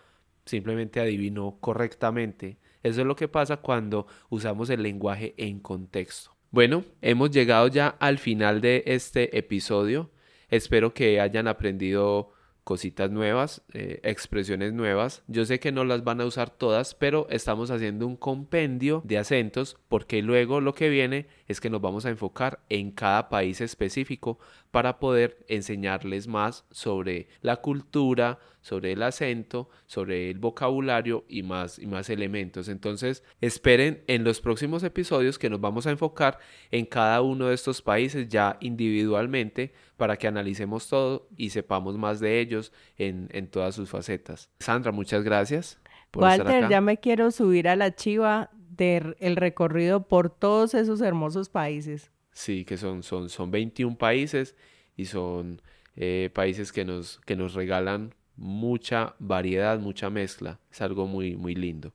simplemente 0.45 0.99
adivinó 0.99 1.57
correctamente. 1.59 2.57
Eso 2.83 3.01
es 3.01 3.07
lo 3.07 3.15
que 3.15 3.27
pasa 3.27 3.57
cuando 3.57 4.07
usamos 4.29 4.69
el 4.69 4.83
lenguaje 4.83 5.33
en 5.37 5.59
contexto. 5.59 6.31
Bueno, 6.51 6.83
hemos 7.01 7.31
llegado 7.31 7.67
ya 7.67 7.89
al 7.99 8.17
final 8.17 8.61
de 8.61 8.83
este 8.87 9.37
episodio. 9.37 10.09
Espero 10.49 10.93
que 10.93 11.19
hayan 11.19 11.47
aprendido 11.47 12.31
cositas 12.63 13.11
nuevas, 13.11 13.63
eh, 13.73 13.99
expresiones 14.03 14.73
nuevas. 14.73 15.23
Yo 15.27 15.45
sé 15.45 15.59
que 15.59 15.71
no 15.71 15.83
las 15.85 16.03
van 16.03 16.21
a 16.21 16.25
usar 16.25 16.49
todas, 16.49 16.95
pero 16.95 17.27
estamos 17.29 17.71
haciendo 17.71 18.07
un 18.07 18.15
compendio 18.15 19.01
de 19.05 19.17
acentos 19.17 19.77
porque 19.87 20.21
luego 20.21 20.61
lo 20.61 20.73
que 20.73 20.89
viene 20.89 21.27
es 21.49 21.59
que 21.59 21.69
nos 21.69 21.81
vamos 21.81 22.05
a 22.05 22.09
enfocar 22.09 22.59
en 22.69 22.91
cada 22.91 23.27
país 23.27 23.59
específico 23.59 24.39
para 24.71 24.99
poder 24.99 25.43
enseñarles 25.47 26.27
más 26.27 26.63
sobre 26.69 27.27
la 27.41 27.57
cultura, 27.57 28.37
sobre 28.61 28.91
el 28.91 29.01
acento, 29.01 29.67
sobre 29.87 30.29
el 30.29 30.37
vocabulario 30.37 31.25
y 31.27 31.41
más 31.41 31.79
y 31.79 31.87
más 31.87 32.11
elementos. 32.11 32.69
Entonces, 32.69 33.23
esperen 33.41 34.03
en 34.05 34.23
los 34.23 34.41
próximos 34.41 34.83
episodios 34.83 35.39
que 35.39 35.49
nos 35.49 35.59
vamos 35.59 35.87
a 35.87 35.91
enfocar 35.91 36.37
en 36.69 36.85
cada 36.85 37.21
uno 37.23 37.47
de 37.47 37.55
estos 37.55 37.81
países 37.81 38.29
ya 38.29 38.57
individualmente 38.61 39.73
para 39.97 40.17
que 40.17 40.27
analicemos 40.27 40.87
todo 40.87 41.27
y 41.35 41.49
sepamos 41.49 41.97
más 41.97 42.19
de 42.19 42.39
ellos 42.39 42.71
en, 42.95 43.27
en 43.31 43.47
todas 43.47 43.73
sus 43.73 43.89
facetas. 43.89 44.51
Sandra, 44.59 44.91
muchas 44.91 45.23
gracias. 45.23 45.79
Walter, 46.13 46.69
ya 46.69 46.81
me 46.81 46.97
quiero 46.97 47.31
subir 47.31 47.67
a 47.67 47.75
la 47.75 47.95
chiva 47.95 48.51
del 48.79 49.35
recorrido 49.35 50.07
por 50.07 50.29
todos 50.29 50.73
esos 50.73 51.01
hermosos 51.01 51.49
países. 51.49 52.11
Sí, 52.31 52.63
que 52.65 52.77
son, 52.77 53.03
son, 53.03 53.29
son 53.29 53.51
21 53.51 53.97
países 53.97 54.55
y 54.95 55.05
son 55.05 55.61
eh, 55.95 56.29
países 56.33 56.71
que 56.71 56.85
nos, 56.85 57.19
que 57.25 57.35
nos 57.35 57.53
regalan 57.53 58.15
mucha 58.37 59.15
variedad, 59.19 59.79
mucha 59.79 60.09
mezcla. 60.09 60.59
Es 60.71 60.81
algo 60.81 61.05
muy, 61.07 61.35
muy 61.35 61.55
lindo. 61.55 61.93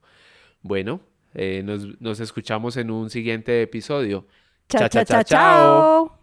Bueno, 0.60 1.00
eh, 1.32 1.62
nos, 1.64 2.00
nos 2.00 2.20
escuchamos 2.20 2.76
en 2.76 2.90
un 2.90 3.08
siguiente 3.10 3.62
episodio. 3.62 4.26
Chao, 4.68 4.88
chao, 4.88 5.22
chao. 5.24 6.13